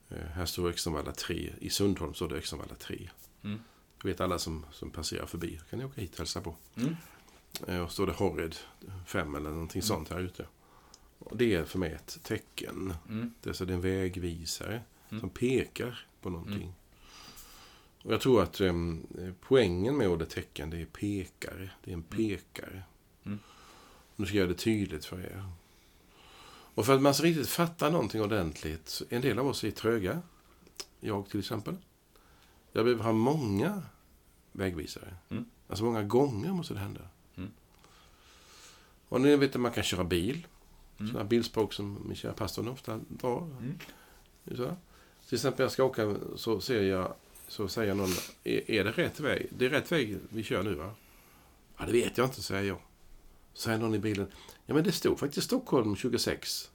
Eh, 0.08 0.26
Här 0.26 0.46
står 0.46 0.68
Öxenvalla 0.68 1.12
3. 1.12 1.52
I 1.60 1.70
Sundholm 1.70 2.14
står 2.14 2.28
det 2.28 2.34
Öxenvalla 2.36 2.74
3. 2.74 3.10
Mm. 3.42 3.60
Det 4.02 4.08
vet 4.08 4.20
alla 4.20 4.38
som, 4.38 4.66
som 4.72 4.90
passerar 4.90 5.26
förbi. 5.26 5.60
kan 5.70 5.78
ni 5.78 5.84
åka 5.84 6.00
hit 6.00 6.12
och 6.12 6.18
hälsa 6.18 6.40
på. 6.40 6.56
Mm. 6.76 6.96
Eh, 7.66 7.80
Och 7.80 7.92
står 7.92 8.06
det 8.06 8.12
Horred 8.12 8.56
5 9.06 9.34
eller 9.34 9.50
någonting 9.50 9.82
sånt 9.82 10.08
här 10.10 10.20
ute. 10.20 10.46
Och 11.18 11.36
det 11.36 11.54
är 11.54 11.64
för 11.64 11.78
mig 11.78 11.92
ett 11.92 12.18
tecken. 12.22 12.94
Mm. 13.08 13.34
Det 13.42 13.50
är, 13.50 13.54
så 13.54 13.64
det 13.64 13.72
är 13.72 13.74
en 13.74 13.80
vägvisare 13.80 14.82
Mm. 15.10 15.20
som 15.20 15.30
pekar 15.30 16.06
på 16.22 16.30
någonting. 16.30 16.72
Mm. 18.08 18.14
Och 18.14 18.14
jag 18.14 18.20
tror 18.20 18.42
att 18.42 18.60
em, 18.60 19.06
poängen 19.40 19.96
med 19.96 20.08
ordet 20.08 20.30
tecken, 20.30 20.70
det 20.70 20.80
är 20.80 20.86
pekare. 20.86 21.70
Det 21.84 21.90
är 21.90 21.94
en 21.94 22.02
pekare. 22.02 22.82
Mm. 23.24 23.38
Nu 24.16 24.26
ska 24.26 24.36
jag 24.36 24.40
göra 24.40 24.48
det 24.48 24.58
tydligt 24.58 25.04
för 25.04 25.20
er. 25.20 25.44
Och 26.74 26.86
för 26.86 26.94
att 26.94 27.02
man 27.02 27.14
ska 27.14 27.24
riktigt 27.26 27.48
fatta 27.48 27.90
någonting 27.90 28.22
ordentligt, 28.22 29.02
en 29.08 29.22
del 29.22 29.38
av 29.38 29.46
oss 29.46 29.64
är 29.64 29.70
tröga. 29.70 30.22
Jag 31.00 31.28
till 31.28 31.40
exempel. 31.40 31.76
Jag 32.72 32.84
behöver 32.84 33.04
ha 33.04 33.12
många 33.12 33.82
vägvisare. 34.52 35.14
Mm. 35.30 35.44
Alltså 35.68 35.84
många 35.84 36.02
gånger 36.02 36.52
måste 36.52 36.74
det 36.74 36.80
hända. 36.80 37.00
Mm. 37.36 37.50
Och 39.08 39.20
ni 39.20 39.36
vet 39.36 39.54
att 39.54 39.60
man 39.60 39.72
kan 39.72 39.84
köra 39.84 40.04
bil. 40.04 40.46
Mm. 40.98 41.12
Sådana 41.12 41.28
bildspråk 41.28 41.72
som 41.72 42.02
min 42.06 42.16
kära 42.16 42.32
pastorn 42.32 42.68
ofta 42.68 43.00
drar. 43.08 43.50
Mm. 43.60 43.78
Så. 44.56 44.76
Till 45.28 45.34
exempel 45.34 45.64
jag 45.64 45.72
ska 45.72 45.84
åka 45.84 46.14
så 46.36 46.60
ser 46.60 46.82
jag 46.82 47.14
så 47.48 47.68
säger 47.68 47.94
någon, 47.94 48.10
är, 48.44 48.70
är 48.70 48.84
det 48.84 48.90
rätt 48.90 49.20
väg? 49.20 49.48
Det 49.50 49.66
är 49.66 49.70
rätt 49.70 49.92
väg 49.92 50.18
vi 50.28 50.42
kör 50.42 50.62
nu 50.62 50.74
va? 50.74 50.94
Ja, 51.78 51.86
det 51.86 51.92
vet 51.92 52.18
jag 52.18 52.26
inte, 52.26 52.42
säger 52.42 52.68
jag. 52.68 52.78
Så 53.52 53.62
säger 53.62 53.78
någon 53.78 53.94
i 53.94 53.98
bilen, 53.98 54.32
ja 54.66 54.74
men 54.74 54.84
det 54.84 54.92
stod 54.92 55.18
faktiskt 55.18 55.46
Stockholm 55.46 55.96
26. 55.96 56.70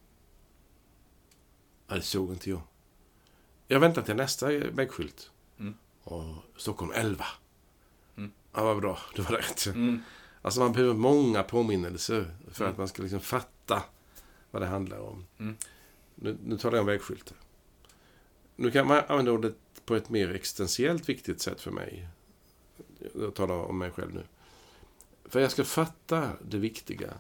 Ja, 1.88 1.96
det 1.96 2.02
såg 2.02 2.32
inte 2.32 2.50
jag. 2.50 2.62
Jag 3.68 3.80
väntar 3.80 4.02
till 4.02 4.16
nästa 4.16 4.48
vägskylt. 4.50 5.32
Mm. 5.60 5.74
Och 6.04 6.36
Stockholm 6.58 6.92
11. 6.96 7.26
Mm. 8.18 8.32
Ja, 8.54 8.64
vad 8.64 8.82
bra. 8.82 9.00
Det 9.16 9.22
var 9.22 9.32
rätt. 9.32 9.66
Mm. 9.66 10.02
Alltså 10.42 10.60
man 10.60 10.72
behöver 10.72 10.94
många 10.94 11.44
påminnelser 11.44 12.36
för 12.52 12.66
att 12.66 12.78
man 12.78 12.88
ska 12.88 13.02
liksom 13.02 13.20
fatta 13.20 13.84
vad 14.52 14.62
det 14.62 14.66
handlar 14.66 15.00
om. 15.00 15.26
Mm. 15.40 15.58
Nu, 16.16 16.38
nu 16.44 16.58
talar 16.58 16.78
jag 16.78 16.82
om 16.82 16.88
vägskyltar. 16.88 17.38
Nu 18.56 18.72
kan 18.72 18.88
man 18.88 19.04
använda 19.08 19.32
ordet 19.32 19.56
på 19.86 19.96
ett 19.96 20.10
mer 20.10 20.34
existentiellt 20.34 21.10
viktigt 21.10 21.42
sätt 21.42 21.62
för 21.62 21.72
mig. 21.72 22.08
Jag 23.16 23.34
talar 23.36 23.56
om 23.56 23.78
mig 23.78 23.92
själv 23.92 24.14
nu. 24.14 24.24
För 25.26 25.40
jag 25.40 25.52
ska 25.52 25.64
fatta 25.64 26.32
det 26.50 26.58
viktiga 26.58 27.14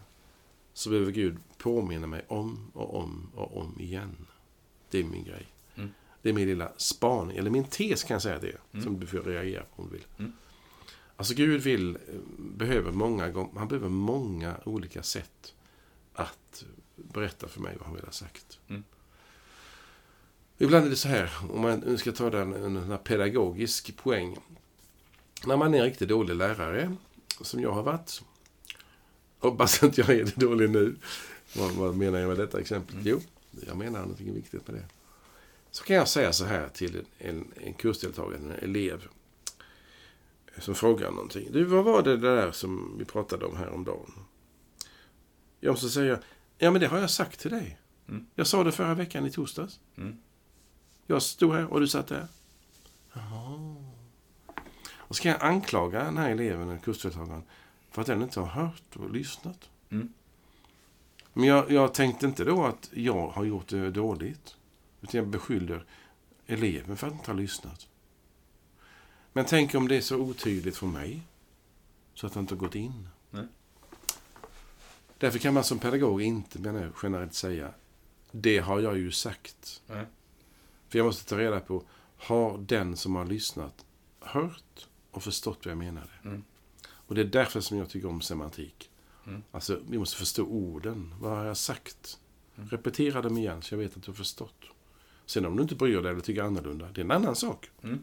så 0.74 0.90
behöver 0.90 1.12
Gud 1.12 1.38
påminna 1.58 2.08
mig 2.08 2.26
om 2.28 2.72
och 2.74 2.96
om 2.96 3.30
och 3.36 3.58
om 3.58 3.80
igen. 3.80 4.28
Det 4.90 5.00
är 5.00 5.04
min 5.04 5.24
grej. 5.24 5.48
Mm. 5.76 5.90
Det 6.22 6.30
är 6.30 6.34
min 6.34 6.48
lilla 6.48 6.72
spaning, 6.78 7.38
eller 7.38 7.50
min 7.50 7.64
tes 7.64 8.04
kan 8.04 8.16
jag 8.16 8.22
säga 8.22 8.40
det, 8.40 8.58
Mm. 8.72 8.84
som 8.84 9.00
du 9.00 9.08
får 9.08 9.18
reagera 9.20 9.64
på 9.64 9.82
om 9.82 9.88
du 9.90 9.94
vill. 9.94 10.06
Mm. 10.20 10.34
Alltså 11.16 11.34
Gud 11.34 11.62
vill, 11.62 11.98
behöver 12.38 12.92
många 12.92 13.30
gånger, 13.30 13.60
han 13.60 13.68
behöver 13.68 13.90
många 13.90 14.58
olika 14.66 15.04
sätt 15.04 15.54
att 16.14 16.66
berätta 16.96 17.48
för 17.48 17.62
mig 17.62 17.76
vad 17.78 17.86
han 17.86 17.96
vill 17.96 18.06
ha 18.06 18.12
sagt. 18.12 18.60
Mm. 18.68 18.84
Ibland 20.64 20.86
är 20.86 20.90
det 20.90 20.96
så 20.96 21.08
här, 21.08 21.32
om 21.50 21.62
man 21.62 21.80
nu 21.80 21.98
ska 21.98 22.12
ta 22.12 22.30
den, 22.30 22.54
en, 22.54 22.98
pedagogisk 23.04 23.98
poäng. 23.98 24.38
När 25.46 25.58
man 25.58 25.74
är 25.74 25.78
en 25.78 25.86
riktigt 25.86 26.10
dålig 26.10 26.36
lärare, 26.36 26.96
som 27.42 27.60
jag 27.60 27.72
har 27.72 27.84
varit. 27.84 28.22
Hoppas 29.40 29.84
att 29.84 29.98
jag 29.98 30.10
är 30.10 30.24
det 30.24 30.36
dålig 30.36 30.70
nu. 30.70 30.96
Vad, 31.56 31.72
vad 31.72 31.96
menar 31.96 32.20
jag 32.20 32.28
med 32.28 32.38
detta 32.38 32.60
exempel? 32.60 32.96
Mm. 32.96 33.08
Jo, 33.08 33.22
jag 33.68 33.78
menar 33.78 34.00
någonting 34.00 34.34
viktigt 34.34 34.68
med 34.68 34.76
det. 34.76 34.86
Så 35.72 35.84
kan 35.84 35.96
jag 35.96 36.08
säga 36.08 36.34
så 36.34 36.46
här 36.46 36.70
till 36.70 36.96
en, 36.96 37.06
en, 37.18 37.54
en 37.64 37.74
kursdeltagare, 37.74 38.38
en 38.38 38.52
elev. 38.52 39.08
Som 40.58 40.76
frågar 40.76 41.12
någonting. 41.12 41.48
Du, 41.52 41.64
vad 41.64 41.84
var 41.84 42.02
det 42.02 42.18
där 42.18 42.52
som 42.52 42.96
vi 42.98 43.06
pratade 43.06 43.46
om 43.46 43.58
häromdagen? 43.58 44.14
Ja, 45.60 45.76
så 45.76 45.90
säger 45.90 46.10
jag. 46.10 46.20
Ja, 46.58 46.72
men 46.72 46.82
det 46.82 46.88
har 46.88 47.00
jag 47.00 47.10
sagt 47.10 47.40
till 47.40 47.52
dig. 47.52 47.80
Mm. 48.10 48.26
Jag 48.36 48.48
sa 48.48 48.64
det 48.64 48.72
förra 48.72 48.94
veckan 48.94 49.26
i 49.26 49.32
torsdags. 49.32 49.80
Mm. 49.98 50.18
Jag 51.08 51.22
stod 51.22 51.54
här 51.54 51.74
och 51.74 51.80
du 51.80 51.88
satt 51.88 52.08
där. 52.08 52.28
Jaha. 53.14 53.76
Och 54.96 55.16
så 55.16 55.24
kan 55.24 55.32
jag 55.32 55.44
anklaga 55.44 56.04
den 56.04 56.18
här 56.18 56.30
eleven, 56.30 56.70
eller 56.70 56.80
kursdeltagaren, 56.80 57.44
för 57.92 58.02
att 58.02 58.08
den 58.08 58.22
inte 58.22 58.40
har 58.40 58.48
hört 58.48 58.96
och 58.96 59.10
lyssnat. 59.10 59.70
Mm. 59.90 60.14
Men 61.34 61.48
jag, 61.48 61.72
jag 61.72 61.94
tänkte 61.94 62.26
inte 62.26 62.44
då 62.44 62.66
att 62.66 62.90
jag 62.94 63.28
har 63.28 63.44
gjort 63.44 63.68
det 63.68 63.92
dåligt. 63.92 64.56
Utan 65.02 65.18
jag 65.18 65.28
beskyller 65.28 65.86
eleven 66.48 66.98
för 66.98 67.08
att 67.08 67.14
inte 67.14 67.32
ha 67.32 67.38
lyssnat. 67.38 67.88
Men 69.34 69.46
tänk 69.46 69.76
om 69.76 69.88
det 69.88 69.96
är 69.96 70.02
så 70.02 70.18
otydligt 70.18 70.78
för 70.78 70.88
mig. 70.88 71.22
Så 72.14 72.28
att 72.28 72.34
det 72.34 72.40
inte 72.40 72.54
har 72.54 72.60
gått 72.60 72.76
in. 72.76 73.10
Nej. 73.30 73.48
Därför 75.18 75.40
kan 75.40 75.54
man 75.54 75.64
som 75.64 75.80
pedagog 75.80 76.22
inte 76.22 76.60
menar 76.60 76.82
jag, 76.82 76.92
generellt 77.04 77.34
säga 77.34 77.74
det 78.32 78.58
har 78.58 78.80
jag 78.80 78.98
ju 78.98 79.12
sagt. 79.12 79.82
Nej. 79.88 80.06
För 80.94 81.00
jag 81.00 81.06
måste 81.06 81.30
ta 81.30 81.38
reda 81.38 81.60
på, 81.60 81.84
har 82.18 82.58
den 82.58 82.98
som 82.98 83.16
har 83.16 83.26
lyssnat 83.26 83.86
hört 84.20 84.88
och 85.12 85.24
förstått 85.24 85.66
vad 85.66 85.72
jag 85.72 85.78
menade? 85.78 86.10
Mm. 86.24 86.44
Och 86.86 87.16
det 87.16 87.22
är 87.22 87.26
därför 87.26 87.62
som 87.62 87.78
jag 87.78 87.90
tycker 87.90 88.08
om 88.08 88.22
semantik. 88.22 88.90
Mm. 89.28 89.44
Alltså, 89.52 89.80
vi 89.90 89.98
måste 89.98 90.18
förstå 90.18 90.44
orden. 90.44 91.14
Vad 91.20 91.38
har 91.38 91.46
jag 91.46 91.58
sagt? 91.58 92.20
Mm. 92.56 92.70
Repetera 92.70 93.22
dem 93.22 93.38
igen 93.38 93.62
så 93.62 93.74
jag 93.74 93.80
vet 93.80 93.98
att 93.98 94.04
du 94.04 94.12
har 94.12 94.16
förstått. 94.16 94.64
Sen 95.26 95.46
om 95.46 95.56
du 95.56 95.62
inte 95.62 95.76
bryr 95.76 96.02
dig 96.02 96.12
eller 96.12 96.22
tycker 96.22 96.44
annorlunda, 96.44 96.90
det 96.92 97.02
är 97.02 97.06
en 97.06 97.12
annan 97.12 97.36
sak. 97.36 97.70
Mm. 97.84 98.00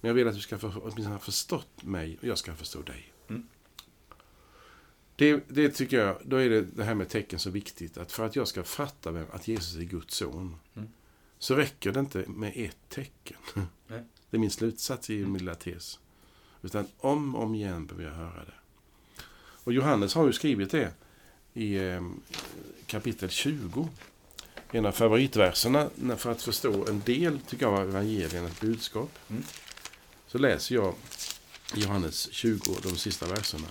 Men 0.00 0.08
jag 0.08 0.14
vill 0.14 0.28
att 0.28 0.34
du 0.34 0.40
ska 0.40 0.58
för, 0.58 0.72
åtminstone 0.82 1.08
ha 1.08 1.18
förstått 1.18 1.82
mig 1.82 2.18
och 2.18 2.24
jag 2.24 2.38
ska 2.38 2.54
förstå 2.54 2.82
dig. 2.82 3.12
Mm. 3.28 3.48
Det, 5.16 5.44
det 5.48 5.68
tycker 5.68 5.98
jag, 5.98 6.18
då 6.24 6.36
är 6.36 6.50
det 6.50 6.60
det 6.62 6.84
här 6.84 6.94
med 6.94 7.08
tecken 7.08 7.38
så 7.38 7.50
viktigt. 7.50 7.98
Att 7.98 8.12
för 8.12 8.26
att 8.26 8.36
jag 8.36 8.48
ska 8.48 8.64
fatta 8.64 9.10
vem, 9.10 9.26
att 9.32 9.48
Jesus 9.48 9.76
är 9.76 9.84
Guds 9.84 10.16
son. 10.16 10.56
Mm. 10.74 10.88
Så 11.44 11.54
räcker 11.54 11.92
det 11.92 12.00
inte 12.00 12.24
med 12.26 12.52
ett 12.56 12.76
tecken. 12.88 13.36
Nej. 13.86 14.02
Det 14.30 14.36
är 14.36 14.38
min 14.38 14.50
slutsats 14.50 15.10
i 15.10 15.16
min 15.26 15.38
lilla 15.38 15.54
tes. 15.54 15.98
Utan 16.62 16.86
om 16.98 17.34
och 17.34 17.42
om 17.42 17.54
igen 17.54 17.86
behöver 17.86 18.04
jag 18.04 18.14
höra 18.14 18.44
det. 18.44 18.54
Och 19.36 19.72
Johannes 19.72 20.14
har 20.14 20.26
ju 20.26 20.32
skrivit 20.32 20.70
det 20.70 20.90
i 21.54 21.74
eh, 21.76 22.02
kapitel 22.86 23.30
20. 23.30 23.88
En 24.70 24.86
av 24.86 24.92
favoritverserna 24.92 25.90
när- 25.94 26.16
för 26.16 26.30
att 26.32 26.42
förstå 26.42 26.86
en 26.88 27.00
del, 27.00 27.38
tycker 27.40 27.66
jag, 27.66 27.74
av 27.74 27.88
evangeliernas 27.88 28.60
budskap. 28.60 29.18
Mm. 29.30 29.42
Så 30.26 30.38
läser 30.38 30.74
jag 30.74 30.94
Johannes 31.74 32.32
20, 32.32 32.60
de 32.82 32.96
sista 32.96 33.26
verserna. 33.26 33.68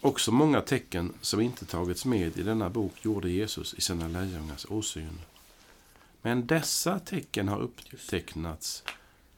Också 0.00 0.32
många 0.32 0.60
tecken 0.60 1.12
som 1.20 1.40
inte 1.40 1.64
tagits 1.66 2.04
med 2.04 2.38
i 2.38 2.42
denna 2.42 2.70
bok 2.70 2.92
gjorde 3.04 3.30
Jesus 3.30 3.74
i 3.74 3.80
sina 3.80 4.08
lärjungars 4.08 4.66
åsyn. 4.68 5.18
Men 6.26 6.46
dessa 6.46 6.98
tecken 6.98 7.48
har 7.48 7.60
upptecknats 7.60 8.84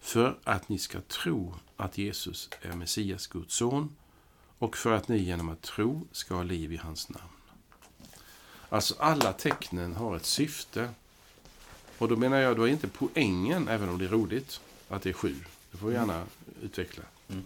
för 0.01 0.39
att 0.45 0.69
ni 0.69 0.79
ska 0.79 1.01
tro 1.01 1.55
att 1.77 1.99
Jesus 1.99 2.51
är 2.63 2.73
Messias, 2.73 3.27
Guds 3.27 3.55
son, 3.55 3.97
och 4.59 4.77
för 4.77 4.93
att 4.93 5.09
ni 5.09 5.19
genom 5.19 5.49
att 5.49 5.63
tro 5.63 6.07
ska 6.13 6.35
ha 6.35 6.43
liv 6.43 6.73
i 6.73 6.77
hans 6.77 7.09
namn. 7.09 7.33
Alltså 8.69 8.95
alla 8.99 9.33
tecknen 9.33 9.95
har 9.97 10.17
ett 10.17 10.27
syfte. 10.27 10.91
Och 11.99 12.09
då 12.09 12.17
menar 12.17 12.37
jag, 12.37 12.57
då 12.57 12.63
är 12.63 12.69
inte 12.73 12.89
poängen, 12.89 13.69
även 13.69 13.89
om 13.89 13.99
det 13.99 14.05
är 14.05 14.09
roligt, 14.09 14.61
att 14.89 15.03
det 15.03 15.09
är 15.09 15.13
sju. 15.15 15.35
Det 15.71 15.79
får 15.79 15.89
vi 15.89 15.95
gärna 15.95 16.25
utveckla. 16.63 17.05
Mm. 17.29 17.45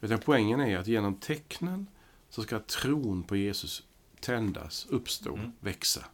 Utan 0.00 0.18
poängen 0.18 0.60
är 0.60 0.78
att 0.78 0.86
genom 0.86 1.14
tecknen 1.14 1.86
så 2.30 2.42
ska 2.42 2.58
tron 2.58 3.22
på 3.22 3.36
Jesus 3.36 3.82
tändas, 4.20 4.86
uppstå, 4.90 5.34
Mm. 5.34 5.52
växa. 5.60 6.04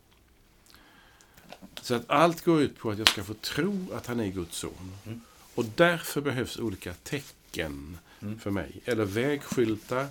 Så 1.83 1.94
att 1.94 2.11
allt 2.11 2.44
går 2.44 2.61
ut 2.62 2.79
på 2.79 2.90
att 2.90 2.98
jag 2.98 3.09
ska 3.09 3.24
få 3.24 3.35
tro 3.35 3.87
att 3.94 4.07
han 4.07 4.20
är 4.20 4.29
Guds 4.29 4.57
son. 4.57 4.92
Mm. 5.07 5.20
Och 5.55 5.64
därför 5.77 6.20
behövs 6.20 6.59
olika 6.59 6.94
tecken 6.94 7.98
Mm. 8.22 8.38
för 8.38 8.50
mig. 8.50 8.81
Eller 8.85 9.05
vägskyltar, 9.05 10.07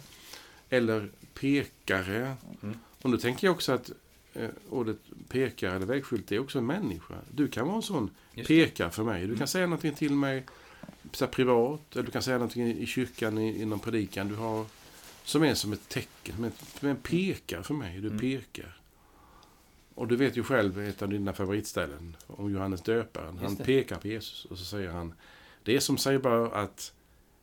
eller 0.70 1.10
pekare. 1.34 2.36
Mm. 2.64 2.78
Och 3.02 3.10
nu 3.10 3.18
tänker 3.18 3.48
jag 3.48 3.56
också 3.56 3.72
att 3.72 3.92
eh, 4.34 4.50
ordet 4.70 4.98
pekare 5.30 5.76
eller 5.76 5.86
vägskylt 5.86 6.32
är 6.32 6.40
också 6.40 6.58
en 6.58 6.66
människa. 6.66 7.14
Du 7.32 7.48
kan 7.48 7.66
vara 7.68 7.76
en 7.76 7.82
sån 7.82 8.10
pekare 8.48 8.92
för 8.92 9.04
mig. 9.04 9.22
Du 9.22 9.28
kan 9.28 9.36
Mm. 9.36 9.48
säga 9.48 9.66
någonting 9.66 9.94
till 9.94 10.12
mig 10.14 10.44
så 11.12 11.28
privat, 11.28 11.82
eller 11.94 12.04
du 12.04 12.12
kan 12.12 12.24
säga 12.24 12.38
någonting 12.38 12.78
i 12.78 12.86
kyrkan 12.86 13.38
i, 13.38 13.62
i 13.62 13.66
någon 13.66 13.80
predikan 13.80 14.28
du 14.28 14.36
har. 14.36 14.66
Som 15.24 15.44
är 15.44 15.54
som 15.54 15.74
ett 15.74 15.90
tecken, 15.90 16.36
som, 16.36 16.44
ett, 16.44 16.64
som 16.80 16.88
en 16.90 16.96
pekare 16.96 17.64
för 17.64 17.74
mig. 17.74 18.00
Du 18.00 18.08
Mm. 18.08 18.20
pekar. 18.20 18.78
Och 19.96 20.08
du 20.08 20.16
vet 20.16 20.38
ju 20.38 20.44
själv 20.44 20.80
ett 20.80 21.02
av 21.02 21.10
dina 21.10 21.34
favoritställen 21.34 22.18
om 22.28 22.52
Johannes 22.52 22.82
döparen. 22.82 23.38
Han 23.38 23.56
pekar 23.56 23.96
på 23.96 24.08
Jesus 24.08 24.46
och 24.46 24.58
så 24.58 24.66
säger 24.66 24.90
han 24.90 25.14
Det 25.64 25.76
är 25.76 25.80
som 25.80 25.98
säger 25.98 26.20
bara 26.20 26.62
att 26.62 26.94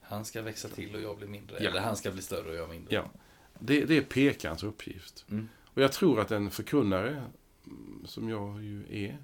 Han 0.00 0.24
ska 0.24 0.42
växa 0.42 0.68
till 0.68 0.94
och 0.94 1.00
jag 1.00 1.16
blir 1.18 1.28
mindre. 1.28 1.56
Ja. 1.60 1.70
Eller 1.70 1.80
han 1.80 1.96
ska 1.96 2.10
bli 2.10 2.22
större 2.22 2.48
och 2.50 2.54
jag 2.56 2.70
mindre. 2.70 2.94
Ja. 2.94 3.10
det, 3.58 3.84
det 3.84 3.96
är 3.96 4.02
pekarens 4.02 4.62
uppgift. 4.62 5.24
Mm. 5.30 5.48
Och 5.64 5.82
jag 5.82 5.92
tror 5.92 6.20
att 6.20 6.30
en 6.30 6.50
förkunnare, 6.50 7.24
mm, 7.66 8.02
som 8.06 8.28
jag 8.28 8.62
ju 8.64 8.84
är, 9.06 9.18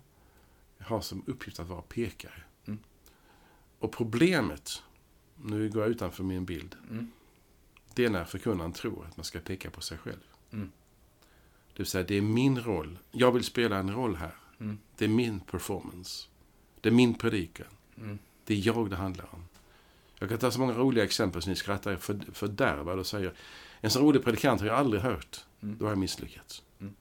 har 0.78 1.00
som 1.00 1.22
uppgift 1.26 1.60
att 1.60 1.66
vara 1.68 1.82
pekare. 1.82 2.42
Mm. 2.66 2.78
Och 3.78 3.92
problemet, 3.92 4.82
nu 5.42 5.68
går 5.68 5.82
jag 5.82 5.90
utanför 5.90 6.24
min 6.24 6.44
bild, 6.44 6.76
Mm. 6.90 7.10
det 7.94 8.04
är 8.04 8.10
när 8.10 8.24
förkunnaren 8.24 8.72
tror 8.72 9.06
att 9.06 9.16
man 9.16 9.24
ska 9.24 9.38
peka 9.38 9.70
på 9.70 9.80
sig 9.80 9.98
själv. 9.98 10.24
Det 11.76 11.82
vill 11.82 11.86
säga, 11.86 12.04
det 12.04 12.16
är 12.16 12.22
min 12.22 12.60
roll. 12.60 12.98
Jag 13.10 13.32
vill 13.32 13.44
spela 13.44 13.76
en 13.76 13.94
roll 13.94 14.16
här. 14.16 14.34
Mm. 14.60 14.78
Det 14.96 15.04
är 15.04 15.08
min 15.08 15.40
performance. 15.40 16.28
Det 16.80 16.88
är 16.88 16.92
min 16.92 17.14
predikan. 17.14 17.66
Mm. 17.98 18.18
Det 18.44 18.54
är 18.54 18.66
jag 18.66 18.90
det 18.90 18.96
handlar 18.96 19.34
om. 19.34 19.44
Jag 20.18 20.28
kan 20.28 20.38
ta 20.38 20.50
så 20.50 20.60
många 20.60 20.72
roliga 20.74 21.04
exempel 21.04 21.42
så 21.42 21.50
ni 21.50 21.56
skrattar 21.56 21.96
för, 21.96 22.20
fördärvade 22.32 23.00
och 23.00 23.06
säger 23.06 23.32
en 23.80 23.90
så 23.90 24.00
rolig 24.00 24.24
predikant 24.24 24.60
har 24.60 24.68
jag 24.68 24.76
aldrig 24.76 25.02
hört. 25.02 25.44
Mm. 25.62 25.78
Då 25.78 25.84
har 25.84 25.90
jag 25.90 25.98
misslyckats. 25.98 26.62
Mm. 26.80 26.94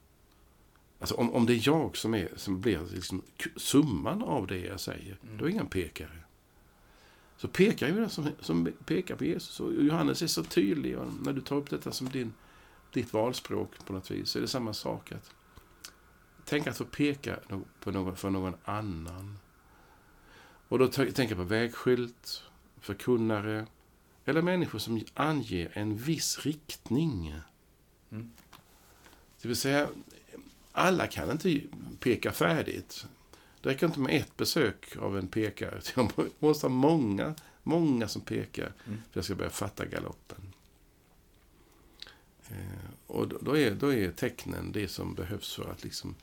Alltså 0.99 1.15
om, 1.15 1.33
om 1.33 1.45
det 1.45 1.53
är 1.53 1.61
jag 1.67 1.97
som, 1.97 2.13
är, 2.13 2.29
som 2.35 2.61
blir 2.61 2.79
liksom 2.93 3.21
summan 3.55 4.23
av 4.23 4.47
det 4.47 4.59
jag 4.59 4.79
säger, 4.79 5.17
Mm. 5.23 5.37
då 5.37 5.43
är 5.43 5.49
jag 5.49 5.51
ingen 5.53 5.67
pekare. 5.67 6.17
Så 7.37 7.47
pekar 7.47 7.87
ju 7.87 7.95
den 7.95 8.09
som, 8.09 8.29
som 8.39 8.71
pekar 8.85 9.15
på 9.15 9.25
Jesus. 9.25 9.59
Och 9.59 9.73
Johannes 9.73 10.21
är 10.21 10.27
så 10.27 10.43
tydlig 10.43 10.97
när 11.21 11.33
du 11.33 11.41
tar 11.41 11.55
upp 11.55 11.69
detta 11.69 11.91
som 11.91 12.09
din, 12.09 12.33
ditt 12.95 13.13
valspråk 13.13 13.85
på 13.85 13.93
något 13.93 14.11
vis, 14.11 14.29
så 14.29 14.39
är 14.39 14.41
det 14.41 14.47
samma 14.47 14.73
sak. 14.73 15.11
att 15.11 15.31
Tänk 16.45 16.67
att 16.67 16.77
få 16.77 16.85
peka 16.85 17.39
på 17.79 17.91
någon, 17.91 18.15
för 18.15 18.29
någon 18.29 18.55
annan. 18.65 19.37
Och 20.67 20.79
då 20.79 20.87
tänker 20.87 21.21
jag 21.21 21.37
på 21.37 21.43
vägskylt, 21.43 22.43
förkunnare 22.79 23.67
eller 24.25 24.41
människor 24.41 24.79
som 24.79 25.03
anger 25.13 25.71
en 25.73 25.97
viss 25.97 26.39
riktning. 26.45 27.35
Mm. 28.11 28.31
Det 29.41 29.47
vill 29.47 29.57
säga, 29.57 29.89
alla 30.71 31.07
kan 31.07 31.31
inte 31.31 31.61
peka 31.99 32.31
färdigt. 32.31 33.05
Det 33.61 33.69
räcker 33.69 33.85
inte 33.87 33.99
med 33.99 34.15
ett 34.15 34.37
besök 34.37 34.97
av 34.97 35.17
en 35.17 35.27
pekare. 35.27 35.81
Jag 35.95 36.11
måste 36.39 36.65
ha 36.65 36.73
många, 36.73 37.35
många 37.63 38.07
som 38.07 38.21
pekar 38.21 38.73
Mm. 38.85 38.97
för 38.97 39.09
att 39.09 39.15
jag 39.15 39.25
ska 39.25 39.35
börja 39.35 39.49
fatta 39.49 39.85
galoppen. 39.85 40.44
Och 43.15 43.27
då- 43.27 43.57
är, 43.57 43.71
då 43.71 43.93
är 43.93 44.11
tecknen 44.11 44.71
det 44.71 44.87
som 44.87 45.15
behövs 45.15 45.53
för 45.55 45.71
att 45.71 45.83
liksom 45.83 46.15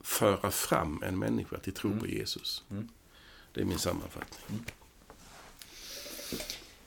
föra 0.00 0.50
fram 0.50 1.02
en 1.06 1.18
människa 1.18 1.58
till 1.58 1.72
tro 1.72 1.98
på 2.00 2.06
Jesus. 2.06 2.62
Mm. 2.70 2.88
Det 3.54 3.60
är 3.60 3.64
min 3.64 3.78
sammanfattning. 3.78 4.64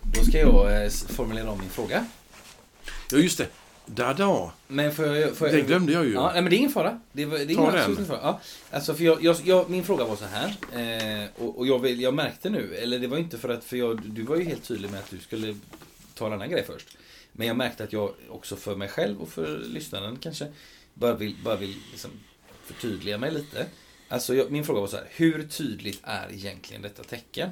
Då 0.01 0.23
ska 0.23 0.39
jag 0.39 0.83
eh, 0.83 0.89
formulera 0.89 1.49
om 1.51 1.59
min 1.59 1.69
fråga. 1.69 2.05
Ja, 3.11 3.17
just 3.17 3.37
det. 3.37 3.47
Dada. 3.85 4.51
Men. 4.67 4.95
Får 4.95 5.05
jag 5.07 5.33
Den 5.39 5.65
glömde 5.65 5.93
jag 5.93 6.05
ju. 6.05 6.13
Ja, 6.13 6.31
men 6.33 6.45
det 6.45 6.55
är 6.55 6.57
ingen 6.57 6.71
fara. 6.71 6.99
Det, 7.11 7.25
det 7.25 7.53
är 7.53 7.55
Ta 7.55 7.71
den. 7.71 8.05
fara. 8.05 8.19
Ja, 8.21 8.39
alltså 8.71 8.93
för 8.93 9.03
jag, 9.03 9.23
jag, 9.23 9.35
jag, 9.43 9.69
min 9.69 9.83
fråga 9.83 10.05
var 10.05 10.15
så 10.15 10.25
här. 10.25 10.55
Eh, 11.23 11.29
och 11.35 11.57
och 11.57 11.67
jag, 11.67 11.87
jag 11.87 12.13
märkte 12.13 12.49
nu, 12.49 12.75
eller 12.75 12.99
det 12.99 13.07
var 13.07 13.17
inte 13.17 13.37
för 13.37 13.49
att, 13.49 13.63
för 13.63 13.77
jag, 13.77 14.01
du 14.01 14.23
var 14.23 14.35
ju 14.35 14.43
helt 14.43 14.63
tydlig 14.63 14.91
med 14.91 14.99
att 14.99 15.09
du 15.09 15.19
skulle 15.19 15.55
ta 16.15 16.27
en 16.27 16.33
annan 16.33 16.49
grej 16.49 16.63
först. 16.67 16.97
Men 17.39 17.47
jag 17.47 17.57
märkte 17.57 17.83
att 17.83 17.93
jag 17.93 18.13
också 18.29 18.55
för 18.55 18.75
mig 18.75 18.87
själv 18.87 19.21
och 19.21 19.29
för 19.29 19.59
lyssnaren 19.59 20.17
kanske 20.17 20.47
bara 20.93 21.15
vill, 21.15 21.35
bara 21.43 21.55
vill 21.55 21.77
liksom 21.91 22.11
förtydliga 22.63 23.17
mig 23.17 23.31
lite. 23.31 23.67
Alltså 24.07 24.35
jag, 24.35 24.51
min 24.51 24.65
fråga 24.65 24.79
var 24.79 24.87
så 24.87 24.97
här, 24.97 25.07
hur 25.09 25.47
tydligt 25.47 25.99
är 26.03 26.33
egentligen 26.33 26.81
detta 26.81 27.03
tecken? 27.03 27.49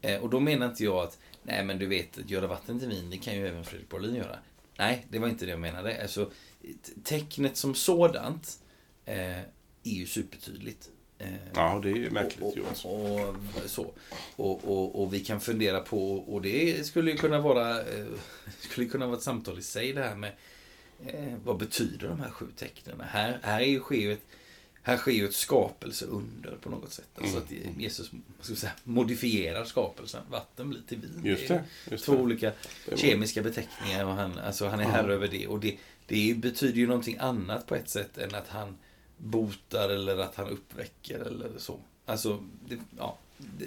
Eh, 0.00 0.20
och 0.22 0.30
då 0.30 0.40
menar 0.40 0.66
inte 0.66 0.84
jag 0.84 0.96
att, 0.96 1.18
nej 1.42 1.64
men 1.64 1.78
du 1.78 1.86
vet, 1.86 2.18
att 2.18 2.30
göra 2.30 2.46
vatten 2.46 2.78
till 2.78 2.88
vin, 2.88 3.10
det 3.10 3.16
kan 3.16 3.34
ju 3.34 3.48
även 3.48 3.64
Fredrik 3.64 3.88
Borlin 3.88 4.14
göra. 4.14 4.38
Nej, 4.78 5.06
det 5.10 5.18
var 5.18 5.28
inte 5.28 5.44
det 5.44 5.50
jag 5.50 5.60
menade. 5.60 6.02
Alltså, 6.02 6.30
tecknet 7.04 7.56
som 7.56 7.74
sådant 7.74 8.58
eh, 9.04 9.38
är 9.38 9.44
ju 9.82 10.06
supertydligt. 10.06 10.90
Eh, 11.18 11.28
Ja, 11.54 11.80
det 11.82 11.90
är 11.90 11.94
ju 11.96 12.10
märkligt 12.10 12.42
och, 12.44 12.56
gjort. 12.56 12.84
och, 12.84 13.20
och, 13.20 13.34
så. 13.66 13.92
Och, 14.36 14.64
och, 14.64 15.02
och 15.02 15.14
vi 15.14 15.20
kan 15.20 15.40
fundera 15.40 15.80
på, 15.80 16.12
och 16.16 16.42
det 16.42 16.86
skulle 16.86 17.10
ju 17.10 17.16
kunna 17.16 17.40
vara, 17.40 17.80
eh, 17.80 18.06
skulle 18.60 18.86
kunna 18.86 19.06
vara 19.06 19.16
ett 19.16 19.22
samtal 19.22 19.58
i 19.58 19.62
sig 19.62 19.92
det 19.92 20.02
här 20.02 20.14
med 20.16 20.32
eh, 21.06 21.34
vad 21.44 21.56
betyder 21.56 22.08
de 22.08 22.20
här 22.20 22.30
sju 22.30 22.46
tecknen? 22.56 23.00
Här, 23.00 23.38
här, 23.42 23.60
är 23.60 23.64
ju, 23.66 23.80
sker 23.80 24.10
ett, 24.10 24.22
här 24.82 24.96
sker 24.96 25.12
ju 25.12 25.28
ett 25.28 25.34
skapelseunder 25.34 26.56
på 26.62 26.70
något 26.70 26.92
sätt. 26.92 27.08
Alltså 27.14 27.36
Mm. 27.36 27.68
att 27.74 27.80
Jesus 27.80 28.10
säga, 28.42 28.72
modifierar 28.84 29.64
skapelsen. 29.64 30.22
Vatten 30.30 30.70
blir 30.70 30.80
till 30.88 30.98
vin. 30.98 31.20
Just 31.24 31.48
Det 31.48 31.54
är 31.54 31.58
det. 31.84 31.90
Just 31.90 32.04
Två 32.04 32.12
olika 32.12 32.52
kemiska 32.96 33.42
beteckningar 33.42 34.04
och 34.04 34.14
han, 34.14 34.38
alltså 34.38 34.66
han 34.68 34.80
är 34.80 34.84
herre 34.84 35.14
över 35.14 35.28
det. 35.28 35.46
Och 35.46 35.60
det, 35.60 35.76
det 36.06 36.34
betyder 36.36 36.78
ju 36.78 36.86
någonting 36.86 37.16
annat 37.20 37.66
på 37.66 37.74
ett 37.74 37.88
sätt 37.88 38.18
än 38.18 38.34
att 38.34 38.48
han 38.48 38.76
botar 39.18 39.88
eller 39.88 40.18
att 40.18 40.34
han 40.34 40.48
uppväcker 40.48 41.18
eller 41.18 41.50
så. 41.58 41.78
Alltså, 42.06 42.44
det, 42.68 42.78
ja. 42.98 43.18
Det, 43.38 43.66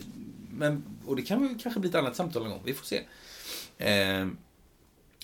men, 0.54 0.84
och 1.06 1.16
det 1.16 1.22
kan 1.22 1.48
väl 1.48 1.60
kanske 1.62 1.80
bli 1.80 1.90
ett 1.90 1.96
annat 1.96 2.16
samtal 2.16 2.42
någon 2.44 2.52
gång. 2.52 2.62
Vi 2.66 2.74
får 2.74 2.86
se. 2.86 3.02
Eh, 3.78 4.28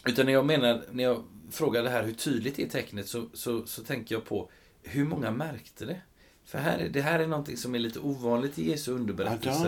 utan 0.06 0.26
när 0.26 0.34
jag 0.34 0.46
menar, 0.46 0.84
när 0.92 1.04
jag 1.04 1.24
frågar 1.52 1.84
det 1.84 1.90
här 1.90 2.04
hur 2.04 2.13
tydligt 2.13 2.60
är 2.60 2.70
tecknet 2.70 3.08
så, 3.08 3.26
så, 3.34 3.66
så 3.66 3.84
tänker 3.84 4.16
jag 4.16 4.26
på 4.26 4.50
hur 4.84 5.06
många 5.06 5.32
märkte 5.32 5.86
det? 5.86 6.02
För 6.46 6.58
här, 6.58 6.78
är- 6.80 6.90
det 6.90 7.02
här 7.02 7.20
är 7.20 7.28
någonting 7.28 7.58
som 7.58 7.76
är 7.76 7.80
lite 7.80 8.00
ovanligt 8.00 8.60
i 8.60 8.70
Jesu 8.70 8.92
underberättelse. 8.92 9.68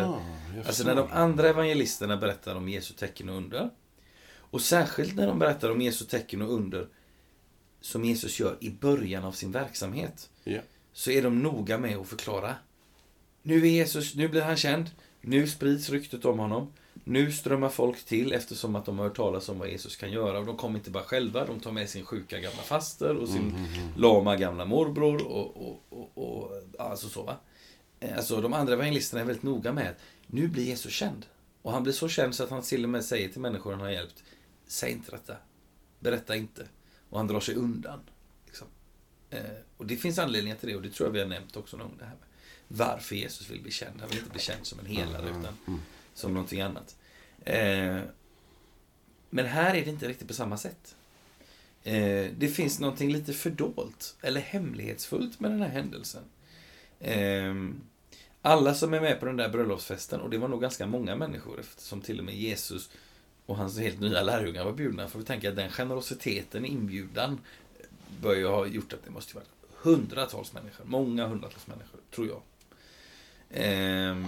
Jag 0.55 0.65
Alltså 0.67 0.83
när 0.83 0.95
de 0.95 1.07
andra 1.11 1.49
evangelisterna 1.49 2.17
berättar 2.17 2.55
om 2.55 2.69
Jesu 2.69 2.93
tecken 2.93 3.29
och 3.29 3.35
under. 3.35 3.69
Och 4.51 4.61
särskilt 4.61 5.15
när 5.15 5.27
de 5.27 5.39
berättar 5.39 5.71
om 5.71 5.81
Jesu 5.81 6.05
tecken 6.05 6.41
och 6.41 6.53
under 6.53 6.87
som 7.81 8.05
Jesus 8.05 8.39
gör 8.39 8.57
i 8.59 8.69
början 8.69 9.23
av 9.25 9.31
sin 9.31 9.51
verksamhet. 9.51 10.29
Ja. 10.53 10.61
Så 10.93 11.11
är 11.11 11.21
de 11.21 11.43
noga 11.43 11.77
med 11.77 11.97
att 11.97 12.07
förklara. 12.07 12.55
Nu 13.41 13.55
är 13.67 13.69
Jesus, 13.69 14.15
nu 14.15 14.27
blir 14.27 14.41
han 14.41 14.57
känd. 14.57 14.89
Nu 15.21 15.47
sprids 15.47 15.89
ryktet 15.89 16.25
om 16.25 16.39
honom. 16.39 16.73
Nu 17.03 17.31
strömmar 17.31 17.69
folk 17.69 18.05
till 18.05 18.33
eftersom 18.33 18.75
att 18.75 18.85
de 18.85 18.99
har 18.99 19.05
hört 19.07 19.15
talas 19.17 19.49
om 19.49 19.59
vad 19.59 19.69
Jesus 19.69 19.95
kan 19.95 20.11
göra. 20.11 20.39
Och 20.39 20.45
de 20.45 20.57
kommer 20.57 20.79
inte 20.79 20.91
bara 20.91 21.03
själva, 21.03 21.45
de 21.45 21.59
tar 21.59 21.71
med 21.71 21.89
sin 21.89 22.05
sjuka 22.05 22.39
gamla 22.39 22.61
faster 22.61 23.15
och 23.15 23.27
sin 23.29 23.49
Mm, 23.49 23.65
lama 23.97 24.35
gamla 24.35 24.65
morbror 24.65 25.27
och, 25.27 25.57
och, 25.57 25.83
och, 25.89 26.11
och 26.17 26.51
alltså 26.79 27.09
så 27.09 27.23
va. 27.23 27.35
Eh, 27.99 28.17
Alltså 28.17 28.41
de 28.41 28.53
andra 28.53 28.73
evangelisterna 28.73 29.21
är 29.21 29.25
väldigt 29.25 29.43
noga 29.43 29.73
med 29.73 29.89
att 29.89 29.97
nu 30.27 30.47
blir 30.47 30.63
Jesus 30.63 30.93
känd. 30.93 31.25
Och 31.61 31.71
han 31.71 31.83
blir 31.83 31.93
så 31.93 32.07
känd 32.09 32.35
så 32.35 32.43
att 32.43 32.49
han 32.49 32.61
till 32.61 32.83
och 32.83 32.89
med 32.89 33.05
säger 33.05 33.29
till 33.29 33.41
människor 33.41 33.71
han 33.71 33.81
har 33.81 33.89
hjälpt, 33.89 34.23
säg 34.67 34.91
inte 34.91 35.11
detta. 35.11 35.35
Berätta 35.99 36.35
inte. 36.35 36.67
Och 37.09 37.17
han 37.17 37.27
drar 37.27 37.39
sig 37.39 37.55
undan. 37.55 37.99
Liksom. 38.45 38.67
Eh, 39.29 39.39
och 39.79 39.85
det 39.85 39.95
finns 39.95 40.19
anledningar 40.19 40.55
till 40.55 40.69
det 40.69 40.75
och 40.75 40.81
det 40.81 40.89
tror 40.89 41.07
jag 41.07 41.13
vi 41.13 41.19
har 41.19 41.27
nämnt 41.27 41.57
också 41.57 41.77
någon 41.77 41.87
gång. 41.87 41.97
Det 41.97 42.05
här 42.05 42.15
med 42.15 42.27
varför 42.67 43.15
Jesus 43.15 43.49
vill 43.49 43.61
bli 43.61 43.71
känd. 43.71 43.99
Han 43.99 44.09
vill 44.09 44.17
inte 44.17 44.31
bli 44.31 44.39
känd 44.39 44.65
som 44.65 44.79
en 44.79 44.85
helare 44.85 45.29
Mm, 45.29 45.41
utan 45.41 45.53
mm. 45.67 45.79
som 46.13 46.33
någonting 46.33 46.61
annat. 46.61 46.95
Eh, 47.45 47.99
men 49.29 49.45
här 49.45 49.75
är 49.75 49.85
det 49.85 49.89
inte 49.89 50.07
riktigt 50.07 50.27
på 50.27 50.33
samma 50.33 50.57
sätt. 50.57 50.95
Eh, 51.83 52.27
det 52.37 52.53
finns 52.55 52.79
någonting 52.79 53.11
lite 53.11 53.33
fördolt 53.33 54.15
eller 54.21 54.41
hemlighetsfullt 54.41 55.39
med 55.39 55.51
den 55.51 55.61
här 55.61 55.69
händelsen. 55.69 56.23
Eh, 56.99 57.53
alla 58.41 58.73
som 58.73 58.93
är 58.93 59.01
med 59.01 59.19
på 59.19 59.25
den 59.25 59.37
där 59.37 59.49
bröllopsfesten, 59.49 60.21
och 60.21 60.29
det 60.29 60.37
var 60.37 60.47
nog 60.47 60.61
ganska 60.61 60.87
många 60.87 61.15
människor 61.15 61.59
eftersom 61.59 62.01
till 62.01 62.19
och 62.19 62.25
med 62.25 62.35
Jesus 62.35 62.89
och 63.45 63.57
hans 63.57 63.79
helt 63.79 63.99
nya 63.99 64.23
lärjungar 64.23 64.65
var 64.65 64.73
bjudna. 64.73 65.07
För 65.07 65.19
vi 65.19 65.25
tänker 65.25 65.49
att 65.49 65.55
den 65.55 65.71
generositeten 65.71 66.65
i 66.65 66.67
inbjudan 66.67 67.39
bör 68.21 68.35
ju 68.35 68.47
ha 68.47 68.65
gjort 68.65 68.93
att 68.93 69.03
det 69.03 69.11
måste 69.11 69.35
vara 69.35 69.45
hundratals 69.81 70.53
människor. 70.53 70.85
Många 70.85 71.27
hundratals 71.27 71.67
människor, 71.67 71.99
tror 72.11 72.27
jag. 72.27 72.41
Ehm, 73.51 74.27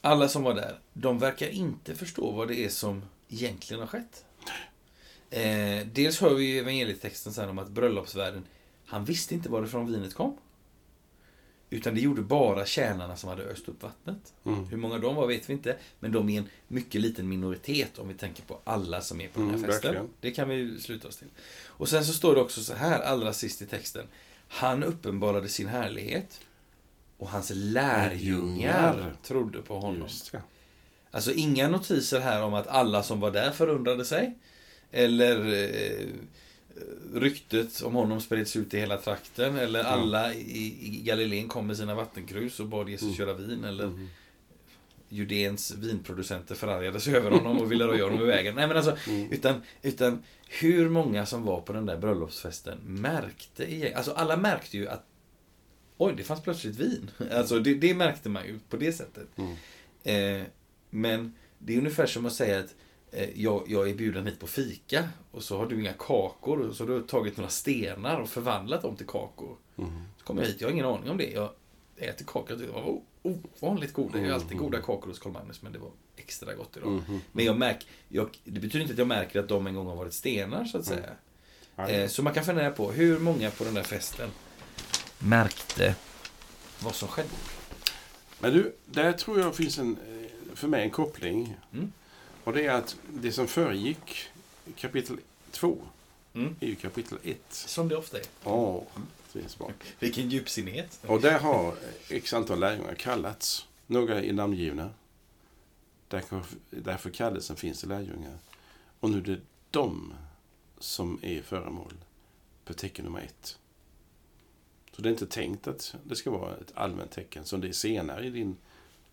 alla 0.00 0.28
som 0.28 0.42
var 0.42 0.54
där, 0.54 0.78
de 0.92 1.18
verkar 1.18 1.48
inte 1.48 1.94
förstå 1.94 2.30
vad 2.30 2.48
det 2.48 2.64
är 2.64 2.68
som 2.68 3.02
egentligen 3.28 3.80
har 3.80 3.86
skett. 3.86 4.24
Ehm, 5.30 5.88
dels 5.92 6.20
hör 6.20 6.34
vi 6.34 6.44
i 6.44 6.58
evangelietexten 6.58 7.32
sen 7.32 7.48
om 7.48 7.58
att 7.58 7.68
bröllopsvärden, 7.68 8.44
han 8.86 9.04
visste 9.04 9.34
inte 9.34 9.48
varifrån 9.48 9.92
vinet 9.92 10.14
kom. 10.14 10.36
Utan 11.70 11.94
det 11.94 12.00
gjorde 12.00 12.22
bara 12.22 12.66
tjänarna 12.66 13.16
som 13.16 13.28
hade 13.28 13.42
öst 13.42 13.68
upp 13.68 13.82
vattnet. 13.82 14.32
Mm. 14.46 14.64
Hur 14.64 14.76
många 14.76 14.98
de 14.98 15.14
var 15.14 15.26
vet 15.26 15.48
vi 15.48 15.52
inte, 15.52 15.76
men 16.00 16.12
de 16.12 16.28
är 16.28 16.38
en 16.38 16.48
mycket 16.68 17.00
liten 17.00 17.28
minoritet 17.28 17.98
om 17.98 18.08
vi 18.08 18.14
tänker 18.14 18.42
på 18.42 18.58
alla 18.64 19.00
som 19.00 19.20
är 19.20 19.28
på 19.28 19.40
den 19.40 19.48
Mm, 19.48 19.60
här 19.64 19.70
festen. 19.72 19.92
verkligen. 19.94 20.10
Det 20.20 20.30
kan 20.30 20.48
vi 20.48 20.80
sluta 20.80 21.08
oss 21.08 21.16
till. 21.16 21.28
Och 21.66 21.88
sen 21.88 22.04
så 22.04 22.12
står 22.12 22.34
det 22.34 22.40
också 22.40 22.60
så 22.62 22.74
här 22.74 23.00
allra 23.00 23.32
sist 23.32 23.62
i 23.62 23.66
texten. 23.66 24.06
Han 24.48 24.82
uppenbarade 24.84 25.48
sin 25.48 25.66
härlighet 25.68 26.40
och 27.18 27.28
hans 27.28 27.50
lärjungar 27.54 28.92
Lärjungar. 28.94 29.16
trodde 29.22 29.62
på 29.62 29.78
honom. 29.78 30.08
Alltså 31.10 31.32
inga 31.32 31.68
notiser 31.68 32.20
här 32.20 32.42
om 32.42 32.54
att 32.54 32.66
alla 32.66 33.02
som 33.02 33.20
var 33.20 33.30
där 33.30 33.50
förundrade 33.50 34.04
sig. 34.04 34.38
Eller 34.90 35.46
eh, 35.64 36.06
ryktet 37.14 37.82
om 37.82 37.94
honom 37.94 38.20
spreds 38.20 38.56
ut 38.56 38.74
i 38.74 38.78
hela 38.80 38.96
trakten. 38.96 39.56
Eller 39.56 39.84
alla 39.84 40.34
i, 40.34 40.76
i 40.80 41.02
Galileen 41.04 41.48
kom 41.48 41.66
med 41.66 41.76
sina 41.76 41.94
vattenkrus 41.94 42.60
och 42.60 42.66
bad 42.66 42.88
Jesus 42.88 43.02
Mm. 43.06 43.16
köra 43.16 43.34
vin. 43.34 43.64
Eller 43.64 43.84
Mm. 43.84 44.08
Judens 45.10 45.74
vinproducenter 45.74 46.54
förargade 46.54 47.00
sig 47.00 47.14
över 47.16 47.30
honom 47.30 47.58
och 47.60 47.72
ville 47.72 47.86
röja 47.86 48.04
honom 48.04 48.20
ur 48.20 48.26
vägen. 48.36 48.54
Nej 48.54 48.68
men 48.68 48.76
alltså, 48.76 48.96
Mm. 49.08 49.32
utan, 49.32 49.62
utan 49.82 50.22
hur 50.48 50.88
många 50.88 51.26
som 51.26 51.44
var 51.44 51.60
på 51.60 51.72
den 51.72 51.86
där 51.86 51.96
bröllopsfesten 51.98 52.78
märkte 52.84 53.64
igen, 53.74 53.92
Alltså 53.96 54.12
alla 54.12 54.36
märkte 54.36 54.76
ju 54.76 54.88
att 54.88 55.04
Oj, 56.00 56.14
det 56.16 56.22
fanns 56.24 56.42
plötsligt 56.42 56.76
vin. 56.76 57.10
Alltså 57.32 57.58
det, 57.58 57.74
det 57.74 57.94
märkte 57.94 58.28
man 58.28 58.46
ju 58.46 58.58
på 58.68 58.76
det 58.76 58.92
sättet. 58.92 59.28
Mm. 59.36 59.56
Eh, 60.40 60.46
men 60.90 61.34
det 61.58 61.74
är 61.74 61.78
ungefär 61.78 62.06
som 62.06 62.26
att 62.26 62.32
säga 62.32 62.58
att 62.58 62.74
jag, 63.34 63.64
jag 63.66 63.90
är 63.90 63.94
bjuden 63.94 64.26
hit 64.26 64.40
på 64.40 64.46
fika 64.46 65.08
och 65.30 65.42
så 65.42 65.58
har 65.58 65.66
du 65.66 65.80
inga 65.80 65.92
kakor 65.92 66.60
och 66.60 66.76
så 66.76 66.84
har 66.86 66.90
du 66.94 67.02
tagit 67.02 67.36
några 67.36 67.50
stenar 67.50 68.20
och 68.20 68.28
förvandlat 68.28 68.82
dem 68.82 68.96
till 68.96 69.06
kakor. 69.06 69.56
Mm. 69.78 69.90
Så 70.18 70.24
kommer 70.24 70.42
jag 70.42 70.48
hit, 70.48 70.60
jag 70.60 70.68
har 70.68 70.72
ingen 70.72 70.86
aning 70.86 71.10
om 71.10 71.16
det. 71.16 71.30
Jag 71.30 71.50
äter 71.96 72.24
kakor 72.24 72.52
och 72.54 72.58
det 72.60 72.66
var 72.66 73.00
ovanligt 73.22 73.92
goda. 73.92 74.12
Det 74.12 74.18
är 74.18 74.24
ju 74.26 74.32
alltid 74.32 74.52
Mm. 74.52 74.64
goda 74.64 74.80
kakor 74.80 75.06
hos 75.08 75.18
Carl 75.18 75.32
Magnus 75.32 75.62
men 75.62 75.72
det 75.72 75.78
var 75.78 75.90
extra 76.16 76.54
gott 76.54 76.76
idag. 76.76 76.88
Mhm. 76.92 77.20
Men 77.32 77.44
jag 77.44 77.58
märk, 77.58 77.86
jag, 78.08 78.28
det 78.44 78.60
betyder 78.60 78.80
inte 78.80 78.92
att 78.92 78.98
jag 78.98 79.06
märker 79.08 79.40
att 79.40 79.48
de 79.48 79.66
en 79.66 79.74
gång 79.74 79.86
har 79.86 79.96
varit 79.96 80.14
stenar 80.14 80.64
så 80.64 80.78
att 80.78 80.86
Mm. 80.90 81.02
säga. 81.02 81.14
Eh, 82.02 82.08
så 82.08 82.22
man 82.22 82.34
kan 82.34 82.44
fundera 82.44 82.70
på 82.70 82.92
hur 82.92 83.18
många 83.18 83.50
på 83.50 83.64
den 83.64 83.74
där 83.74 83.82
festen 83.82 84.30
märkte 85.18 85.94
vad 86.80 86.94
som 86.94 87.08
skedde. 87.08 87.28
Men 88.40 88.52
du, 88.52 88.76
där 88.86 89.12
tror 89.12 89.40
jag 89.40 89.56
finns 89.56 89.78
en, 89.78 89.96
eh, 90.08 90.54
för 90.56 90.68
mig 90.68 90.82
en 90.82 90.90
koppling. 90.90 91.56
Mm. 92.48 92.56
Och 92.56 92.62
det 92.62 92.66
är 92.66 92.78
att 92.78 92.96
det 93.08 93.32
som 93.32 93.48
föregick 93.48 94.28
kapitel 94.76 95.20
2 95.50 95.78
Mm. 96.34 96.56
är 96.60 96.66
ju 96.66 96.74
kapitel 96.74 97.18
1. 97.22 97.38
Som 97.50 97.88
det 97.88 97.96
ofta 97.96 98.18
är. 98.18 98.24
Ja, 98.44 98.82
är 99.32 99.58
bra. 99.58 99.70
Vilken 99.98 100.30
djupsinnighet. 100.30 101.00
Och 101.06 101.20
där 101.20 101.38
har 101.38 101.74
x 102.08 102.32
antal 102.34 102.60
lärjungar 102.60 102.94
kallats. 102.94 103.66
Några 103.86 104.22
är 104.22 104.32
namngivna. 104.32 104.90
Därför, 106.08 106.42
därför 106.70 107.10
kallelsen 107.10 107.56
finns 107.56 107.80
till 107.80 107.88
lärjungar. 107.88 108.38
Och 109.00 109.10
nu 109.10 109.18
är 109.18 109.22
det 109.22 109.40
de 109.70 110.14
som 110.78 111.18
är 111.22 111.42
föremål 111.42 111.94
för 112.64 112.74
tecken 112.74 113.04
nummer 113.04 113.20
ett. 113.20 113.58
Så 114.92 115.02
det 115.02 115.08
är 115.08 115.10
inte 115.10 115.26
tänkt 115.26 115.66
att 115.68 115.94
det 116.04 116.16
ska 116.16 116.30
vara 116.30 116.56
ett 116.56 116.72
allmänt 116.74 117.10
tecken 117.10 117.44
som 117.44 117.60
det 117.60 117.68
är 117.68 117.72
senare 117.72 118.26
i 118.26 118.30
din, 118.30 118.56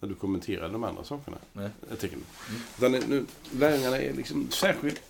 när 0.05 0.13
du 0.13 0.19
kommenterar 0.19 0.69
de 0.69 0.83
andra 0.83 1.03
sakerna. 1.03 1.37
Nej. 1.53 1.69
Ett 1.91 1.99
tecken. 1.99 2.23
Mm. 2.49 2.61
Utan 2.77 3.09
nu, 3.09 3.25
lärjungarna 3.59 3.97
är 3.97 4.13
liksom 4.13 4.51
särskilt, 4.51 5.01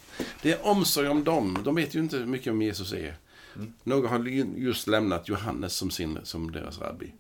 det 0.42 0.52
är 0.52 0.66
omsorg 0.66 1.08
om 1.08 1.24
dem. 1.24 1.58
De 1.64 1.76
vet 1.76 1.96
ju 1.96 2.00
inte 2.00 2.18
hur 2.18 2.26
mycket 2.26 2.52
om 2.52 2.62
Jesus 2.62 2.94
är. 2.94 3.18
Mm. 3.56 3.74
Några 3.84 4.10
har 4.10 4.26
ju 4.26 4.46
just 4.58 4.88
lämnat 4.88 5.30
Johannes 5.30 5.74
som, 5.74 5.92
sin, 5.92 6.20
som 6.24 6.52
deras 6.52 6.80
rabbi. 6.82 7.14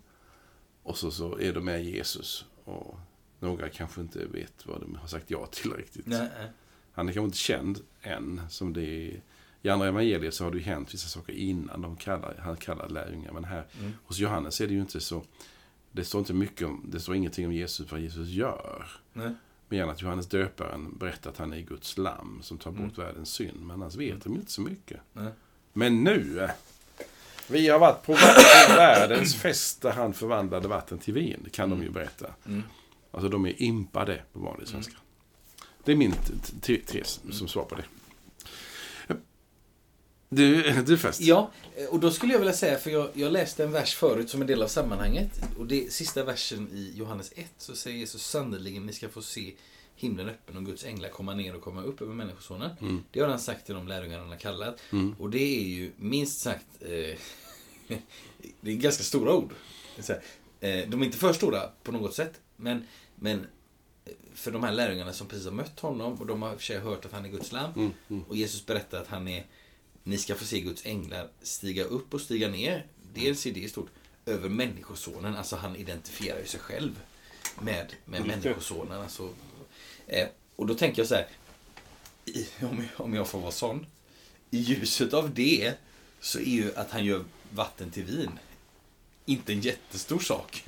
Och 0.83 0.97
så, 0.97 1.11
så 1.11 1.39
är 1.39 1.53
de 1.53 1.65
med 1.65 1.85
Jesus. 1.85 2.45
Och 2.63 2.97
några 3.39 3.69
kanske 3.69 4.01
inte 4.01 4.25
vet 4.25 4.65
vad 4.65 4.81
de 4.81 4.95
har 4.95 5.07
sagt 5.07 5.31
ja 5.31 5.45
till 5.45 5.73
riktigt. 5.73 6.05
Nej, 6.05 6.19
nej. 6.37 6.49
Han 6.93 7.09
är 7.09 7.13
kanske 7.13 7.25
inte 7.25 7.37
känd 7.37 7.79
än. 8.01 8.41
Som 8.49 8.73
det 8.73 8.81
är. 8.83 9.21
I 9.61 9.69
andra 9.69 9.87
evangelier 9.87 10.31
så 10.31 10.43
har 10.43 10.51
det 10.51 10.57
ju 10.57 10.63
hänt 10.63 10.93
vissa 10.93 11.07
saker 11.07 11.33
innan 11.33 11.81
de 11.81 11.95
kallar, 11.95 12.35
han 12.43 12.57
kallar 12.57 12.89
lärjungar. 12.89 13.31
Men 13.31 13.43
här 13.43 13.65
Mm. 13.79 13.91
hos 14.05 14.19
Johannes 14.19 14.61
är 14.61 14.67
det 14.67 14.73
ju 14.73 14.81
inte 14.81 14.99
så. 14.99 15.23
Det 15.95 16.05
står 16.05 16.19
inte 16.19 16.33
mycket 16.33 16.67
om, 16.67 16.85
det 16.91 16.99
står 16.99 17.15
ingenting 17.15 17.45
om 17.45 17.53
Jesus, 17.53 17.91
vad 17.91 17.99
Jesus 17.99 18.27
gör. 18.27 18.85
Nej. 19.13 19.31
Mer 19.69 19.83
än 19.83 19.89
att 19.89 20.01
Johannes 20.01 20.27
döparen 20.27 20.97
berättar 20.97 21.29
att 21.29 21.37
han 21.37 21.53
är 21.53 21.59
Guds 21.59 21.97
lamm 21.97 22.39
som 22.41 22.57
tar 22.57 22.71
bort 22.71 22.97
världens 22.97 23.29
synd. 23.29 23.59
Men 23.59 23.71
annars 23.71 23.95
vet 23.95 24.23
de 24.23 24.35
inte 24.35 24.51
så 24.51 24.61
mycket. 24.61 24.99
Nej. 25.13 25.31
Men 25.73 26.03
nu! 26.03 26.49
Vi 27.47 27.67
har 27.67 27.79
varit 27.79 28.03
på 28.03 28.13
världens 28.75 29.35
fest 29.35 29.81
där 29.81 29.91
han 29.91 30.13
förvandlade 30.13 30.67
vatten 30.67 30.99
till 30.99 31.13
vin. 31.13 31.41
Det 31.43 31.49
kan 31.49 31.69
de 31.69 31.83
ju 31.83 31.89
berätta. 31.89 32.27
Mm. 32.45 32.63
Alltså 33.11 33.29
de 33.29 33.45
är 33.45 33.61
impade 33.61 34.21
på 34.33 34.39
vanlig 34.39 34.67
svenska. 34.67 34.95
Det 35.83 35.91
är 35.91 35.95
min 35.95 36.13
tes 36.61 37.19
som 37.31 37.47
svar 37.47 37.63
på 37.63 37.75
det. 37.75 37.85
Du, 40.35 40.81
du 40.81 40.97
först. 40.97 41.21
Ja, 41.21 41.51
och 41.89 41.99
då 41.99 42.11
skulle 42.11 42.33
jag 42.33 42.39
vilja 42.39 42.53
säga, 42.53 42.77
för 42.77 42.91
jag, 42.91 43.09
jag 43.13 43.31
läste 43.31 43.63
en 43.63 43.71
vers 43.71 43.95
förut 43.95 44.29
som 44.29 44.41
en 44.41 44.47
del 44.47 44.63
av 44.63 44.67
sammanhanget. 44.67 45.41
Och 45.59 45.65
det 45.65 45.93
sista 45.93 46.23
versen 46.23 46.67
i 46.73 46.91
Johannes 46.95 47.33
1 47.35 47.45
så 47.57 47.75
säger 47.75 47.97
Jesus 47.97 48.25
sannerligen 48.25 48.85
ni 48.85 48.93
ska 48.93 49.09
få 49.09 49.21
se 49.21 49.53
himlen 49.95 50.29
öppen 50.29 50.57
och 50.57 50.65
Guds 50.65 50.85
änglar 50.85 51.09
komma 51.09 51.33
ner 51.33 51.55
och 51.55 51.61
komma 51.61 51.81
upp 51.81 52.01
över 52.01 52.13
Människosonen. 52.13 52.71
Mm. 52.81 53.03
Det 53.11 53.19
har 53.19 53.27
han 53.27 53.39
sagt 53.39 53.65
till 53.65 53.75
de 53.75 53.87
lärjungarna 53.87 54.21
han 54.21 54.31
har 54.31 54.37
kallat. 54.37 54.79
Mm. 54.91 55.15
Och 55.19 55.29
det 55.29 55.59
är 55.59 55.63
ju 55.63 55.91
minst 55.97 56.39
sagt, 56.39 56.67
eh, 56.81 57.17
det 58.61 58.71
är 58.71 58.75
ganska 58.75 59.03
stora 59.03 59.33
ord. 59.33 59.53
Här, 60.07 60.21
eh, 60.59 60.89
de 60.89 61.01
är 61.01 61.05
inte 61.05 61.17
för 61.17 61.33
stora 61.33 61.69
på 61.83 61.91
något 61.91 62.13
sätt, 62.13 62.41
men, 62.55 62.87
men 63.15 63.39
eh, 64.05 64.13
för 64.33 64.51
de 64.51 64.63
här 64.63 64.71
lärjungarna 64.71 65.13
som 65.13 65.27
precis 65.27 65.45
har 65.45 65.51
mött 65.51 65.79
honom 65.79 66.13
och 66.13 66.25
de 66.25 66.41
har 66.41 66.55
för 66.55 66.63
sig 66.63 66.79
hört 66.79 67.05
att 67.05 67.11
han 67.11 67.25
är 67.25 67.29
Guds 67.29 67.51
lam. 67.51 67.73
Mm, 67.75 67.91
mm. 68.09 68.23
Och 68.23 68.35
Jesus 68.35 68.65
berättar 68.65 69.01
att 69.01 69.07
han 69.07 69.27
är 69.27 69.45
Ni 70.07 70.17
ska 70.17 70.35
få 70.35 70.45
se 70.45 70.59
Guds 70.59 70.85
änglar 70.85 71.29
stiga 71.41 71.83
upp 71.83 72.13
och 72.13 72.21
stiga 72.21 72.47
ner. 72.47 72.85
Dels 73.13 73.45
är 73.45 73.51
det 73.51 73.69
stort 73.69 73.89
över 74.25 74.49
Människosonen. 74.49 75.35
Alltså 75.35 75.55
han 75.55 75.75
identifierar 75.75 76.39
ju 76.39 76.45
sig 76.45 76.59
själv 76.59 76.99
med, 77.61 77.93
med. 78.05 78.25
Människosonen. 78.25 79.01
Alltså, 79.01 79.29
eh, 80.07 80.27
och 80.55 80.67
då 80.67 80.75
tänker 80.75 81.01
jag 81.01 81.07
så 81.07 81.15
här. 81.15 81.27
I, 82.25 82.47
om, 82.61 82.87
jag, 82.97 83.05
om 83.05 83.13
jag 83.13 83.27
får 83.27 83.39
vara 83.39 83.51
sån. 83.51 83.85
I 84.51 84.57
ljuset 84.57 85.13
av 85.13 85.33
det 85.33 85.73
så 86.19 86.39
är 86.39 86.43
ju 86.43 86.75
att 86.75 86.91
han 86.91 87.05
gör 87.05 87.23
vatten 87.51 87.91
till 87.91 88.03
vin 88.03 88.39
inte 89.25 89.53
en 89.53 89.61
jättestor 89.61 90.19
sak. 90.19 90.63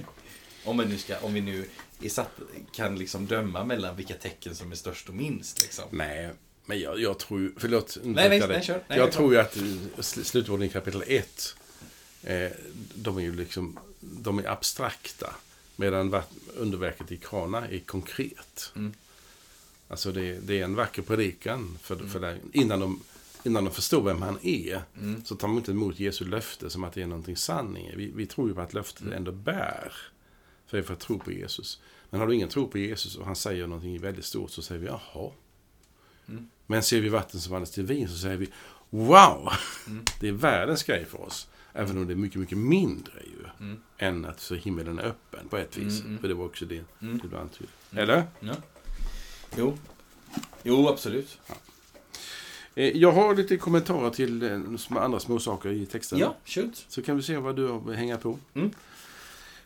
Om, 0.64 0.78
man 0.78 0.90
nu 0.90 0.98
ska, 0.98 1.20
om 1.20 1.34
vi 1.34 1.42
nu 1.42 1.70
satt, 2.10 2.40
kan 2.72 2.96
liksom 2.96 3.26
döma 3.26 3.64
mellan 3.64 3.96
vilka 3.96 4.14
tecken 4.14 4.56
som 4.56 4.72
är 4.72 4.76
störst 4.76 5.10
och 5.10 5.16
minst. 5.16 5.62
Liksom. 5.62 5.86
Nej, 5.92 6.32
men 6.68 6.80
jag, 6.80 7.00
jag 7.00 7.20
tror 7.20 7.40
ju... 7.40 7.52
Förlåt. 7.58 7.98
Nej, 8.04 8.30
nej, 8.30 8.48
nej, 8.48 8.64
kör. 8.64 8.84
Nej, 8.88 8.98
jag 8.98 9.12
tror 9.12 9.34
ju 9.34 9.40
att 9.40 9.58
slutorden 10.06 10.64
i 10.68 10.70
kapitel 10.70 11.04
1, 11.08 11.56
eh, 12.24 12.52
de 12.96 13.18
är 13.18 13.22
ju 13.22 13.36
liksom... 13.36 13.80
De 14.00 14.40
är 14.40 14.48
abstrakta. 14.48 15.36
Medan 15.76 16.22
underverket 16.56 17.12
i 17.12 17.18
Kana 17.18 17.68
är 17.68 17.80
konkret. 17.80 18.72
Mm. 18.76 18.94
Alltså 19.88 20.12
det, 20.12 20.40
det 20.40 20.60
är 20.60 20.64
en 20.64 20.76
vacker 20.76 21.02
predikan. 21.02 21.78
För, 21.82 21.96
för 21.96 22.20
det, 22.20 22.38
innan, 22.54 22.80
de, 22.80 23.02
innan 23.44 23.66
de 23.66 23.74
förstår 23.74 24.04
vem 24.04 24.22
han 24.22 24.40
är, 24.42 24.82
Mm. 24.98 25.26
så 25.26 25.36
tar 25.36 25.48
de 25.48 25.58
inte 25.58 25.72
emot 25.72 26.00
Jesu 26.00 26.26
löfte 26.26 26.70
som 26.70 26.84
att 26.84 26.94
det 26.94 27.02
är 27.02 27.08
någonting 27.08 27.38
sanning. 27.38 27.92
Vi, 27.96 28.12
vi 28.16 28.26
tror 28.26 28.48
ju 28.50 28.56
på 28.56 28.62
att 28.62 28.74
löftet 28.74 29.02
Mm. 29.02 29.14
ändå 29.14 29.32
bär. 29.32 29.94
För 30.68 30.82
för 30.82 30.94
att 30.94 31.00
tro 31.00 31.20
på 31.20 31.32
Jesus. 31.32 31.80
Men 32.10 32.20
har 32.20 32.28
du 32.28 32.36
ingen 32.36 32.50
tro 32.50 32.68
på 32.68 32.78
Jesus 32.78 33.16
och 33.16 33.26
han 33.26 33.36
säger 33.36 33.68
någonting 33.68 34.00
väldigt 34.02 34.26
stort 34.26 34.52
så 34.52 34.62
säger 34.62 34.82
vi 34.82 34.88
jaha. 34.88 35.32
Mm. 36.28 36.50
Men 36.68 36.84
ser 36.84 37.02
vi 37.02 37.10
vatten 37.10 37.40
som 37.40 37.52
vandras 37.52 37.72
till 37.72 37.86
vin 37.86 38.08
så 38.10 38.18
säger 38.18 38.38
vi 38.38 38.50
wow! 38.90 39.50
Mm. 39.88 40.04
Det 40.20 40.28
är 40.28 40.32
världens 40.32 40.84
grej 40.84 41.06
för 41.06 41.22
oss. 41.22 41.48
Även 41.74 41.98
om 41.98 42.08
det 42.08 42.14
är 42.14 42.18
mycket, 42.18 42.40
mycket 42.40 42.58
mindre 42.58 43.14
ju. 43.26 43.66
Mm. 43.66 43.80
Än 43.98 44.26
att 44.26 44.40
så 44.40 44.56
himlen 44.56 45.00
är 45.00 45.04
öppen 45.04 45.48
på 45.50 45.58
ett 45.58 45.78
vis. 45.78 46.00
Mm, 46.00 46.08
mm. 46.10 46.22
För 46.22 46.28
det 46.28 46.34
var 46.34 46.46
också 46.46 46.66
det 46.66 46.84
Mm. 47.02 47.18
du 47.32 47.38
antydde. 47.38 47.72
Eller? 47.92 48.24
Ja. 48.40 48.54
Jo. 49.58 49.78
Jo, 50.64 50.88
absolut. 50.90 51.40
Eh, 52.76 52.98
Jag 52.98 53.12
har 53.12 53.36
lite 53.36 53.58
kommentarer 53.58 54.10
till 54.10 54.44
eh, 54.44 54.98
andra 55.04 55.20
små 55.20 55.40
saker 55.40 55.70
i 55.70 55.86
texten. 55.86 56.20
Ja, 56.20 56.36
shoot. 56.46 56.86
Så 56.88 57.02
kan 57.02 57.16
vi 57.18 57.24
se 57.24 57.38
vad 57.38 57.56
du 57.56 57.68
har 57.68 57.94
hänga 57.94 58.18
på. 58.18 58.40
Mm. 58.54 58.72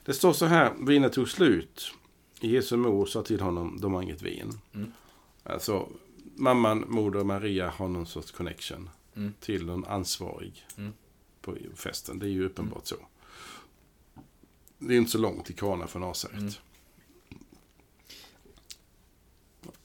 Det 0.06 0.14
står 0.14 0.34
så 0.34 0.46
här, 0.46 0.74
vinet 0.88 1.14
tog 1.14 1.30
slut. 1.30 1.92
Jesu 2.40 2.76
mor 2.78 3.06
sa 3.06 3.22
till 3.24 3.42
honom, 3.42 3.78
de 3.82 3.94
har 3.94 4.02
inget 4.02 4.22
vin. 4.22 4.60
Mm. 4.76 4.92
Alltså, 5.44 5.88
mamman, 6.36 6.86
moder 6.88 7.24
Maria 7.24 7.70
har 7.70 7.88
någon 7.88 8.06
sorts 8.06 8.32
connection 8.32 8.90
Mm. 9.16 9.34
till 9.40 9.66
någon 9.66 9.86
ansvarig 9.86 10.66
Mm. 10.78 10.94
på 11.42 11.56
festen. 11.76 12.20
Det 12.20 12.26
är 12.26 12.30
ju 12.30 12.46
uppenbart 12.46 12.88
så. 12.88 12.96
Det 14.80 14.94
är 14.94 14.98
inte 14.98 15.12
så 15.12 15.18
långt 15.18 15.46
till 15.46 15.56
Kana 15.56 15.88
från 15.88 16.02
Nasaret. 16.02 16.38
Mm. 16.38 16.52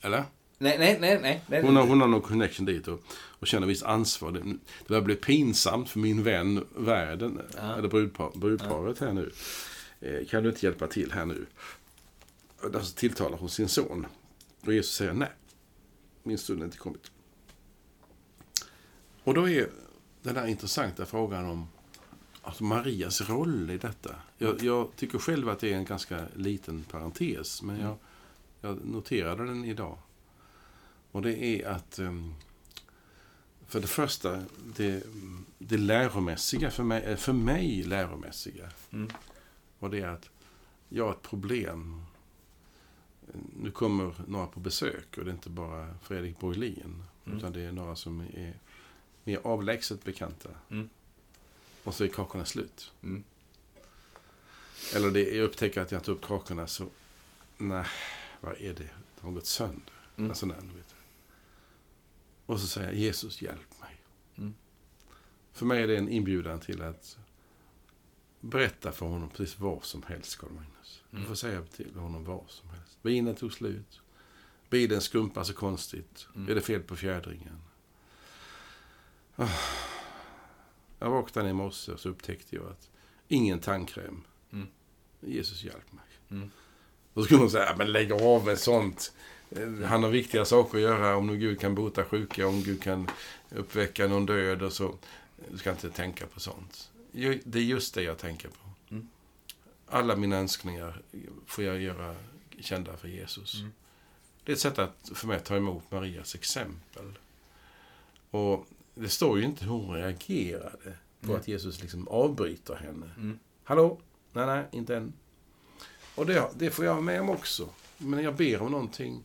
Eller? 0.00 0.24
Nej, 0.58 0.78
nej, 0.78 0.98
nej, 1.00 1.18
nej. 1.22 1.44
nej 1.46 1.62
Hon 1.62 1.76
har, 1.76 1.86
hon 1.86 2.00
har 2.00 2.08
någon 2.08 2.20
connection 2.22 2.66
dit 2.66 2.88
och, 2.88 3.00
och 3.12 3.46
känner 3.46 3.66
visst 3.66 3.82
ansvar. 3.82 4.30
Det, 4.32 4.40
det 4.40 4.88
börjar 4.88 5.02
bli 5.02 5.16
pinsamt 5.16 5.90
för 5.90 5.98
min 5.98 6.22
vän 6.22 6.66
världen, 6.76 7.40
Ja. 7.56 7.76
eller 7.76 7.88
brudpar, 7.88 8.30
brudparet 8.34 8.98
här 8.98 9.12
nu. 9.12 9.32
Eh, 10.00 10.26
kan 10.28 10.42
du 10.42 10.48
inte 10.48 10.66
hjälpa 10.66 10.86
till 10.86 11.12
här 11.12 11.24
nu? 11.26 11.46
Och 12.62 12.70
där 12.70 12.80
så 12.80 12.94
tilltalar 12.94 13.38
hon 13.38 13.48
sin 13.48 13.68
son. 13.68 14.06
Och 14.66 14.74
Jesus 14.74 14.94
säger 14.94 15.12
nej, 15.12 15.28
min 16.26 16.38
stund 16.38 16.62
inte 16.62 16.78
kommit. 16.78 17.10
Och 19.24 19.34
då 19.34 19.48
är 19.48 19.70
den 20.22 20.34
där 20.34 20.46
intressanta 20.46 21.06
frågan 21.06 21.46
om 21.46 21.68
alltså 22.42 22.64
Marias 22.64 23.28
roll 23.28 23.70
i 23.70 23.78
detta. 23.78 24.14
Jag, 24.38 24.62
jag 24.62 24.96
tycker 24.96 25.18
själv 25.18 25.48
att 25.48 25.58
det 25.58 25.72
är 25.72 25.76
en 25.76 25.84
ganska 25.84 26.26
liten 26.34 26.84
parentes, 26.84 27.62
men 27.62 27.80
jag, 27.80 27.96
jag 28.60 28.84
noterade 28.84 29.46
den 29.46 29.64
idag. 29.64 29.98
Och 31.12 31.22
det 31.22 31.44
är 31.44 31.68
att 31.68 31.98
ehm, 31.98 32.34
för 33.66 33.80
det 33.80 33.86
första, 33.86 34.44
det, 34.76 35.02
det 35.58 35.76
läromässiga 35.76 36.70
för 36.70 36.82
mig, 36.82 37.16
för 37.16 37.32
mig 37.32 37.82
läromässiga. 37.82 38.70
Mm. 38.92 39.10
Och 39.78 39.90
det 39.90 40.00
är 40.00 40.08
att 40.08 40.30
jag 40.88 41.04
har 41.04 41.12
ett 41.12 41.22
problem. 41.22 42.02
Nu 43.62 43.70
kommer 43.70 44.14
några 44.26 44.46
på 44.46 44.60
besök 44.60 45.18
och 45.18 45.24
det 45.24 45.30
är 45.30 45.34
inte 45.34 45.50
bara 45.50 45.94
Fredrik 46.02 46.38
Borglin. 46.38 47.02
Mm. 47.24 47.38
Utan 47.38 47.52
det 47.52 47.60
är 47.60 47.72
några 47.72 47.96
som 47.96 48.20
är 48.20 48.54
mer 49.24 49.40
avlägset 49.42 50.04
bekanta. 50.04 50.48
Mm. 50.70 50.88
Och 51.84 51.94
så 51.94 52.04
är 52.04 52.08
kakorna 52.08 52.44
slut. 52.44 52.92
Mm. 53.02 53.24
Eller 54.94 55.10
det, 55.10 55.34
jag 55.34 55.44
upptäcker 55.44 55.80
att 55.80 55.92
jag 55.92 56.04
tar 56.04 56.12
upp 56.12 56.22
kakorna 56.22 56.66
så, 56.66 56.86
nej, 57.58 57.86
vad 58.40 58.60
är 58.60 58.74
det? 58.74 58.88
De 59.20 59.26
har 59.26 59.32
gått 59.32 59.46
sönder. 59.46 59.92
Mm. 60.16 60.30
Alltså, 60.30 60.46
nej, 60.46 60.56
vet. 60.76 60.94
Och 62.46 62.60
så 62.60 62.66
säger 62.66 62.88
jag, 62.88 62.96
Jesus 62.96 63.42
hjälp 63.42 63.80
mig. 63.80 63.96
Mm. 64.38 64.54
För 65.52 65.66
mig 65.66 65.82
är 65.82 65.86
det 65.86 65.96
en 65.96 66.08
inbjudan 66.08 66.60
till 66.60 66.82
att 66.82 67.18
berätta 68.48 68.92
för 68.92 69.06
honom 69.06 69.28
precis 69.28 69.58
vad 69.60 69.84
som 69.84 70.02
helst, 70.02 70.38
Carl 70.38 70.50
Magnus. 70.50 71.02
Du 71.10 71.16
Mm. 71.16 71.28
får 71.28 71.34
säga 71.34 71.62
till 71.62 71.94
honom 71.96 72.24
vad 72.24 72.44
som 72.48 72.68
helst. 72.70 72.98
Vinet 73.02 73.38
tog 73.38 73.52
slut. 73.52 74.00
Bilen 74.70 75.00
skrumpar 75.00 75.44
så 75.44 75.54
konstigt. 75.54 76.26
Mm. 76.34 76.50
Är 76.50 76.54
det 76.54 76.60
fel 76.60 76.80
på 76.82 76.96
fjädringen? 76.96 77.58
Ah. 79.36 79.48
Jag 80.98 81.10
vaknade 81.10 81.48
i 81.48 81.52
morse 81.52 81.92
och 81.92 82.00
så 82.00 82.08
upptäckte 82.08 82.56
jag 82.56 82.66
att 82.66 82.90
ingen 83.28 83.58
tandkräm. 83.60 84.22
Mm. 84.52 84.66
Jesus 85.20 85.62
hjälp 85.64 85.92
mig. 85.92 86.04
Mm. 86.30 86.50
Då 87.14 87.22
skulle 87.24 87.40
hon 87.40 87.50
säga, 87.50 87.74
men 87.78 87.92
lägg 87.92 88.12
av 88.12 88.44
med 88.44 88.58
sånt. 88.58 89.12
Eh, 89.50 89.68
Han 89.84 90.02
har 90.02 90.10
viktiga 90.10 90.44
saker 90.44 90.78
att 90.78 90.82
göra. 90.82 91.16
Om 91.16 91.26
nu 91.26 91.36
Gud 91.36 91.60
kan 91.60 91.74
bota 91.74 92.04
sjuka, 92.04 92.46
om 92.48 92.62
Gud 92.62 92.82
kan 92.82 93.08
uppväcka 93.50 94.06
någon 94.08 94.26
död 94.26 94.62
och 94.62 94.72
så. 94.72 94.94
Du 95.50 95.58
ska 95.58 95.70
inte 95.70 95.90
tänka 95.90 96.26
på 96.26 96.40
sånt. 96.40 96.90
Det 97.44 97.58
är 97.58 97.62
just 97.62 97.94
det 97.94 98.02
jag 98.02 98.18
tänker 98.18 98.48
på. 98.48 98.68
Mm. 98.90 99.08
Alla 99.86 100.16
mina 100.16 100.36
önskningar 100.36 101.02
får 101.46 101.64
jag 101.64 101.80
göra 101.80 102.16
kända 102.60 102.96
för 102.96 103.08
Jesus. 103.08 103.54
Mm. 103.60 103.72
Det 104.44 104.52
är 104.52 104.54
ett 104.54 104.60
sätt 104.60 104.78
att, 104.78 105.10
för 105.14 105.26
mig 105.26 105.36
att 105.36 105.44
ta 105.44 105.56
emot 105.56 105.90
Marias 105.90 106.34
exempel. 106.34 107.18
Och 108.30 108.66
det 108.94 109.08
står 109.08 109.38
ju 109.38 109.44
inte 109.44 109.64
hur 109.64 109.70
hon 109.72 109.94
reagerade. 109.94 110.96
på 111.20 111.26
Mm. 111.26 111.36
att 111.40 111.48
Jesus 111.48 111.80
liksom 111.82 112.08
avbryter 112.08 112.74
henne. 112.74 113.10
Mm. 113.16 113.38
Hallå? 113.64 114.00
Nej, 114.32 114.46
nej, 114.46 114.64
inte 114.72 114.96
än. 114.96 115.12
Och 116.14 116.26
det, 116.26 116.50
det 116.56 116.70
får 116.70 116.84
jag 116.84 116.92
vara 116.92 117.02
med 117.02 117.20
om 117.20 117.30
också. 117.30 117.68
Men 117.98 118.24
jag 118.24 118.36
ber 118.36 118.62
om 118.62 118.72
någonting 118.72 119.24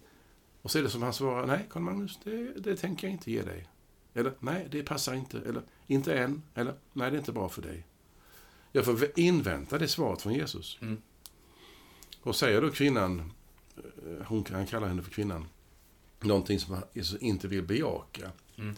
och 0.61 0.71
så 0.71 0.79
är 0.79 0.83
det 0.83 0.89
som 0.89 1.01
han 1.01 1.13
svarar, 1.13 1.45
nej 1.47 1.65
Karl 1.69 1.83
Magnus, 1.83 2.19
det, 2.23 2.53
det 2.53 2.75
tänker 2.75 3.07
jag 3.07 3.11
inte 3.13 3.31
ge 3.31 3.41
dig. 3.41 3.67
Eller, 4.13 4.33
nej, 4.39 4.67
det 4.71 4.83
passar 4.83 5.13
inte. 5.13 5.37
Eller, 5.37 5.61
inte 5.91 6.17
än. 6.17 6.43
Eller, 6.55 6.75
nej, 6.93 7.11
det 7.11 7.17
är 7.17 7.19
inte 7.19 7.31
bra 7.31 7.49
för 7.49 7.61
dig. 7.61 7.85
Jag 8.71 8.85
får 8.85 9.19
invänta 9.19 9.77
det 9.77 9.87
svaret 9.87 10.21
från 10.21 10.33
Jesus. 10.33 10.77
Mm. 10.81 11.01
Och 12.21 12.35
säger 12.35 12.61
då 12.61 12.71
kvinnan, 12.71 13.31
eh, 13.77 14.25
hon, 14.25 14.45
han 14.51 14.67
kallar 14.67 14.87
henne 14.87 15.01
för 15.03 15.11
kvinnan, 15.11 15.45
någonting 16.19 16.59
som 16.59 16.81
Jesus 16.93 17.21
inte 17.21 17.47
vill 17.47 17.63
bejaka. 17.63 18.31
Mm. 18.57 18.75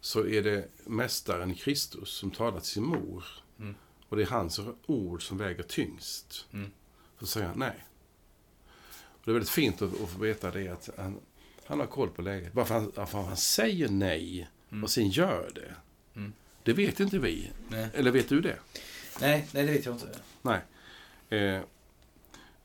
Så 0.00 0.26
är 0.26 0.42
det 0.42 0.68
Mästaren 0.86 1.54
Kristus 1.54 2.08
som 2.08 2.30
talar 2.30 2.60
till 2.60 2.68
sin 2.68 2.84
mor. 2.84 3.24
Mm. 3.58 3.74
Och 4.08 4.16
det 4.16 4.22
är 4.22 4.26
hans 4.26 4.60
ord 4.86 5.26
som 5.28 5.38
väger 5.38 5.62
tyngst. 5.62 6.46
Mm. 6.52 6.70
Så 7.20 7.26
säger 7.26 7.46
han 7.46 7.58
nej. 7.58 7.84
Och 8.92 9.20
det 9.24 9.30
är 9.30 9.32
väldigt 9.32 9.50
fint 9.50 9.82
att, 9.82 10.00
att 10.02 10.10
få 10.10 10.18
veta 10.18 10.50
det 10.50 10.68
att 10.68 10.90
han, 10.96 11.20
han 11.64 11.80
har 11.80 11.86
koll 11.86 12.10
på 12.10 12.22
läget. 12.22 12.54
Varför 12.54 12.74
han, 12.74 12.92
varför 12.96 13.22
han 13.22 13.36
säger 13.36 13.88
nej 13.88 14.48
Mm. 14.72 14.84
och 14.84 14.90
sen 14.90 15.08
gör 15.08 15.50
det. 15.54 15.74
Mm. 16.20 16.32
Det 16.62 16.72
vet 16.72 17.00
inte 17.00 17.18
vi. 17.18 17.50
Nej. 17.68 17.88
Eller 17.94 18.10
vet 18.10 18.28
du 18.28 18.40
det? 18.40 18.58
Nej, 19.20 19.48
nej, 19.52 19.66
det 19.66 19.72
vet 19.72 19.86
jag 19.86 19.94
inte. 19.94 20.08
Nej. 20.42 20.60
Eh, 21.28 21.60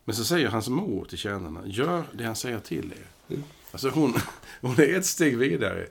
men 0.06 0.16
så 0.16 0.26
säger 0.26 0.48
hans 0.48 0.70
mor 0.70 1.06
till 1.06 1.18
tjänarna, 1.18 1.62
gör 1.66 2.04
det 2.14 2.24
han 2.24 2.36
säger 2.36 2.60
till 2.60 2.92
er. 2.92 3.34
Mm. 3.36 3.44
Alltså 3.72 3.90
hon, 3.90 4.14
hon 4.62 4.80
är 4.80 4.98
ett 4.98 5.06
steg 5.06 5.38
vidare. 5.38 5.88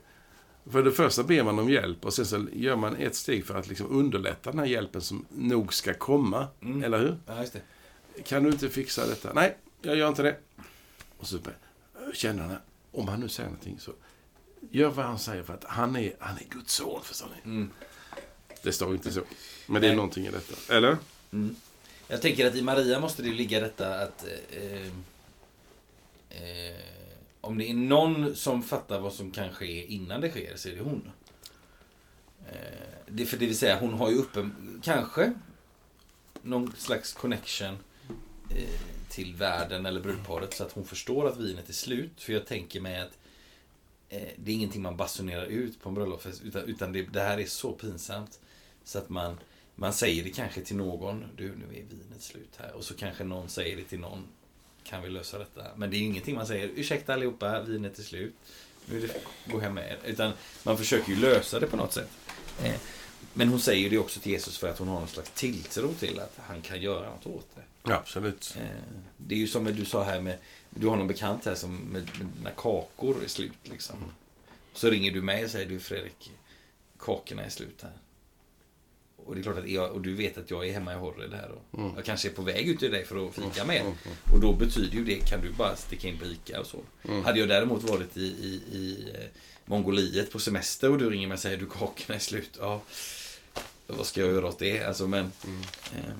För 0.71 0.83
det 0.83 0.91
första 0.91 1.23
ber 1.23 1.43
man 1.43 1.59
om 1.59 1.69
hjälp 1.69 2.05
och 2.05 2.13
sen 2.13 2.25
så 2.25 2.47
gör 2.53 2.75
man 2.75 2.95
ett 2.95 3.15
steg 3.15 3.45
för 3.45 3.55
att 3.55 3.67
liksom 3.67 3.87
underlätta 3.89 4.51
den 4.51 4.59
här 4.59 4.65
hjälpen 4.65 5.01
som 5.01 5.25
nog 5.29 5.73
ska 5.73 5.93
komma. 5.93 6.47
Mm. 6.61 6.83
Eller 6.83 6.99
hur? 6.99 7.17
Ja, 7.25 7.39
just 7.41 7.53
det. 7.53 7.61
Kan 8.23 8.43
du 8.43 8.49
inte 8.49 8.69
fixa 8.69 9.07
detta? 9.07 9.33
Nej, 9.33 9.57
jag 9.81 9.95
gör 9.95 10.07
inte 10.07 10.23
det. 10.23 10.37
Och 11.17 11.27
så 11.27 11.37
känner 12.13 12.43
han, 12.43 12.57
om 12.91 13.07
han 13.07 13.19
nu 13.19 13.29
säger 13.29 13.49
någonting 13.49 13.79
så 13.79 13.91
gör 14.71 14.89
vad 14.89 15.05
han 15.05 15.19
säger 15.19 15.43
för 15.43 15.53
att 15.53 15.63
han 15.63 15.95
är, 15.95 16.15
han 16.19 16.37
är 16.37 16.43
Guds 16.49 16.73
son, 16.73 17.01
förstår 17.03 17.27
ni? 17.35 17.51
Mm. 17.51 17.71
Det 18.67 18.73
står 18.73 18.93
inte 18.93 19.11
så. 19.11 19.21
Men 19.65 19.81
det 19.81 19.87
är 19.87 19.89
Nej. 19.89 19.95
någonting 19.95 20.25
i 20.25 20.31
detta. 20.31 20.73
Eller? 20.75 20.97
Mm. 21.31 21.55
Jag 22.07 22.21
tänker 22.21 22.47
att 22.47 22.55
i 22.55 22.61
Maria 22.61 22.99
måste 22.99 23.21
det 23.21 23.29
ligga 23.29 23.59
detta 23.59 23.99
att 23.99 24.25
eh, 24.51 24.87
eh, 26.29 26.75
om 27.41 27.57
det 27.57 27.69
är 27.69 27.73
någon 27.73 28.35
som 28.35 28.63
fattar 28.63 28.99
vad 28.99 29.13
som 29.13 29.31
kan 29.31 29.53
ske 29.53 29.85
innan 29.85 30.21
det 30.21 30.29
sker 30.29 30.55
så 30.55 30.69
är 30.69 30.75
det 30.75 30.81
hon. 30.81 31.11
Eh, 32.47 32.55
det, 33.07 33.25
för 33.25 33.37
det 33.37 33.45
vill 33.45 33.57
säga 33.57 33.79
hon 33.79 33.93
har 33.93 34.09
ju 34.09 34.15
uppe, 34.15 34.49
kanske 34.83 35.33
någon 36.41 36.73
slags 36.77 37.13
connection 37.13 37.77
eh, 38.49 38.79
till 39.09 39.35
världen 39.35 39.85
eller 39.85 40.01
brudparet 40.01 40.53
så 40.53 40.63
att 40.63 40.71
hon 40.71 40.85
förstår 40.85 41.27
att 41.27 41.37
vinet 41.37 41.69
är 41.69 41.73
slut. 41.73 42.21
För 42.21 42.33
jag 42.33 42.45
tänker 42.45 42.81
mig 42.81 43.01
att 43.01 43.17
eh, 44.09 44.27
det 44.35 44.51
är 44.51 44.55
ingenting 44.55 44.81
man 44.81 44.97
basunerar 44.97 45.45
ut 45.45 45.81
på 45.81 45.89
en 45.89 45.95
bröllopsfest 45.95 46.41
utan, 46.43 46.63
utan 46.63 46.91
det, 46.91 47.03
det 47.03 47.21
här 47.21 47.37
är 47.37 47.45
så 47.45 47.71
pinsamt 47.71 48.39
så 48.87 48.97
att 48.99 49.09
man 49.09 49.37
man 49.75 49.93
säger 49.93 50.23
det 50.23 50.29
kanske 50.29 50.61
till 50.61 50.75
någon. 50.75 51.25
Du, 51.35 51.43
nu 51.55 51.65
är 51.65 51.83
vinet 51.83 52.21
slut 52.21 52.49
här. 52.57 52.71
Och 52.73 52.83
så 52.83 52.93
kanske 52.93 53.23
någon 53.23 53.49
säger 53.49 53.77
det 53.77 53.83
till 53.83 53.99
någon. 53.99 54.27
Kan 54.83 55.03
vi 55.03 55.09
lösa 55.09 55.37
detta? 55.39 55.63
Men 55.75 55.89
det 55.91 55.97
är 55.97 56.01
ingenting 56.01 56.35
man 56.35 56.47
säger. 56.47 56.69
Ursäkta 56.75 57.13
allihopa, 57.13 57.61
vinet 57.61 57.99
är 57.99 58.03
slut. 58.03 58.35
Nu 58.85 58.97
är 58.97 59.01
det 59.07 59.13
gå 59.51 59.59
hem 59.59 59.73
med 59.73 59.91
er. 59.91 59.97
Utan 60.05 60.31
man 60.63 60.77
försöker 60.77 61.09
ju 61.11 61.19
lösa 61.19 61.59
det 61.59 61.67
på 61.67 61.77
något 61.77 61.93
sätt. 61.93 62.09
Eh, 62.63 62.75
Men 63.33 63.49
hon 63.49 63.59
säger 63.59 63.89
det 63.89 63.97
också 63.97 64.19
till 64.19 64.31
Jesus 64.31 64.57
för 64.57 64.69
att 64.69 64.79
hon 64.79 64.87
har 64.87 64.99
någon 64.99 65.07
slags 65.07 65.31
tilltro 65.31 65.93
till 65.93 66.19
att 66.19 66.33
han 66.37 66.61
kan 66.61 66.81
göra 66.81 67.09
något 67.09 67.25
åt 67.27 67.47
det. 67.55 67.61
Ja, 67.83 67.95
absolut. 67.95 68.55
Eh, 68.59 68.65
Det 69.17 69.35
är 69.35 69.39
ju 69.39 69.47
som 69.47 69.65
du 69.65 69.85
sa 69.85 70.03
här 70.03 70.21
med, 70.21 70.37
du 70.69 70.87
har 70.87 70.95
någon 70.95 71.07
bekant 71.07 71.45
här 71.45 71.55
som 71.55 71.75
med, 71.75 72.01
med 72.19 72.27
när 72.43 72.51
kakor 72.51 73.23
är 73.23 73.27
slut 73.27 73.51
liksom. 73.63 73.95
Så 74.73 74.89
ringer 74.89 75.11
du 75.11 75.21
mig 75.21 75.45
och 75.45 75.51
säger 75.51 75.69
du 75.69 75.79
Fredrik, 75.79 76.31
kakorna 76.99 77.43
är 77.43 77.49
slut 77.49 77.81
här. 77.81 77.91
Och 79.27 79.35
det 79.35 79.41
är 79.41 79.43
klart 79.43 79.57
att 79.57 79.69
jag, 79.69 79.91
och 79.91 80.01
du 80.01 80.13
vet 80.15 80.37
att 80.37 80.51
jag 80.51 80.67
är 80.67 80.73
hemma 80.73 80.93
i 80.93 80.95
Horred 80.95 81.33
här 81.33 81.51
och 81.51 81.79
Mm. 81.79 81.91
jag 81.95 82.05
kanske 82.05 82.27
är 82.27 82.31
på 82.33 82.41
väg 82.41 82.67
ut 82.69 82.79
till 82.79 82.91
dig 82.91 83.05
för 83.05 83.27
att 83.27 83.35
fika 83.35 83.65
med. 83.65 83.81
Mm, 83.81 83.93
Och 84.33 84.39
då 84.39 84.53
betyder 84.53 84.97
ju 84.97 85.03
det, 85.05 85.29
kan 85.29 85.41
du 85.41 85.49
bara 85.51 85.75
sticka 85.75 86.07
in 86.07 86.17
på 86.19 86.25
Ica 86.25 86.59
och 86.59 86.67
så. 86.67 86.79
Mm. 87.07 87.23
Hade 87.25 87.39
jag 87.39 87.49
däremot 87.49 87.83
varit 87.83 88.17
i, 88.17 88.21
i, 88.21 88.61
i 88.77 89.05
eh, 89.15 89.25
Mongoliet 89.65 90.31
på 90.31 90.39
semester 90.39 90.91
och 90.91 90.97
du 90.97 91.09
ringer 91.09 91.27
mig 91.27 91.35
och 91.35 91.39
säger 91.39 91.57
du 91.57 91.65
kakorna 91.65 92.15
är 92.15 92.19
slut. 92.19 92.57
Ja, 92.59 92.81
vad 93.87 94.05
ska 94.05 94.21
jag 94.21 94.29
göra 94.31 94.47
åt 94.47 94.59
det? 94.59 94.83
Alltså 94.83 95.07
men... 95.07 95.31
Mm. 95.45 95.61
Eh, 95.95 96.11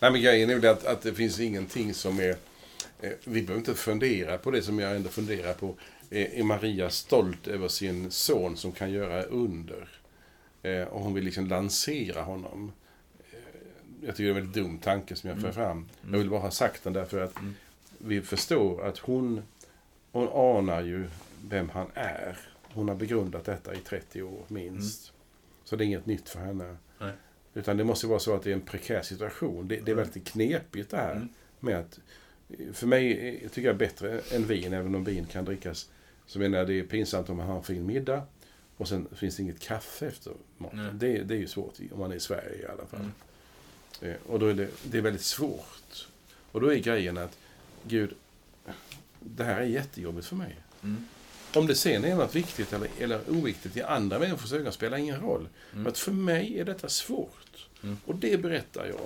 Nej, 0.00 0.10
men 0.12 0.22
grejen 0.22 0.50
är 0.50 0.54
väl 0.56 0.70
att, 0.70 0.84
att 0.86 1.02
det 1.02 1.14
finns 1.14 1.40
ingenting 1.40 1.94
som 1.94 2.20
är... 2.20 2.36
Eh, 3.00 3.10
vi 3.24 3.42
behöver 3.42 3.58
inte 3.58 3.74
fundera 3.74 4.38
på 4.38 4.50
det 4.50 4.62
som 4.62 4.78
jag 4.78 4.96
ändå 4.96 5.08
funderar 5.08 5.54
på. 5.54 5.76
Eh, 6.10 6.38
är 6.38 6.42
Maria 6.42 6.90
stolt 6.90 7.46
över 7.48 7.68
sin 7.68 8.10
son 8.10 8.56
som 8.56 8.72
kan 8.72 8.90
göra 8.92 9.22
under? 9.22 9.88
Eh, 10.62 10.82
och 10.82 11.00
hon 11.00 11.14
vill 11.14 11.24
liksom 11.24 11.46
lansera 11.46 12.22
honom. 12.22 12.72
Eh, 13.18 13.38
jag 14.00 14.16
tycker 14.16 14.24
det 14.24 14.28
är 14.28 14.36
en 14.40 14.46
väldigt 14.46 14.62
dum 14.64 14.78
tanke 14.78 15.16
som 15.16 15.30
jag 15.30 15.40
för 15.40 15.52
fram. 15.52 15.88
Jag 16.12 16.18
vill 16.18 16.30
bara 16.30 16.40
ha 16.40 16.50
sagt 16.50 16.84
den 16.84 16.92
därför 16.92 17.20
att 17.20 17.38
Mm. 17.38 17.54
vi 17.98 18.22
förstår 18.22 18.86
att 18.86 18.98
hon, 18.98 19.42
hon 20.12 20.28
anar 20.28 20.82
ju 20.82 21.08
vem 21.48 21.68
han 21.68 21.86
är. 21.94 22.38
Hon 22.62 22.88
har 22.88 22.94
begrundat 22.94 23.44
detta 23.44 23.74
i 23.74 23.78
30 23.78 24.22
år 24.22 24.42
minst. 24.48 25.12
Så 25.64 25.76
det 25.76 25.84
är 25.84 25.86
inget 25.86 26.06
nytt 26.06 26.28
för 26.28 26.40
henne. 26.40 26.76
Nej. 26.98 27.12
Utan 27.54 27.76
det 27.76 27.84
måste 27.84 28.06
vara 28.06 28.18
så 28.18 28.34
att 28.34 28.42
det 28.42 28.50
är 28.50 28.54
en 28.54 28.60
prekär 28.60 29.02
situation. 29.02 29.68
Det, 29.68 29.76
det 29.76 29.90
är 29.90 29.94
väldigt 29.96 30.26
knepigt 30.28 30.90
det 30.90 30.96
här. 30.96 31.12
Mm. 31.16 31.28
Med 31.60 31.76
att, 31.78 31.98
för 32.72 32.86
mig 32.86 33.28
eh, 33.44 33.48
tycker 33.48 33.68
jag 33.68 33.76
bättre 33.76 34.20
än 34.32 34.44
vin, 34.46 34.72
även 34.72 34.94
om 34.94 35.04
vin 35.04 35.24
kan 35.26 35.44
drickas. 35.44 35.90
Så 36.26 36.38
menar 36.38 36.58
jag 36.58 36.66
det 36.66 36.78
är 36.78 36.82
pinsamt 36.82 37.30
om 37.30 37.36
man 37.36 37.46
har 37.46 37.56
en 37.56 37.62
fin 37.62 37.86
middag 37.86 38.22
och 38.78 38.88
sen 38.88 39.08
finns 39.16 39.36
det 39.36 39.42
inget 39.42 39.60
kaffe 39.60 40.06
efter 40.06 40.32
maten. 40.58 40.98
Det, 40.98 41.22
det 41.22 41.34
är 41.34 41.38
ju 41.38 41.48
svårt 41.48 41.74
om 41.92 41.98
man 41.98 42.12
är 42.12 42.16
i 42.16 42.20
Sverige 42.20 42.62
i 42.62 42.66
alla 42.66 42.86
fall. 42.86 43.00
Mm. 43.00 43.12
Eh, 44.14 44.16
Och 44.26 44.38
då 44.38 44.46
är 44.46 44.54
det, 44.54 44.68
det 44.82 44.98
är 44.98 45.02
väldigt 45.02 45.24
svårt. 45.24 46.08
Och 46.52 46.60
då 46.60 46.72
är 46.72 46.76
grejen 46.78 47.18
att 47.18 47.38
Gud, 47.82 48.14
det 49.20 49.44
här 49.44 49.60
är 49.60 49.64
jättejobbigt 49.64 50.26
för 50.26 50.36
mig. 50.36 50.56
mm. 50.82 51.04
Om 51.54 51.66
det 51.66 51.74
sen 51.74 52.04
är 52.04 52.16
något 52.16 52.34
viktigt 52.34 52.72
eller, 52.72 52.88
eller 52.98 53.20
oviktigt 53.30 53.76
i 53.76 53.82
andra 53.82 54.18
människors 54.18 54.52
ögon 54.52 54.72
spelar 54.72 54.96
ingen 54.98 55.20
roll. 55.20 55.40
Mm. 55.40 55.50
Men 55.72 55.86
att 55.86 55.98
för 55.98 56.12
mig 56.12 56.60
är 56.60 56.64
detta 56.64 56.88
svårt. 56.88 57.68
Mm. 57.82 57.96
Och 58.06 58.14
det 58.16 58.42
berättar 58.42 58.86
jag 58.86 59.00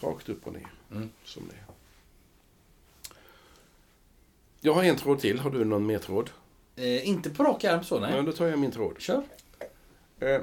rakt 0.00 0.28
upp 0.28 0.46
och 0.46 0.52
ner. 0.52 0.68
Mm. 0.90 1.10
Som 1.24 1.42
det 1.48 1.54
är. 1.54 1.64
Jag 4.60 4.74
har 4.74 4.84
en 4.84 4.96
tråd 4.96 5.20
till. 5.20 5.38
Har 5.38 5.50
du 5.50 5.64
någon 5.64 5.86
mer 5.86 5.98
tråd? 5.98 6.30
Eh, 6.78 7.08
inte 7.08 7.30
på 7.30 7.44
rak 7.44 7.64
arm 7.64 7.84
så, 7.84 8.00
nej. 8.00 8.16
Ja, 8.16 8.22
då 8.22 8.32
tar 8.32 8.46
jag 8.46 8.58
min 8.58 8.70
tråd. 8.70 9.00
Kör. 9.00 9.22
Eh, 10.20 10.40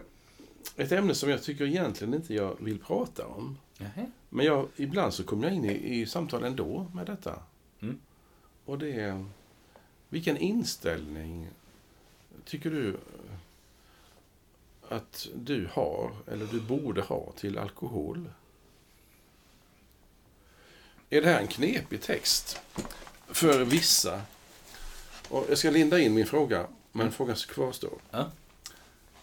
Ett 0.75 0.91
ämne 0.91 1.15
som 1.15 1.29
jag 1.29 1.43
tycker 1.43 1.65
egentligen 1.65 2.13
inte 2.13 2.33
jag 2.33 2.57
vill 2.59 2.79
prata 2.79 3.27
om. 3.27 3.57
Jaha. 3.77 4.05
Men 4.29 4.45
jag, 4.45 4.67
ibland 4.75 5.13
så 5.13 5.23
kommer 5.23 5.43
jag 5.47 5.55
in 5.55 5.65
i, 5.65 6.01
i 6.01 6.05
samtal 6.05 6.43
ändå 6.43 6.91
med 6.93 7.05
detta. 7.05 7.39
Mm. 7.81 7.99
Och 8.65 8.79
det 8.79 8.91
är... 8.91 9.25
Vilken 10.09 10.37
inställning 10.37 11.47
tycker 12.45 12.69
du 12.69 12.89
eh, 12.89 12.95
att 14.89 15.27
du 15.35 15.69
har, 15.73 16.11
eller 16.27 16.45
du 16.45 16.61
borde 16.61 17.01
ha, 17.01 17.31
till 17.37 17.57
alkohol? 17.57 18.29
Är 21.09 21.21
det 21.21 21.27
här 21.27 21.41
en 21.41 21.47
knepig 21.47 22.01
text? 22.01 22.61
För 23.27 23.65
vissa. 23.65 24.21
Och 25.29 25.45
jag 25.49 25.57
ska 25.57 25.69
linda 25.69 25.99
in 25.99 26.13
min 26.13 26.25
fråga, 26.25 26.67
men 26.91 27.11
frågan 27.11 27.35
kvarstår. 27.35 27.99
Ja. 28.11 28.31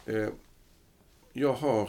Eh, 0.07 0.29
jag 1.33 1.53
har... 1.53 1.89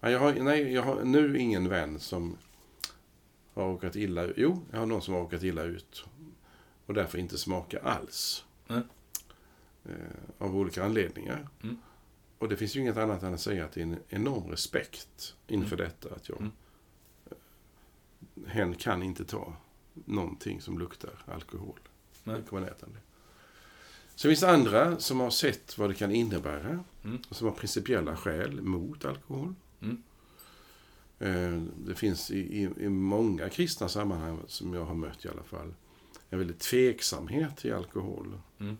nej, 0.00 0.12
jag 0.12 0.18
har, 0.20 0.32
nej, 0.32 0.72
jag 0.72 0.82
har 0.82 1.04
nu 1.04 1.38
ingen 1.38 1.68
vän 1.68 2.00
som 2.00 2.36
har 3.54 3.68
råkat 3.68 3.96
illa 3.96 4.22
ut. 4.22 4.34
Jo, 4.36 4.62
jag 4.70 4.78
har 4.78 4.86
någon 4.86 5.02
som 5.02 5.14
har 5.14 5.20
råkat 5.20 5.42
illa 5.42 5.62
ut. 5.62 6.04
Och 6.86 6.94
därför 6.94 7.18
inte 7.18 7.38
smakar 7.38 7.80
alls. 7.80 8.44
Mm. 8.68 8.82
Eh, 9.84 9.94
av 10.38 10.56
olika 10.56 10.84
anledningar. 10.84 11.48
Mm. 11.62 11.78
Och 12.38 12.48
det 12.48 12.56
finns 12.56 12.76
ju 12.76 12.80
inget 12.80 12.96
annat 12.96 13.22
än 13.22 13.34
att 13.34 13.40
säga 13.40 13.64
att 13.64 13.72
det 13.72 13.80
är 13.80 13.84
en 13.84 13.98
enorm 14.08 14.50
respekt 14.50 15.34
inför 15.46 15.76
detta. 15.76 16.14
Att 16.14 16.28
jag, 16.28 16.40
Mm. 16.40 16.52
Hen 18.46 18.74
kan 18.74 19.02
inte 19.02 19.24
ta 19.24 19.52
någonting 20.04 20.60
som 20.60 20.78
luktar 20.78 21.24
alkohol. 21.26 21.78
Nej. 22.24 22.42
Kommer 22.48 22.66
det. 22.66 22.74
Så 24.14 24.28
finns 24.28 24.40
det 24.40 24.50
andra 24.50 24.98
som 24.98 25.20
har 25.20 25.30
sett 25.30 25.78
vad 25.78 25.90
det 25.90 25.94
kan 25.94 26.10
innebära. 26.10 26.84
Mm. 27.04 27.18
Och 27.28 27.36
som 27.36 27.46
har 27.48 27.54
principiella 27.54 28.16
skäl 28.16 28.62
mot 28.62 29.04
alkohol. 29.04 29.54
Mm. 29.80 30.02
Eh, 31.18 31.62
Det 31.86 31.94
finns 31.94 32.30
i, 32.30 32.38
i, 32.38 32.68
i 32.84 32.88
många 32.88 33.48
kristna 33.48 33.88
sammanhang 33.88 34.38
som 34.46 34.74
jag 34.74 34.84
har 34.84 34.94
mött 34.94 35.24
i 35.24 35.28
alla 35.28 35.42
fall 35.42 35.74
en 36.30 36.38
väldigt 36.38 36.58
tveksamhet 36.58 37.56
till 37.56 37.74
alkohol. 37.74 38.38
Mm. 38.58 38.76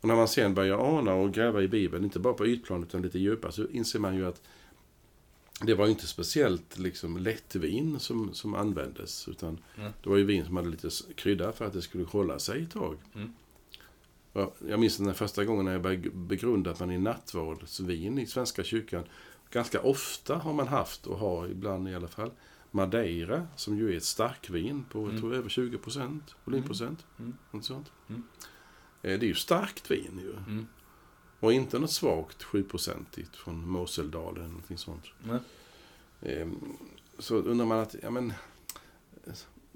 Och 0.00 0.08
när 0.08 0.16
man 0.16 0.28
sen 0.28 0.54
börjar 0.54 0.98
ana 0.98 1.14
och 1.14 1.34
gräva 1.34 1.62
i 1.62 1.68
Bibeln, 1.68 2.04
inte 2.04 2.18
bara 2.18 2.34
på 2.34 2.46
ytplan 2.46 2.82
utan 2.82 3.02
lite 3.02 3.18
djupare, 3.18 3.52
så 3.52 3.66
inser 3.68 3.98
man 3.98 4.16
ju 4.16 4.26
att 4.26 4.42
det 5.60 5.74
var 5.74 5.86
inte 5.86 6.06
speciellt 6.06 6.78
liksom, 6.78 7.16
lättvin 7.16 7.98
som, 8.00 8.34
som 8.34 8.54
användes. 8.54 9.28
Utan 9.28 9.58
Mm. 9.78 9.92
det 10.02 10.08
var 10.10 10.16
ju 10.16 10.24
vin 10.24 10.44
som 10.44 10.56
hade 10.56 10.68
lite 10.68 10.88
krydda 11.16 11.52
för 11.52 11.64
att 11.64 11.72
det 11.72 11.82
skulle 11.82 12.04
hålla 12.04 12.38
sig 12.38 12.62
ett 12.62 12.70
tag. 12.70 12.96
Mm. 13.14 13.32
Jag 14.68 14.80
minns 14.80 14.96
den 14.96 15.14
första 15.14 15.44
gången 15.44 15.64
när 15.64 15.72
jag 15.72 15.82
började 15.82 16.10
begrunda 16.10 16.70
att 16.70 16.80
man 16.80 16.90
i 16.90 16.98
nattvardsvin 16.98 18.18
i 18.18 18.26
Svenska 18.26 18.64
kyrkan 18.64 19.04
ganska 19.50 19.80
ofta 19.80 20.36
har 20.36 20.52
man 20.52 20.68
haft, 20.68 21.06
och 21.06 21.18
har 21.18 21.48
ibland 21.48 21.88
i 21.88 21.94
alla 21.94 22.08
fall, 22.08 22.30
Madeira 22.70 23.46
som 23.56 23.78
ju 23.78 23.92
är 23.92 23.96
ett 23.96 24.04
starkvin 24.04 24.84
på 24.90 24.98
Mm. 24.98 25.10
jag 25.12 25.20
tror, 25.20 25.34
över 25.34 25.48
20 25.48 25.78
procent 25.78 26.34
volymprocent. 26.44 27.06
Mm. 27.18 27.34
Något 27.50 27.64
sånt. 27.64 27.92
Mm. 28.08 28.22
Eh, 29.02 29.18
Det 29.18 29.26
är 29.26 29.28
ju 29.28 29.34
starkt 29.34 29.90
vin 29.90 30.20
ju. 30.22 30.32
Och 31.46 31.52
inte 31.52 31.78
något 31.78 31.90
svagt 31.90 32.42
7-procentigt 32.44 33.36
från 33.36 33.68
Moseldalen 33.68 34.36
eller 34.36 34.48
någonting 34.48 34.78
sånt. 34.78 35.04
Nej. 35.22 35.40
Ehm, 36.22 36.76
Så 37.18 37.36
undrar 37.36 37.66
man 37.66 37.78
att, 37.78 37.94
ja 38.02 38.10
men... 38.10 38.32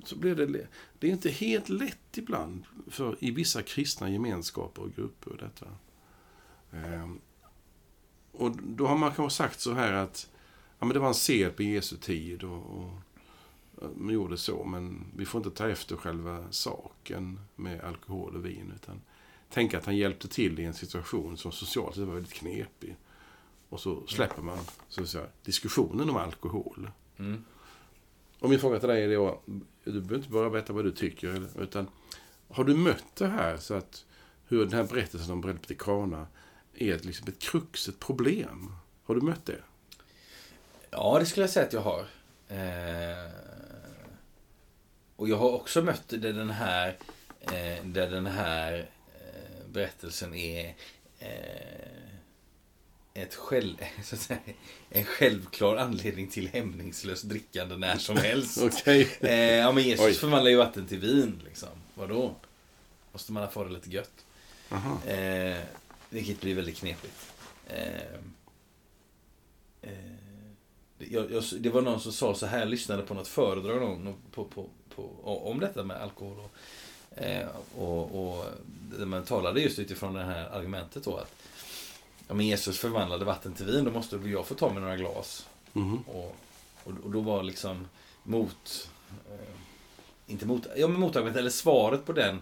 Så 0.04 0.16
blir 0.16 0.34
det, 0.34 0.66
det 0.98 1.06
är 1.06 1.10
inte 1.10 1.30
helt 1.30 1.68
lätt 1.68 2.18
ibland 2.18 2.64
för 2.88 3.16
i 3.24 3.30
vissa 3.30 3.62
kristna 3.62 4.10
gemenskaper 4.10 4.82
och 4.82 4.94
grupper 4.96 5.36
detta. 5.40 5.66
Ehm, 6.72 7.20
Och 8.32 8.56
då 8.62 8.86
har 8.86 8.96
man 8.96 9.14
kanske 9.14 9.36
sagt 9.36 9.60
så 9.60 9.72
här 9.74 9.92
att 9.92 10.30
ja, 10.78 10.86
men 10.86 10.94
det 10.94 11.00
var 11.00 11.08
en 11.08 11.14
sed 11.14 11.56
på 11.56 11.62
Jesu 11.62 11.96
tid 11.96 12.44
och, 12.44 12.62
och 12.66 12.90
man 13.96 14.14
gjorde 14.14 14.36
så, 14.36 14.64
men 14.64 15.04
vi 15.16 15.26
får 15.26 15.38
inte 15.38 15.50
ta 15.50 15.68
efter 15.68 15.96
själva 15.96 16.44
saken 16.50 17.40
med 17.56 17.80
alkohol 17.80 18.36
och 18.36 18.44
vin. 18.44 18.72
Utan 18.74 19.00
tänk 19.50 19.74
att 19.74 19.86
han 19.86 19.96
hjälpte 19.96 20.28
till 20.28 20.60
i 20.60 20.64
en 20.64 20.74
situation 20.74 21.36
som 21.36 21.52
socialt 21.52 21.94
sett 21.94 22.04
var 22.04 22.14
väldigt 22.14 22.32
knepig. 22.32 22.96
Och 23.68 23.80
så 23.80 24.06
släpper 24.06 24.42
man 24.42 24.58
så 24.88 25.02
att 25.02 25.08
säga, 25.08 25.26
diskussionen 25.42 26.10
om 26.10 26.16
alkohol. 26.16 26.90
Mm. 27.18 27.44
Och 28.38 28.50
min 28.50 28.60
fråga 28.60 28.78
till 28.78 28.88
dig 28.88 29.04
är 29.04 29.14
då, 29.14 29.40
du 29.84 29.92
behöver 30.00 30.16
inte 30.16 30.28
bara 30.28 30.50
berätta 30.50 30.72
vad 30.72 30.84
du 30.84 30.92
tycker, 30.92 31.62
utan 31.62 31.88
har 32.48 32.64
du 32.64 32.74
mött 32.74 33.16
det 33.16 33.26
här 33.26 33.56
så 33.56 33.74
att 33.74 34.04
hur 34.46 34.64
den 34.64 34.72
här 34.72 34.84
berättelsen 34.84 35.32
om 35.32 35.40
bröllopet 35.40 35.70
i 35.70 35.74
Kana 35.74 36.26
är 36.74 36.94
ett, 36.94 37.04
liksom 37.04 37.28
ett 37.28 37.38
krux, 37.38 37.88
ett 37.88 38.00
problem? 38.00 38.72
Har 39.04 39.14
du 39.14 39.20
mött 39.20 39.46
det? 39.46 39.60
Ja, 40.90 41.18
det 41.18 41.26
skulle 41.26 41.44
jag 41.44 41.50
säga 41.50 41.66
att 41.66 41.72
jag 41.72 41.80
har. 41.80 42.06
Eh, 42.48 43.30
och 45.16 45.28
jag 45.28 45.36
har 45.36 45.50
också 45.50 45.82
mött 45.82 46.08
där 46.08 46.32
den 46.32 46.50
här, 46.50 46.96
eh, 47.40 47.84
där 47.84 48.10
den 48.10 48.26
här 48.26 48.90
berättelsen 49.72 50.34
är 50.34 50.74
eh, 51.18 52.10
ett 53.14 53.34
själv, 53.34 53.76
så 54.04 54.14
att 54.14 54.20
säga, 54.20 54.38
en 54.90 55.04
självklar 55.04 55.76
anledning 55.76 56.28
till 56.28 56.48
hämningslöst 56.48 57.24
drickande 57.28 57.76
när 57.76 57.98
som 57.98 58.16
helst. 58.26 58.58
Okej. 58.62 59.08
eh, 59.20 59.34
ja, 59.34 59.72
men 59.72 59.84
Jesus 59.84 60.06
Oj. 60.06 60.14
förvandlar 60.14 60.50
ju 60.50 60.56
vatten 60.56 60.86
till 60.86 60.98
vin. 60.98 61.42
Liksom. 61.44 61.68
Vadå? 61.94 62.34
Måste 63.12 63.32
man 63.32 63.50
få 63.50 63.64
det 63.64 63.70
lite 63.70 63.90
gött. 63.90 64.24
Aha. 64.70 65.04
Eh, 65.06 65.58
vilket 66.10 66.40
blir 66.40 66.54
väldigt 66.54 66.76
knepigt. 66.76 67.32
Eh, 67.66 68.02
eh, 69.82 69.90
det- 70.98 71.06
jag, 71.10 71.30
jag, 71.32 71.44
det 71.60 71.70
var 71.70 71.82
någon 71.82 72.00
som 72.00 72.12
sa 72.12 72.34
så 72.34 72.46
här, 72.46 72.66
lyssnade 72.66 73.02
på 73.02 73.14
något 73.14 73.28
föredrag 73.28 73.80
någon, 73.80 74.14
på, 74.32 74.44
på, 74.44 74.68
på, 74.94 75.02
om 75.50 75.60
detta 75.60 75.84
med 75.84 75.96
alkohol. 75.96 76.38
Och, 76.38 76.50
eh, 77.20 77.46
och, 77.76 78.28
och 78.28 78.44
man 79.06 79.24
talade 79.24 79.60
just 79.60 79.78
utifrån 79.78 80.14
det 80.14 80.24
här 80.24 80.48
argumentet 80.48 81.04
då 81.04 81.16
att 81.16 81.34
ja, 82.28 82.34
men 82.34 82.46
Jesus 82.46 82.78
förvandlade 82.78 83.24
vatten 83.24 83.52
till 83.52 83.66
vin, 83.66 83.84
då 83.84 83.90
måste 83.90 84.16
väl 84.16 84.30
jag 84.30 84.46
få 84.46 84.54
ta 84.54 84.72
mig 84.72 84.82
några 84.82 84.96
glas. 84.96 85.48
Mhm. 85.72 85.98
Och, 86.06 86.36
och, 86.84 86.92
och 87.04 87.10
då 87.10 87.20
var 87.20 87.42
liksom 87.42 87.88
mot... 88.22 88.88
Eh, 89.30 89.56
inte 90.26 90.46
mot... 90.46 90.66
Ja, 90.76 90.88
men 90.88 91.00
motargumentet, 91.00 91.40
eller 91.40 91.50
svaret 91.50 92.06
på 92.06 92.12
den, 92.12 92.38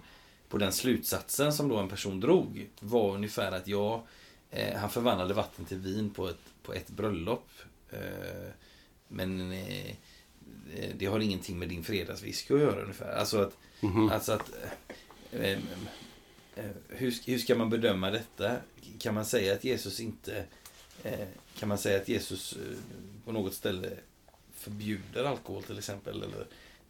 på 0.48 0.58
den 0.58 0.72
slutsatsen 0.72 1.52
som 1.52 1.68
då 1.68 1.76
en 1.76 1.88
person 1.88 2.20
drog 2.20 2.68
var 2.80 3.14
ungefär 3.14 3.52
att 3.52 3.68
ja, 3.68 4.04
eh, 4.50 4.78
han 4.78 4.90
förvandlade 4.90 5.34
vatten 5.34 5.64
till 5.64 5.78
vin 5.78 6.10
på 6.10 6.28
ett, 6.28 6.38
på 6.62 6.72
ett 6.72 6.90
bröllop. 6.90 7.48
Eh, 7.90 8.50
men 9.08 9.52
eh, 9.52 9.94
det 10.94 11.06
har 11.06 11.20
ingenting 11.20 11.58
med 11.58 11.68
din 11.68 11.84
fredagswhisky 11.84 12.54
att 12.54 12.60
göra 12.60 12.82
ungefär. 12.82 13.16
Alltså 13.16 13.40
att... 13.40 13.56
Mhm. 13.80 14.08
Alltså 14.10 14.32
att 14.32 14.50
eh, 15.32 15.40
eh, 15.40 15.58
eh, 16.56 16.70
hur, 16.88 17.14
hur 17.26 17.38
ska 17.38 17.54
man 17.54 17.70
bedöma 17.70 18.10
detta? 18.10 18.56
Kan 18.98 19.14
man 19.14 19.24
säga 19.26 19.54
att 19.54 19.64
Jesus 19.64 20.00
inte... 20.00 20.44
Eh, 21.02 21.28
kan 21.58 21.68
man 21.68 21.78
säga 21.78 22.00
att 22.00 22.08
Jesus 22.08 22.56
på 23.24 23.32
något 23.32 23.54
ställe 23.54 23.90
förbjuder 24.54 25.24
alkohol 25.24 25.62
till 25.62 25.78
exempel? 25.78 26.22
Eller, 26.22 26.46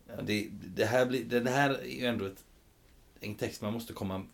ja, 0.06 0.22
det, 0.22 0.48
det, 0.50 0.84
här 0.84 1.06
blir, 1.06 1.24
det 1.24 1.50
här 1.50 1.70
är 1.70 1.84
ju 2.00 2.06
ändå 2.06 2.24
ett, 2.24 2.44
en 3.20 3.34
text 3.34 3.62
man 3.62 3.72
måste 3.72 3.92
komma, 3.92 4.26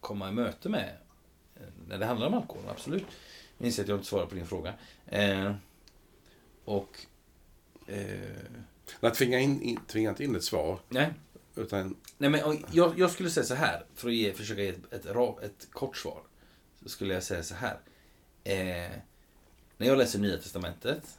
komma 0.00 0.28
i 0.28 0.32
möte 0.32 0.68
med 0.68 0.96
när 1.88 1.98
det 1.98 2.06
handlar 2.06 2.26
om 2.26 2.34
alkohol, 2.34 2.64
absolut. 2.70 3.04
Jag 3.58 3.66
inser 3.66 3.82
att 3.82 3.88
jag 3.88 3.96
inte 3.98 4.08
svarar 4.08 4.26
på 4.26 4.34
din 4.34 4.46
fråga. 4.46 4.74
Eh, 5.06 5.54
och... 6.64 6.98
Eh, 7.86 8.20
Jag 9.00 9.14
tvingar, 9.14 9.38
in, 9.38 9.62
in, 9.62 9.78
tvingar 9.86 10.10
inte 10.10 10.24
in 10.24 10.36
ett 10.36 10.44
svar, 10.44 10.78
nej, 10.88 11.10
utan 11.56 11.96
Nej, 12.18 12.30
men 12.30 12.64
jag, 12.72 12.98
jag 12.98 13.10
skulle 13.10 13.30
säga 13.30 13.44
så 13.44 13.54
här, 13.54 13.86
för 13.94 14.08
att 14.08 14.14
ge, 14.14 14.32
försöka 14.32 14.62
ge 14.62 14.68
ett, 14.68 14.92
ett, 14.92 15.06
ett 15.42 15.68
kort 15.70 15.96
svar. 15.96 16.22
Så 16.82 16.88
skulle 16.88 17.14
jag 17.14 17.22
säga 17.22 17.42
så 17.42 17.54
här. 17.54 17.78
Eh, 18.44 18.90
när 19.76 19.86
jag 19.86 19.98
läser 19.98 20.18
Nya 20.18 20.36
Testamentet, 20.36 21.18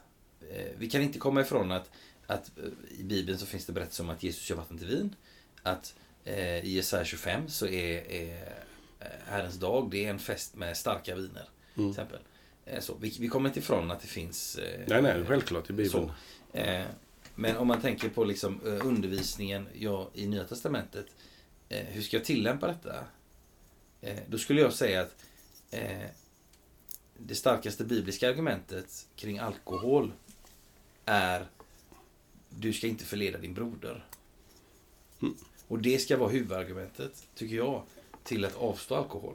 eh, 0.50 0.72
vi 0.78 0.90
kan 0.90 1.02
inte 1.02 1.18
komma 1.18 1.40
ifrån 1.40 1.72
att, 1.72 1.90
att 2.26 2.50
eh, 2.58 3.00
i 3.00 3.04
Bibeln 3.04 3.38
så 3.38 3.46
finns 3.46 3.66
det 3.66 3.72
berättelser 3.72 4.04
om 4.04 4.10
att 4.10 4.22
Jesus 4.22 4.50
gör 4.50 4.56
vatten 4.56 4.78
till 4.78 4.88
vin. 4.88 5.16
Att 5.62 5.94
eh, 6.24 6.64
i 6.64 6.70
Jesaja 6.70 7.04
25 7.04 7.48
så 7.48 7.66
är, 7.66 8.12
är 8.12 8.58
eh, 9.00 9.06
Herrens 9.26 9.54
dag, 9.54 9.90
det 9.90 10.04
är 10.04 10.10
en 10.10 10.18
fest 10.18 10.54
med 10.54 10.76
starka 10.76 11.14
viner. 11.14 11.48
Mm. 11.76 11.90
exempel. 11.90 12.18
Eh, 12.64 12.80
så, 12.80 12.94
vi, 13.00 13.16
vi 13.20 13.28
kommer 13.28 13.48
inte 13.48 13.58
ifrån 13.60 13.90
att 13.90 14.00
det 14.00 14.08
finns... 14.08 14.58
Nej, 14.86 15.02
nej, 15.02 15.24
självklart 15.24 15.70
i 15.70 15.72
Bibeln. 15.72 15.90
så. 16.52 16.58
Men 17.34 17.56
om 17.56 17.68
man 17.68 17.80
tänker 17.80 18.08
på 18.08 18.24
liksom, 18.24 18.60
eh, 18.66 18.86
undervisningen 18.86 19.68
ja, 19.74 20.10
i 20.14 20.26
Nya 20.26 20.44
Testamentet. 20.44 21.06
Eh, 21.68 21.84
hur 21.84 22.02
ska 22.02 22.16
jag 22.16 22.24
tillämpa 22.24 22.66
detta? 22.66 23.04
Eh, 24.00 24.18
då 24.28 24.38
skulle 24.38 24.60
jag 24.60 24.72
säga 24.72 25.00
att 25.00 25.24
eh, 25.70 26.08
det 27.18 27.34
starkaste 27.34 27.84
bibliska 27.84 28.28
argumentet 28.28 29.06
kring 29.16 29.38
alkohol 29.38 30.12
är 31.04 31.46
du 32.48 32.72
ska 32.72 32.86
inte 32.86 33.04
förleda 33.04 33.38
din 33.38 33.54
broder. 33.54 34.04
Mm. 35.22 35.34
Och 35.68 35.78
det 35.78 35.98
ska 35.98 36.16
vara 36.16 36.30
huvudargumentet, 36.30 37.26
tycker 37.34 37.56
jag, 37.56 37.82
till 38.22 38.44
att 38.44 38.56
avstå 38.56 38.94
alkohol. 38.94 39.34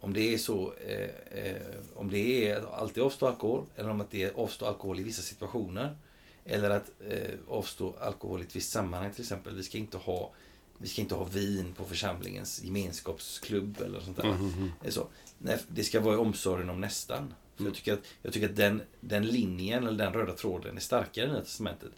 Om 0.00 0.12
det 0.12 0.34
är 0.34 0.38
så, 0.38 0.74
eh, 0.74 1.38
eh, 1.44 1.62
om 1.94 2.10
det 2.10 2.48
är 2.48 2.74
alltid 2.74 3.02
avstå 3.02 3.26
alkohol, 3.26 3.64
eller 3.76 3.90
om 3.90 4.00
att 4.00 4.10
det 4.10 4.22
är 4.22 4.32
avstå 4.32 4.66
alkohol 4.66 5.00
i 5.00 5.02
vissa 5.02 5.22
situationer. 5.22 5.96
Eller 6.44 6.70
att 6.70 6.90
eh, 7.08 7.30
avstå 7.48 7.94
alkohol 8.00 8.40
i 8.40 8.44
ett 8.44 8.56
visst 8.56 8.72
sammanhang 8.72 9.12
till 9.12 9.20
exempel. 9.22 9.56
Vi 9.56 9.62
ska 9.62 9.78
inte 9.78 9.96
ha, 9.96 10.32
vi 10.78 10.88
ska 10.88 11.02
inte 11.02 11.14
ha 11.14 11.24
vin 11.24 11.72
på 11.74 11.84
församlingens 11.84 12.62
gemenskapsklubb 12.64 13.80
eller 13.80 14.00
sånt 14.00 14.16
där. 14.16 14.24
Mhm, 14.24 14.46
mhm. 14.46 14.72
Det, 14.82 14.86
är 14.88 14.92
så. 14.92 15.08
Nej, 15.38 15.58
det 15.68 15.84
ska 15.84 16.00
vara 16.00 16.14
i 16.14 16.18
omsorgen 16.18 16.70
om 16.70 16.80
nästan. 16.80 17.34
För 17.56 17.62
Mm. 17.62 17.70
jag 17.70 17.76
tycker 17.76 17.92
att, 17.92 18.00
jag 18.22 18.32
tycker 18.32 18.48
att 18.48 18.56
den, 18.56 18.82
den 19.00 19.26
linjen, 19.26 19.86
eller 19.86 20.04
den 20.04 20.12
röda 20.12 20.32
tråden, 20.34 20.76
är 20.76 20.80
starkare 20.80 21.26
i 21.26 21.28
Nya 21.32 21.40
Testamentet. 21.40 21.90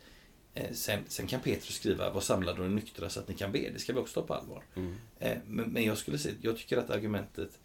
Eh, 0.54 0.72
sen, 0.72 1.00
sen 1.08 1.26
kan 1.26 1.40
Petrus 1.40 1.74
skriva 1.76 2.10
Var 2.10 2.20
samlade 2.20 2.62
och 2.62 2.70
nyktra 2.70 3.10
så 3.10 3.20
att 3.20 3.28
ni 3.28 3.34
kan 3.34 3.52
be. 3.52 3.70
Det 3.72 3.78
ska 3.78 3.92
vi 3.92 3.98
också 3.98 4.20
ta 4.20 4.26
på 4.26 4.34
allvar. 4.34 4.64
Mm. 4.74 4.94
Eh, 5.18 5.38
men, 5.46 5.70
men 5.70 5.84
jag 5.84 5.98
skulle 5.98 6.18
säga, 6.18 6.34
jag 6.40 6.56
tycker 6.56 6.76
att 6.76 6.90
argumentet 6.90 7.58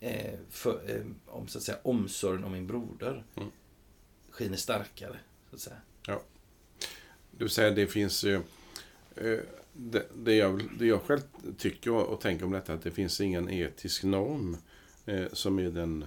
eh, 0.00 0.34
för, 0.50 0.90
eh, 0.96 1.06
om 1.26 1.48
så 1.48 1.58
att 1.58 1.64
säga 1.64 1.78
omsorgen 1.82 2.44
om 2.44 2.52
min 2.52 2.66
broder 2.66 3.24
Mm. 3.36 3.48
skiner 4.30 4.56
starkare. 4.56 5.16
Så 5.50 5.56
att 5.56 5.60
säga. 5.62 5.76
Det 7.30 7.44
vill 7.44 7.50
säga, 7.50 7.70
det 7.70 7.86
finns 7.86 8.24
ju... 8.24 8.34
eh, 9.16 9.38
Det, 9.74 10.06
det, 10.24 10.34
jag, 10.34 10.62
det 10.78 10.86
jag 10.86 11.02
själv 11.02 11.20
tycker 11.58 11.92
och 11.92 12.20
tänker 12.20 12.44
om 12.44 12.52
detta, 12.52 12.72
att 12.72 12.82
det 12.82 12.90
finns 12.90 13.20
ingen 13.20 13.48
etisk 13.50 14.04
norm 14.04 14.56
eh, 15.06 15.24
som 15.32 15.58
är 15.58 15.70
den 15.70 16.04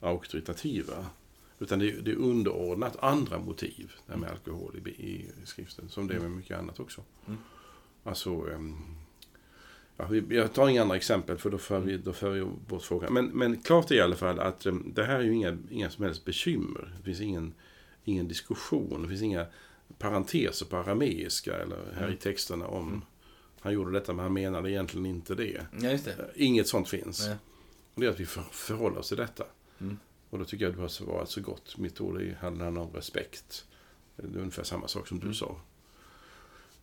auktoritativa. 0.00 1.06
Utan 1.58 1.78
det, 1.78 1.90
det 1.90 2.10
är 2.10 2.16
underordnat 2.16 2.96
andra 3.02 3.38
motiv, 3.38 3.92
det 4.06 4.12
här 4.12 4.20
med 4.20 4.30
alkohol 4.30 4.76
i, 4.86 4.90
i 4.90 5.30
skriften, 5.44 5.88
som 5.88 6.06
det 6.06 6.14
är 6.14 6.20
med 6.20 6.30
mycket 6.30 6.58
annat 6.58 6.80
också. 6.80 7.02
Mm. 7.26 7.38
Alltså... 8.04 8.30
ehm, 8.30 8.76
Ja, 9.98 10.14
jag 10.28 10.52
tar 10.52 10.68
inga 10.68 10.82
andra 10.82 10.96
exempel 10.96 11.38
för 11.38 11.50
då 11.50 11.58
för 11.58 11.80
vi, 11.80 11.96
då 11.96 12.12
för 12.12 12.30
vi 12.30 12.46
bort 12.68 12.82
frågan. 12.82 13.12
Men, 13.12 13.26
men 13.26 13.62
klart 13.62 13.90
är 13.90 13.94
i 13.94 14.00
alla 14.00 14.16
fall 14.16 14.40
att 14.40 14.66
em, 14.66 14.92
det 14.94 15.04
här 15.04 15.18
är 15.18 15.22
ju 15.22 15.34
inga, 15.34 15.58
inga 15.70 15.90
som 15.90 16.04
helst 16.04 16.24
bekymmer. 16.24 16.94
Det 16.98 17.02
finns 17.04 17.20
ingen, 17.20 17.54
ingen 18.06 18.28
diskussion. 18.28 19.02
Det 19.02 19.08
finns 19.08 19.22
inga 19.22 19.46
parenteser 19.98 20.66
på 20.66 20.76
arameiska 20.76 21.56
eller 21.56 21.76
här 21.94 22.02
Mm. 22.02 22.14
i 22.14 22.16
texterna 22.16 22.66
om 22.66 22.88
Mm. 22.88 23.02
han 23.60 23.72
gjorde 23.72 23.92
detta 23.92 24.12
men 24.12 24.22
han 24.22 24.32
menade 24.32 24.70
egentligen 24.70 25.06
inte 25.06 25.34
det. 25.34 25.66
Ja, 25.72 25.88
det. 26.04 26.30
Inget 26.34 26.68
sånt 26.68 26.88
finns. 26.88 27.26
Nej. 27.26 27.36
Och 27.94 28.00
det 28.00 28.06
är 28.06 28.10
att 28.10 28.20
vi 28.20 28.26
för, 28.26 28.42
förhåller 28.50 28.98
oss 28.98 29.08
till 29.08 29.16
detta. 29.16 29.44
Mm. 29.80 29.98
Och 30.30 30.38
då 30.38 30.44
tycker 30.44 30.64
jag 30.64 30.70
att 30.70 30.98
det 30.98 31.04
har 31.04 31.12
varit 31.12 31.28
så 31.30 31.40
gott. 31.40 31.76
Mitt 31.78 32.00
ord 32.00 32.22
handlar 32.40 32.66
om 32.78 32.90
respekt. 32.92 33.64
Det 34.16 34.22
är 34.22 34.38
ungefär 34.40 34.62
samma 34.64 34.88
sak 34.88 35.08
som 35.08 35.18
du 35.18 35.22
Mm. 35.26 35.34
sa. 35.34 35.56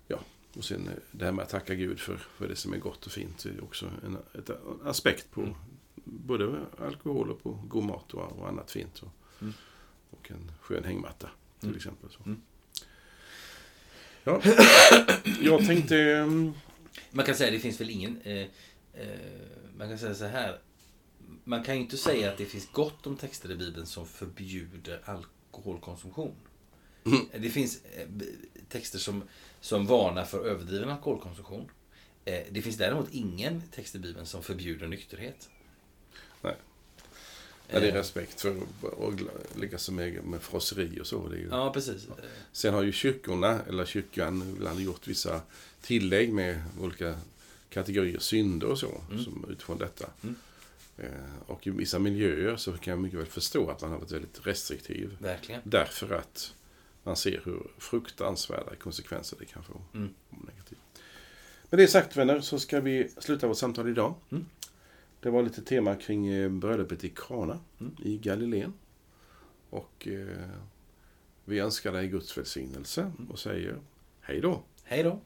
Ja, 0.08 0.20
och 0.58 0.64
sen 0.66 0.88
eh, 0.88 0.94
det 1.12 1.26
här 1.26 1.32
med 1.32 1.44
att 1.44 1.50
tacka 1.50 1.76
Gud 1.76 2.00
för, 2.00 2.16
för 2.16 2.48
det 2.48 2.56
som 2.56 2.74
är 2.74 2.78
gott 2.78 3.06
och 3.06 3.12
fint. 3.12 3.46
Är 3.46 3.64
också 3.64 3.92
en, 4.06 4.18
ett, 4.40 4.50
en 4.50 4.58
aspekt 4.88 5.32
på 5.32 5.42
Mm. 5.42 5.54
både 6.06 6.60
alkohol 6.80 7.32
och 7.32 7.44
på 7.44 7.60
god 7.68 7.84
mat 7.84 8.14
och, 8.14 8.32
och 8.40 8.48
annat 8.50 8.72
fint. 8.72 9.04
Och, 9.04 9.10
Mm. 9.42 9.54
Och 10.26 10.32
en 10.32 10.52
skön 10.62 10.84
hängmatta 10.84 11.30
till 11.60 11.68
Mm. 11.70 11.78
exempel. 11.78 12.10
Så. 12.12 12.24
Mm. 12.24 12.42
Ja, 14.24 14.42
jag 15.42 15.68
tänkte... 15.68 15.98
mm, 15.98 16.54
Man 17.12 17.26
kan 17.26 17.36
säga 17.36 17.52
det 17.52 17.60
finns 17.60 17.82
väl 17.82 17.90
ingen... 17.90 18.22
Eh, 18.24 18.42
eh, 18.94 19.08
man 19.78 19.90
kan 19.90 19.98
säga 20.00 20.16
så 20.16 20.26
här. 20.26 20.60
Man 21.44 21.64
kan 21.64 21.76
ju 21.76 21.82
inte 21.82 21.98
säga 21.98 22.32
att 22.32 22.38
det 22.38 22.46
finns 22.46 22.70
gott 22.72 23.08
om 23.08 23.18
texter 23.18 23.52
i 23.52 23.56
Bibeln 23.56 23.86
som 23.86 24.08
förbjuder 24.08 25.02
alkoholkonsumtion. 25.06 26.36
Mm. 27.06 27.20
Det 27.40 27.50
finns 27.50 27.82
eh, 27.86 28.08
texter 28.70 29.00
som, 29.00 29.24
som 29.62 29.86
varnar 29.86 30.26
för 30.26 30.46
överdriven 30.46 30.90
alkoholkonsumtion. 30.90 31.70
Eh, 32.26 32.44
det 32.52 32.62
finns 32.62 32.78
däremot 32.78 33.08
ingen 33.12 33.62
text 33.72 33.96
i 33.96 34.00
Bibeln 34.00 34.26
som 34.26 34.44
förbjuder 34.44 34.88
nykterhet. 34.88 35.50
Ja, 37.68 37.80
det 37.80 37.88
är 37.88 37.92
Eh, 37.92 37.96
respekt 37.96 38.42
för 38.42 38.56
och 38.82 39.14
likaså 39.56 39.92
med, 39.92 40.24
med 40.24 40.42
frosseri 40.42 41.00
och 41.02 41.08
så. 41.08 41.30
Ju, 41.36 41.48
Ja, 41.52 41.74
precis. 41.74 42.08
Sen 42.52 42.74
har 42.74 42.84
ju 42.84 42.92
kyrkorna, 42.92 43.60
eller 43.70 43.86
kyrkan, 43.86 44.54
ibland 44.56 44.80
gjort 44.80 45.08
vissa 45.08 45.42
tillägg 45.82 46.34
med 46.34 46.62
olika 46.82 47.20
kategorier 47.70 48.20
synder 48.20 48.68
och 48.68 48.80
så, 48.80 49.02
Mm. 49.12 49.24
som 49.24 49.46
utifrån 49.50 49.78
detta. 49.78 50.10
Mm. 50.24 50.36
Eh, 50.98 51.08
Och 51.48 51.68
i 51.68 51.70
vissa 51.70 52.00
miljöer 52.00 52.56
så 52.56 52.72
kan 52.74 52.92
jag 52.92 53.00
mycket 53.02 53.20
väl 53.20 53.26
förstå 53.26 53.70
att 53.70 53.82
man 53.82 53.92
har 53.92 53.98
varit 54.00 54.12
väldigt 54.12 54.48
restriktiv. 54.48 55.18
Verkligen. 55.20 55.62
Därför 55.64 56.12
att 56.16 56.54
man 57.04 57.16
ser 57.16 57.42
hur 57.46 57.68
fruktansvärda 57.78 58.76
konsekvenser 58.76 59.38
det 59.40 59.46
kan 59.46 59.64
få. 59.64 59.82
Mm. 59.94 60.10
Negativt. 60.30 60.80
Med 61.70 61.80
det 61.80 61.88
sagt 61.88 62.18
vänner 62.18 62.42
så 62.42 62.60
ska 62.60 62.80
vi 62.80 63.10
sluta 63.18 63.48
vårt 63.48 63.58
samtal 63.58 63.90
idag. 63.90 64.14
Mm. 64.32 64.46
Det 65.24 65.30
var 65.30 65.44
lite 65.44 65.62
tema 65.62 65.96
kring 65.96 66.28
eh, 66.28 66.50
bröllopet 66.50 67.04
i 67.04 67.10
Kana 67.10 67.60
Mm. 67.80 67.96
i 68.04 68.18
Galileen. 68.18 68.74
Och 69.70 70.08
eh, 70.08 70.50
vi 71.46 71.60
önskar 71.60 71.92
dig 71.92 72.08
Guds 72.08 72.38
välsignelse 72.38 73.12
och 73.30 73.40
säger 73.40 73.80
hej 74.22 74.42
då. 74.42 74.62
Hej 74.84 75.04
då. 75.04 75.20